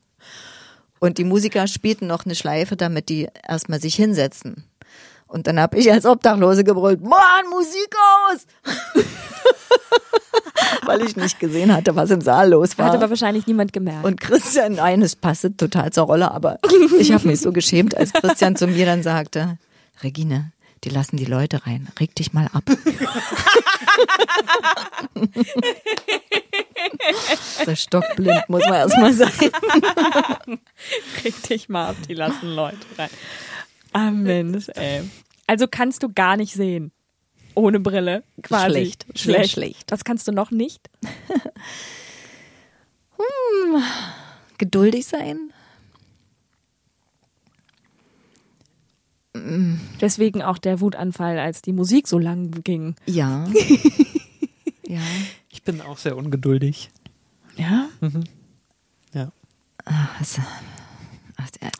Und 0.99 1.17
die 1.17 1.23
Musiker 1.23 1.67
spielten 1.67 2.05
noch 2.07 2.25
eine 2.25 2.35
Schleife, 2.35 2.75
damit 2.75 3.09
die 3.09 3.27
erstmal 3.47 3.81
sich 3.81 3.95
hinsetzen. 3.95 4.65
Und 5.27 5.47
dann 5.47 5.59
habe 5.59 5.77
ich 5.77 5.91
als 5.91 6.05
Obdachlose 6.05 6.63
gebrüllt, 6.63 7.01
Mann, 7.01 7.49
Musik 7.49 7.95
aus! 8.27 8.45
weil 10.85 11.01
ich 11.03 11.15
nicht 11.15 11.39
gesehen 11.39 11.73
hatte, 11.73 11.95
was 11.95 12.09
im 12.11 12.21
Saal 12.21 12.49
los 12.49 12.77
war. 12.77 12.87
Hat 12.87 12.95
aber 12.95 13.09
wahrscheinlich 13.09 13.47
niemand 13.47 13.73
gemerkt. 13.73 14.05
Und 14.05 14.19
Christian, 14.19 14.73
nein, 14.73 15.01
es 15.01 15.15
passte 15.15 15.55
total 15.55 15.91
zur 15.91 16.05
Rolle, 16.05 16.31
aber 16.31 16.59
ich 16.99 17.11
habe 17.11 17.27
mich 17.27 17.41
so 17.41 17.51
geschämt, 17.51 17.95
als 17.95 18.13
Christian 18.13 18.55
zu 18.55 18.67
mir 18.67 18.85
dann 18.85 19.03
sagte, 19.03 19.57
Regine, 20.03 20.51
die 20.83 20.89
lassen 20.89 21.17
die 21.17 21.25
Leute 21.25 21.65
rein, 21.67 21.87
reg 21.99 22.15
dich 22.15 22.33
mal 22.33 22.47
ab. 22.53 22.63
so 27.65 27.75
stockblind 27.75 28.49
muss 28.49 28.63
man 28.65 28.73
erstmal 28.73 29.13
sein. 29.13 29.31
Krieg 31.17 31.43
dich 31.43 31.69
mal 31.69 31.89
ab, 31.89 31.95
die 32.07 32.15
lassen 32.15 32.49
Leute 32.49 32.79
rein. 32.97 33.09
Ah 33.93 34.09
Mensch, 34.09 34.69
ey. 34.73 35.03
Also 35.45 35.67
kannst 35.69 36.01
du 36.01 36.11
gar 36.11 36.37
nicht 36.37 36.53
sehen. 36.53 36.91
Ohne 37.55 37.79
Brille, 37.79 38.23
quasi. 38.43 38.71
Schlecht, 38.71 39.05
sehr 39.15 39.47
schlecht. 39.47 39.91
Was 39.91 40.03
kannst 40.03 40.27
du 40.27 40.31
noch 40.31 40.51
nicht? 40.51 40.89
Geduldig 44.57 45.05
sein? 45.05 45.51
Deswegen 50.01 50.41
auch 50.41 50.57
der 50.57 50.81
Wutanfall, 50.81 51.39
als 51.39 51.61
die 51.61 51.71
Musik 51.73 52.07
so 52.07 52.19
lang 52.19 52.51
ging. 52.63 52.95
Ja. 53.05 53.47
ja. 54.87 54.99
Ich 55.49 55.63
bin 55.63 55.81
auch 55.81 55.97
sehr 55.97 56.17
ungeduldig. 56.17 56.89
Ja? 57.55 57.87
Ja. 59.13 59.31
Also, 60.19 60.41
ach, 60.41 60.61
der- 60.63 60.80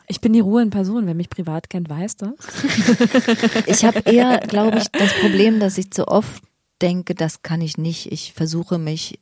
Ich 0.08 0.20
bin 0.20 0.32
die 0.32 0.40
Ruhe 0.40 0.62
in 0.62 0.70
Person. 0.70 1.06
Wer 1.06 1.14
mich 1.14 1.30
privat 1.30 1.70
kennt, 1.70 1.88
weiß 1.88 2.16
das. 2.16 2.32
Ich 3.66 3.84
habe 3.84 4.00
eher, 4.00 4.38
glaube 4.40 4.78
ich, 4.78 4.88
das 4.88 5.12
Problem, 5.20 5.60
dass 5.60 5.78
ich 5.78 5.90
zu 5.90 6.08
oft 6.08 6.42
denke, 6.80 7.14
das 7.14 7.42
kann 7.42 7.60
ich 7.60 7.78
nicht. 7.78 8.10
Ich 8.12 8.32
versuche 8.32 8.78
mich 8.78 9.18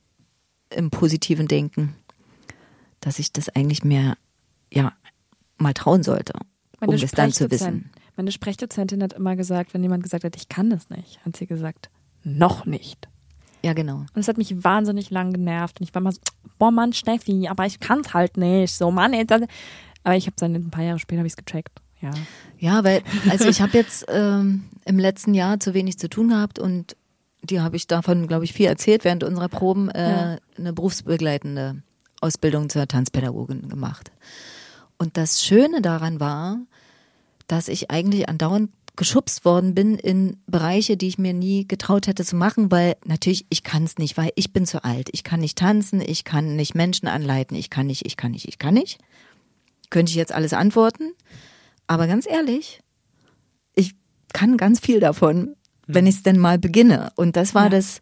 im 0.70 0.90
positiven 0.90 1.48
Denken, 1.48 1.94
dass 3.00 3.18
ich 3.18 3.32
das 3.32 3.48
eigentlich 3.50 3.84
mehr, 3.84 4.16
ja, 4.72 4.92
mal 5.58 5.74
trauen 5.74 6.02
sollte, 6.02 6.34
um 6.80 6.94
es 6.94 7.10
dann 7.12 7.32
zu 7.32 7.50
wissen. 7.50 7.90
meine 8.16 8.32
Sprechdozentin 8.32 9.02
hat 9.02 9.12
immer 9.12 9.36
gesagt, 9.36 9.74
wenn 9.74 9.82
jemand 9.82 10.02
gesagt 10.02 10.24
hat, 10.24 10.36
ich 10.36 10.48
kann 10.48 10.70
das 10.70 10.90
nicht, 10.90 11.24
hat 11.24 11.36
sie 11.36 11.46
gesagt, 11.46 11.90
noch 12.22 12.66
nicht. 12.66 13.08
Ja, 13.62 13.74
genau. 13.74 14.06
Und 14.14 14.16
es 14.16 14.28
hat 14.28 14.38
mich 14.38 14.64
wahnsinnig 14.64 15.10
lang 15.10 15.32
genervt. 15.32 15.80
Und 15.80 15.88
ich 15.88 15.94
war 15.94 16.00
mal 16.00 16.12
so, 16.12 16.20
boah 16.58 16.70
Mann, 16.70 16.92
Steffi, 16.92 17.48
aber 17.48 17.66
ich 17.66 17.78
kann's 17.78 18.14
halt 18.14 18.36
nicht. 18.36 18.74
So, 18.74 18.90
Mann, 18.90 19.12
ey, 19.12 19.26
das. 19.26 19.42
Aber 20.04 20.16
ich 20.16 20.26
habe 20.26 20.36
dann 20.38 20.54
ein 20.54 20.70
paar 20.70 20.84
Jahre 20.84 20.98
später 20.98 21.20
habe 21.20 21.28
gecheckt. 21.30 21.80
Ja. 22.00 22.10
Ja, 22.58 22.84
weil, 22.84 23.02
also 23.28 23.46
ich 23.48 23.60
habe 23.60 23.76
jetzt 23.76 24.06
ähm, 24.08 24.64
im 24.86 24.98
letzten 24.98 25.34
Jahr 25.34 25.60
zu 25.60 25.74
wenig 25.74 25.98
zu 25.98 26.08
tun 26.08 26.28
gehabt 26.28 26.58
und 26.58 26.96
die 27.42 27.60
habe 27.60 27.76
ich 27.76 27.86
davon, 27.86 28.26
glaube 28.26 28.44
ich, 28.44 28.52
viel 28.52 28.66
erzählt 28.66 29.04
während 29.04 29.24
unserer 29.24 29.48
Proben, 29.48 29.90
äh, 29.90 30.10
Ja. 30.10 30.38
eine 30.58 30.72
berufsbegleitende 30.72 31.82
Ausbildung 32.20 32.68
zur 32.68 32.86
Tanzpädagogin 32.86 33.68
gemacht. 33.68 34.10
Und 34.98 35.16
das 35.16 35.42
Schöne 35.42 35.80
daran 35.80 36.20
war, 36.20 36.58
dass 37.46 37.68
ich 37.68 37.90
eigentlich 37.90 38.28
andauernd 38.28 38.70
geschubst 38.96 39.46
worden 39.46 39.74
bin 39.74 39.94
in 39.94 40.36
Bereiche, 40.46 40.98
die 40.98 41.08
ich 41.08 41.16
mir 41.16 41.32
nie 41.32 41.66
getraut 41.66 42.06
hätte 42.06 42.24
zu 42.24 42.36
machen, 42.36 42.70
weil 42.70 42.96
natürlich 43.06 43.46
ich 43.48 43.62
kann 43.62 43.84
es 43.84 43.96
nicht, 43.96 44.18
weil 44.18 44.30
ich 44.34 44.52
bin 44.52 44.66
zu 44.66 44.84
alt. 44.84 45.08
Ich 45.12 45.24
kann 45.24 45.40
nicht 45.40 45.56
tanzen, 45.56 46.02
ich 46.02 46.24
kann 46.24 46.56
nicht 46.56 46.74
Menschen 46.74 47.08
anleiten, 47.08 47.56
ich 47.56 47.70
kann 47.70 47.86
nicht, 47.86 48.04
ich 48.04 48.18
kann 48.18 48.32
nicht, 48.32 48.46
ich 48.46 48.58
kann 48.58 48.74
nicht. 48.74 48.98
Könnte 49.90 50.10
ich 50.10 50.16
jetzt 50.16 50.32
alles 50.32 50.52
antworten, 50.52 51.12
aber 51.86 52.06
ganz 52.06 52.26
ehrlich, 52.28 52.80
ich 53.74 53.94
kann 54.32 54.56
ganz 54.56 54.80
viel 54.80 55.00
davon, 55.00 55.56
wenn 55.86 56.06
ich 56.06 56.16
es 56.16 56.22
denn 56.22 56.38
mal 56.38 56.58
beginne. 56.58 57.10
Und 57.16 57.36
das 57.36 57.54
war 57.54 57.64
Ja. 57.64 57.70
das 57.70 58.00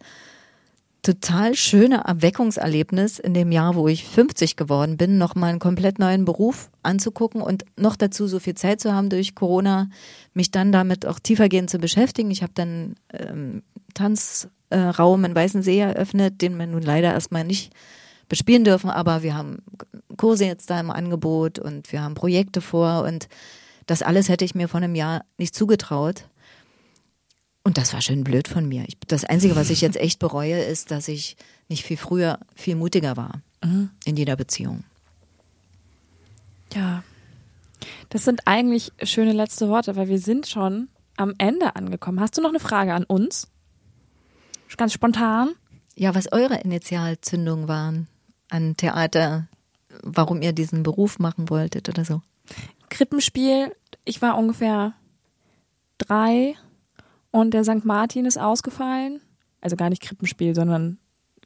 total 1.02 1.54
schöne 1.54 2.04
Erweckungserlebnis 2.04 3.18
in 3.18 3.32
dem 3.32 3.52
Jahr, 3.52 3.76
wo 3.76 3.88
ich 3.88 4.04
50 4.04 4.56
geworden 4.56 4.96
bin, 4.96 5.16
nochmal 5.16 5.50
einen 5.50 5.58
komplett 5.60 5.98
neuen 5.98 6.24
Beruf 6.24 6.70
anzugucken 6.82 7.40
und 7.40 7.64
noch 7.76 7.96
dazu 7.96 8.26
so 8.26 8.40
viel 8.40 8.54
Zeit 8.54 8.80
zu 8.80 8.92
haben 8.92 9.08
durch 9.08 9.34
Corona, 9.34 9.88
mich 10.34 10.50
dann 10.50 10.72
damit 10.72 11.06
auch 11.06 11.18
tiefergehend 11.20 11.70
zu 11.70 11.78
beschäftigen. 11.78 12.30
Ich 12.30 12.42
habe 12.42 12.52
dann 12.54 12.96
ähm, 13.12 13.62
Tanzraum 13.94 15.24
in 15.24 15.34
Weißensee 15.34 15.78
eröffnet, 15.78 16.42
den 16.42 16.56
wir 16.58 16.66
nun 16.66 16.82
leider 16.82 17.12
erstmal 17.12 17.44
nicht 17.44 17.72
bespielen 18.28 18.64
dürfen, 18.64 18.90
aber 18.90 19.22
wir 19.22 19.34
haben 19.34 19.62
Kurse 20.16 20.44
jetzt 20.44 20.70
da 20.70 20.78
im 20.80 20.90
Angebot 20.90 21.58
und 21.58 21.92
wir 21.92 22.02
haben 22.02 22.14
Projekte 22.14 22.60
vor 22.60 23.04
und 23.04 23.28
das 23.86 24.02
alles 24.02 24.28
hätte 24.28 24.44
ich 24.44 24.54
mir 24.54 24.68
vor 24.68 24.78
einem 24.78 24.94
Jahr 24.94 25.24
nicht 25.38 25.54
zugetraut. 25.54 26.28
Und 27.64 27.78
das 27.78 27.92
war 27.92 28.00
schön 28.00 28.24
blöd 28.24 28.48
von 28.48 28.68
mir. 28.68 28.84
Ich, 28.86 28.98
das 29.06 29.24
Einzige, 29.24 29.56
was 29.56 29.70
ich 29.70 29.80
jetzt 29.80 29.96
echt 29.96 30.18
bereue, 30.18 30.62
ist, 30.62 30.90
dass 30.90 31.08
ich 31.08 31.36
nicht 31.68 31.84
viel 31.84 31.96
früher 31.96 32.38
viel 32.54 32.76
mutiger 32.76 33.16
war 33.16 33.42
in 34.04 34.16
jeder 34.16 34.36
Beziehung. 34.36 34.84
Ja. 36.74 37.02
Das 38.08 38.24
sind 38.24 38.46
eigentlich 38.46 38.92
schöne 39.02 39.32
letzte 39.32 39.68
Worte, 39.68 39.96
weil 39.96 40.08
wir 40.08 40.18
sind 40.18 40.46
schon 40.46 40.88
am 41.16 41.34
Ende 41.38 41.76
angekommen. 41.76 42.20
Hast 42.20 42.36
du 42.36 42.42
noch 42.42 42.50
eine 42.50 42.60
Frage 42.60 42.94
an 42.94 43.04
uns? 43.04 43.48
Ganz 44.76 44.92
spontan. 44.92 45.50
Ja, 45.96 46.14
was 46.14 46.30
eure 46.32 46.60
Initialzündungen 46.60 47.68
waren 47.68 48.08
an 48.50 48.76
Theater, 48.76 49.48
warum 50.02 50.42
ihr 50.42 50.52
diesen 50.52 50.82
Beruf 50.82 51.18
machen 51.18 51.50
wolltet 51.50 51.88
oder 51.88 52.04
so. 52.04 52.22
Krippenspiel, 52.88 53.74
ich 54.04 54.22
war 54.22 54.38
ungefähr 54.38 54.94
drei 55.98 56.54
und 57.30 57.52
der 57.52 57.64
St. 57.64 57.84
Martin 57.84 58.24
ist 58.24 58.38
ausgefallen. 58.38 59.20
Also 59.60 59.76
gar 59.76 59.90
nicht 59.90 60.02
Krippenspiel, 60.02 60.54
sondern 60.54 60.98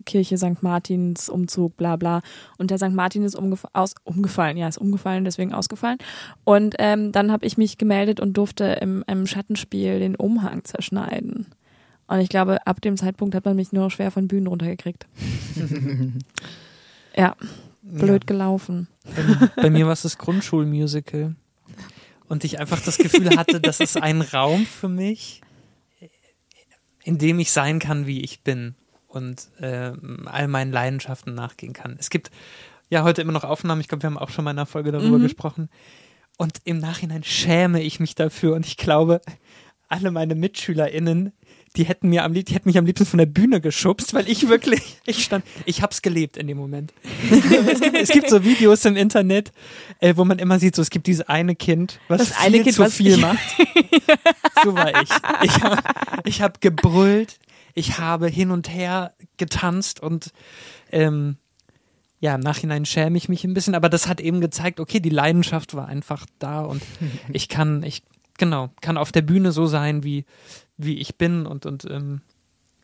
Kirche 0.04 0.36
St. 0.36 0.62
Martins 0.62 1.28
Umzug, 1.28 1.76
bla 1.76 1.96
bla. 1.96 2.22
Und 2.58 2.70
der 2.70 2.78
St. 2.78 2.90
Martin 2.90 3.24
ist 3.24 3.34
umgef 3.34 3.64
aus 3.72 3.94
umgefallen, 4.04 4.56
ja, 4.56 4.68
ist 4.68 4.78
umgefallen, 4.78 5.24
deswegen 5.24 5.52
ausgefallen. 5.52 5.98
Und 6.44 6.74
ähm, 6.78 7.12
dann 7.12 7.32
habe 7.32 7.46
ich 7.46 7.56
mich 7.56 7.78
gemeldet 7.78 8.20
und 8.20 8.36
durfte 8.36 8.64
im, 8.80 9.04
im 9.06 9.26
Schattenspiel 9.26 9.98
den 9.98 10.16
Umhang 10.16 10.64
zerschneiden. 10.64 11.46
Und 12.06 12.20
ich 12.20 12.28
glaube, 12.28 12.66
ab 12.66 12.80
dem 12.80 12.96
Zeitpunkt 12.96 13.34
hat 13.34 13.44
man 13.44 13.56
mich 13.56 13.72
nur 13.72 13.84
noch 13.84 13.90
schwer 13.90 14.10
von 14.10 14.28
Bühnen 14.28 14.46
runtergekriegt. 14.46 15.06
ja, 17.14 17.36
blöd 17.82 18.26
gelaufen. 18.26 18.88
Bei, 19.04 19.62
bei 19.62 19.70
mir 19.70 19.86
war 19.86 19.92
es 19.92 20.02
das 20.02 20.18
Grundschulmusical. 20.18 21.34
Und 22.28 22.44
ich 22.44 22.58
einfach 22.58 22.80
das 22.80 22.96
Gefühl 22.96 23.36
hatte, 23.36 23.60
das 23.60 23.80
ist 23.80 24.00
ein 24.00 24.22
Raum 24.22 24.64
für 24.64 24.88
mich, 24.88 25.42
in 27.04 27.18
dem 27.18 27.38
ich 27.38 27.50
sein 27.50 27.78
kann, 27.78 28.06
wie 28.06 28.22
ich 28.22 28.42
bin 28.42 28.74
und 29.06 29.48
äh, 29.60 29.92
all 30.24 30.48
meinen 30.48 30.72
Leidenschaften 30.72 31.34
nachgehen 31.34 31.74
kann. 31.74 31.96
Es 31.98 32.08
gibt 32.08 32.30
ja 32.88 33.02
heute 33.02 33.20
immer 33.20 33.32
noch 33.32 33.44
Aufnahmen, 33.44 33.80
ich 33.80 33.88
glaube, 33.88 34.02
wir 34.02 34.10
haben 34.10 34.18
auch 34.18 34.30
schon 34.30 34.44
mal 34.44 34.52
in 34.52 34.58
einer 34.58 34.66
Folge 34.66 34.92
darüber 34.92 35.18
gesprochen. 35.18 35.68
Und 36.38 36.60
im 36.64 36.78
Nachhinein 36.78 37.22
schäme 37.22 37.82
ich 37.82 38.00
mich 38.00 38.14
dafür 38.14 38.54
und 38.54 38.66
ich 38.66 38.76
glaube, 38.76 39.20
alle 39.88 40.10
meine 40.10 40.34
MitschülerInnen, 40.34 41.32
die 41.76 41.84
hätten 41.84 42.08
mir 42.08 42.24
am 42.24 42.32
lieb, 42.32 42.46
die 42.46 42.54
hätten 42.54 42.68
mich 42.68 42.76
am 42.76 42.84
liebsten 42.84 43.06
von 43.06 43.18
der 43.18 43.26
Bühne 43.26 43.60
geschubst, 43.60 44.12
weil 44.14 44.28
ich 44.28 44.48
wirklich, 44.48 45.00
ich 45.06 45.24
stand, 45.24 45.44
ich 45.64 45.82
hab's 45.82 46.02
gelebt 46.02 46.36
in 46.36 46.46
dem 46.46 46.58
Moment. 46.58 46.92
es, 47.30 47.80
gibt, 47.80 47.96
es 47.96 48.08
gibt 48.10 48.28
so 48.28 48.44
Videos 48.44 48.84
im 48.84 48.96
Internet, 48.96 49.52
äh, 50.00 50.14
wo 50.16 50.24
man 50.24 50.38
immer 50.38 50.58
sieht, 50.58 50.76
so 50.76 50.82
es 50.82 50.90
gibt 50.90 51.06
dieses 51.06 51.28
eine 51.28 51.54
Kind, 51.54 51.98
was 52.08 52.18
Das 52.18 52.32
viel 52.32 52.46
eine 52.46 52.62
Kind, 52.62 52.74
zu 52.74 52.90
viel 52.90 53.16
macht. 53.16 53.38
so 54.64 54.74
war 54.74 55.02
ich. 55.02 55.08
Ich 55.42 55.62
habe 55.62 55.82
ich 56.24 56.42
hab 56.42 56.60
gebrüllt, 56.60 57.38
ich 57.74 57.98
habe 57.98 58.28
hin 58.28 58.50
und 58.50 58.68
her 58.68 59.14
getanzt 59.38 60.00
und 60.00 60.32
ähm, 60.90 61.36
ja, 62.20 62.36
im 62.36 62.40
Nachhinein 62.40 62.86
schäme 62.86 63.18
ich 63.18 63.28
mich 63.28 63.42
ein 63.44 63.54
bisschen, 63.54 63.74
aber 63.74 63.88
das 63.88 64.06
hat 64.06 64.20
eben 64.20 64.40
gezeigt, 64.40 64.78
okay, 64.78 65.00
die 65.00 65.08
Leidenschaft 65.08 65.74
war 65.74 65.88
einfach 65.88 66.24
da 66.38 66.60
und 66.60 66.82
ich 67.32 67.48
kann, 67.48 67.82
ich, 67.82 68.02
genau, 68.38 68.70
kann 68.80 68.96
auf 68.96 69.10
der 69.10 69.22
Bühne 69.22 69.52
so 69.52 69.66
sein, 69.66 70.04
wie, 70.04 70.24
wie 70.76 70.98
ich 70.98 71.16
bin 71.16 71.46
und, 71.46 71.66
und 71.66 71.84
ähm, 71.90 72.22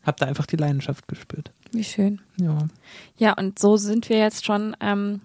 habe 0.03 0.17
da 0.19 0.25
einfach 0.25 0.45
die 0.45 0.55
Leidenschaft 0.55 1.07
gespürt. 1.07 1.51
Wie 1.71 1.83
schön. 1.83 2.21
Ja. 2.39 2.67
Ja, 3.17 3.33
und 3.33 3.59
so 3.59 3.77
sind 3.77 4.09
wir 4.09 4.17
jetzt 4.17 4.45
schon 4.45 4.75
ähm, 4.79 5.21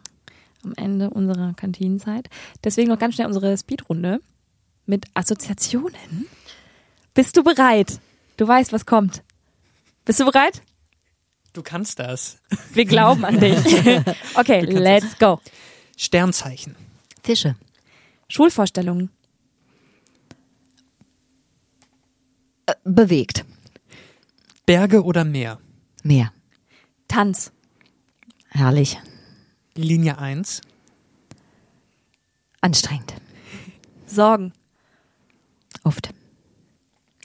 am 0.65 0.73
Ende 0.77 1.11
unserer 1.11 1.55
Kantinenzeit. 1.55 2.29
Deswegen 2.62 2.89
noch 2.89 2.99
ganz 2.99 3.15
schnell 3.15 3.27
unsere 3.27 3.57
Speedrunde 3.57 4.21
mit 4.87 5.07
Assoziationen. 5.15 6.27
Bist 7.15 7.37
du 7.37 7.45
bereit? 7.45 8.01
Du 8.37 8.47
weißt, 8.47 8.73
was 8.73 8.87
kommt. 8.87 9.23
Bist 10.05 10.21
du 10.21 10.25
bereit? 10.25 10.62
Du 11.53 11.62
kannst 11.62 12.01
das. 12.01 12.39
Wir 12.73 12.85
glauben 12.85 13.25
an 13.25 13.39
dich. 13.39 13.57
Okay, 14.35 14.61
let's 14.62 15.17
go. 15.19 15.41
Sternzeichen. 15.97 16.75
Fische. 17.23 17.55
Schulvorstellungen. 18.29 19.11
Äh, 22.67 22.75
bewegt. 22.85 23.45
Berge 24.67 25.05
oder 25.05 25.25
Meer? 25.25 25.61
Meer. 26.03 26.33
Tanz. 27.09 27.53
Herrlich. 28.49 28.99
Linie 29.75 30.19
1. 30.19 30.61
Anstrengend. 32.61 33.15
Sorgen. 34.07 34.53
Oft. 35.83 36.11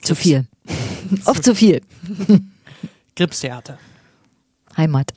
Zu 0.02 0.14
viel. 0.14 0.46
Oft 1.24 1.44
zu 1.44 1.54
viel. 1.54 1.80
Gripstheater. 3.16 3.78
Heimat. 4.76 5.12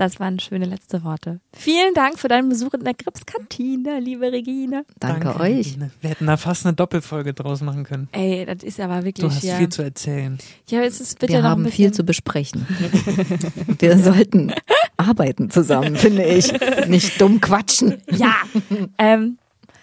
Das 0.00 0.18
waren 0.18 0.38
schöne 0.38 0.64
letzte 0.64 1.04
Worte. 1.04 1.40
Vielen 1.52 1.92
Dank 1.92 2.18
für 2.18 2.28
deinen 2.28 2.48
Besuch 2.48 2.72
in 2.72 2.84
der 2.84 2.94
Gripskantine, 2.94 4.00
liebe 4.00 4.32
Regine. 4.32 4.86
Danke, 4.98 5.38
euch. 5.38 5.58
Regine. 5.58 5.90
Wir 6.00 6.08
hätten 6.08 6.26
da 6.26 6.38
fast 6.38 6.64
eine 6.64 6.74
Doppelfolge 6.74 7.34
draus 7.34 7.60
machen 7.60 7.84
können. 7.84 8.08
Ey, 8.12 8.46
das 8.46 8.62
ist 8.62 8.80
aber 8.80 9.04
wirklich 9.04 9.26
Du 9.28 9.30
hast 9.30 9.42
ja. 9.42 9.56
viel 9.58 9.68
zu 9.68 9.82
erzählen. 9.82 10.38
ja, 10.70 10.80
es 10.80 11.02
ist 11.02 11.18
bitte 11.18 11.34
Wir 11.34 11.40
noch 11.40 11.44
ein 11.48 11.50
haben 11.50 11.62
bisschen. 11.64 11.76
viel 11.76 11.92
zu 11.92 12.04
besprechen. 12.04 12.66
Wir 13.78 13.98
sollten 13.98 14.54
arbeiten 14.96 15.50
zusammen, 15.50 15.94
finde 15.96 16.24
ich. 16.24 16.50
Nicht 16.88 17.20
dumm 17.20 17.42
quatschen. 17.42 18.00
Ja. 18.10 18.36
ähm, 18.96 19.36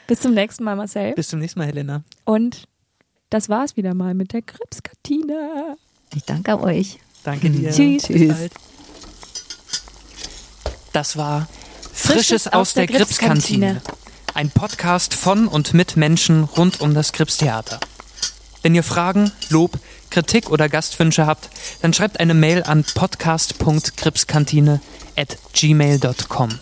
bis 0.07 0.21
zum 0.21 0.33
nächsten 0.33 0.63
Mal, 0.63 0.75
Marcel. 0.75 1.13
Bis 1.13 1.27
zum 1.27 1.37
nächsten 1.37 1.59
Mal, 1.59 1.67
Helena. 1.67 2.03
Und 2.25 2.63
das 3.29 3.49
war's 3.49 3.77
wieder 3.77 3.93
mal 3.93 4.15
mit 4.15 4.33
der 4.33 4.41
Gripskantine. 4.41 5.77
Ich 6.15 6.23
danke 6.23 6.59
euch. 6.59 6.97
Danke 7.23 7.51
dir. 7.51 7.69
Tschüss. 7.69 8.07
Bis 8.07 8.27
bald. 8.29 8.51
Das 10.97 11.15
war 11.15 11.47
Frisches 11.93 12.47
aus 12.47 12.73
der 12.73 12.87
Gripskantine. 12.87 13.83
Ein 14.33 14.49
Podcast 14.49 15.13
von 15.13 15.47
und 15.47 15.75
mit 15.75 15.95
Menschen 15.95 16.43
rund 16.43 16.81
um 16.81 16.95
das 16.95 17.13
Gripstheater. 17.13 17.79
Wenn 18.63 18.73
ihr 18.73 18.81
Fragen, 18.81 19.31
Lob, 19.49 19.77
Kritik 20.09 20.49
oder 20.49 20.69
Gastwünsche 20.69 21.27
habt, 21.27 21.51
dann 21.83 21.93
schreibt 21.93 22.19
eine 22.19 22.33
Mail 22.33 22.63
an 22.63 22.83
podcast.gripskantine 22.83 24.81
at 25.15 25.37
gmail.com. 25.53 26.57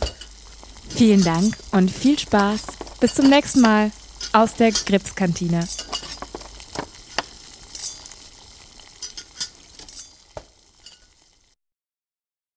Vielen 0.89 1.23
Dank 1.23 1.55
und 1.71 1.89
viel 1.89 2.19
Spaß. 2.19 2.59
Bis 2.99 3.15
zum 3.15 3.29
nächsten 3.29 3.61
Mal 3.61 3.89
aus 4.33 4.55
der 4.55 4.73
Gripskantine. 4.73 5.65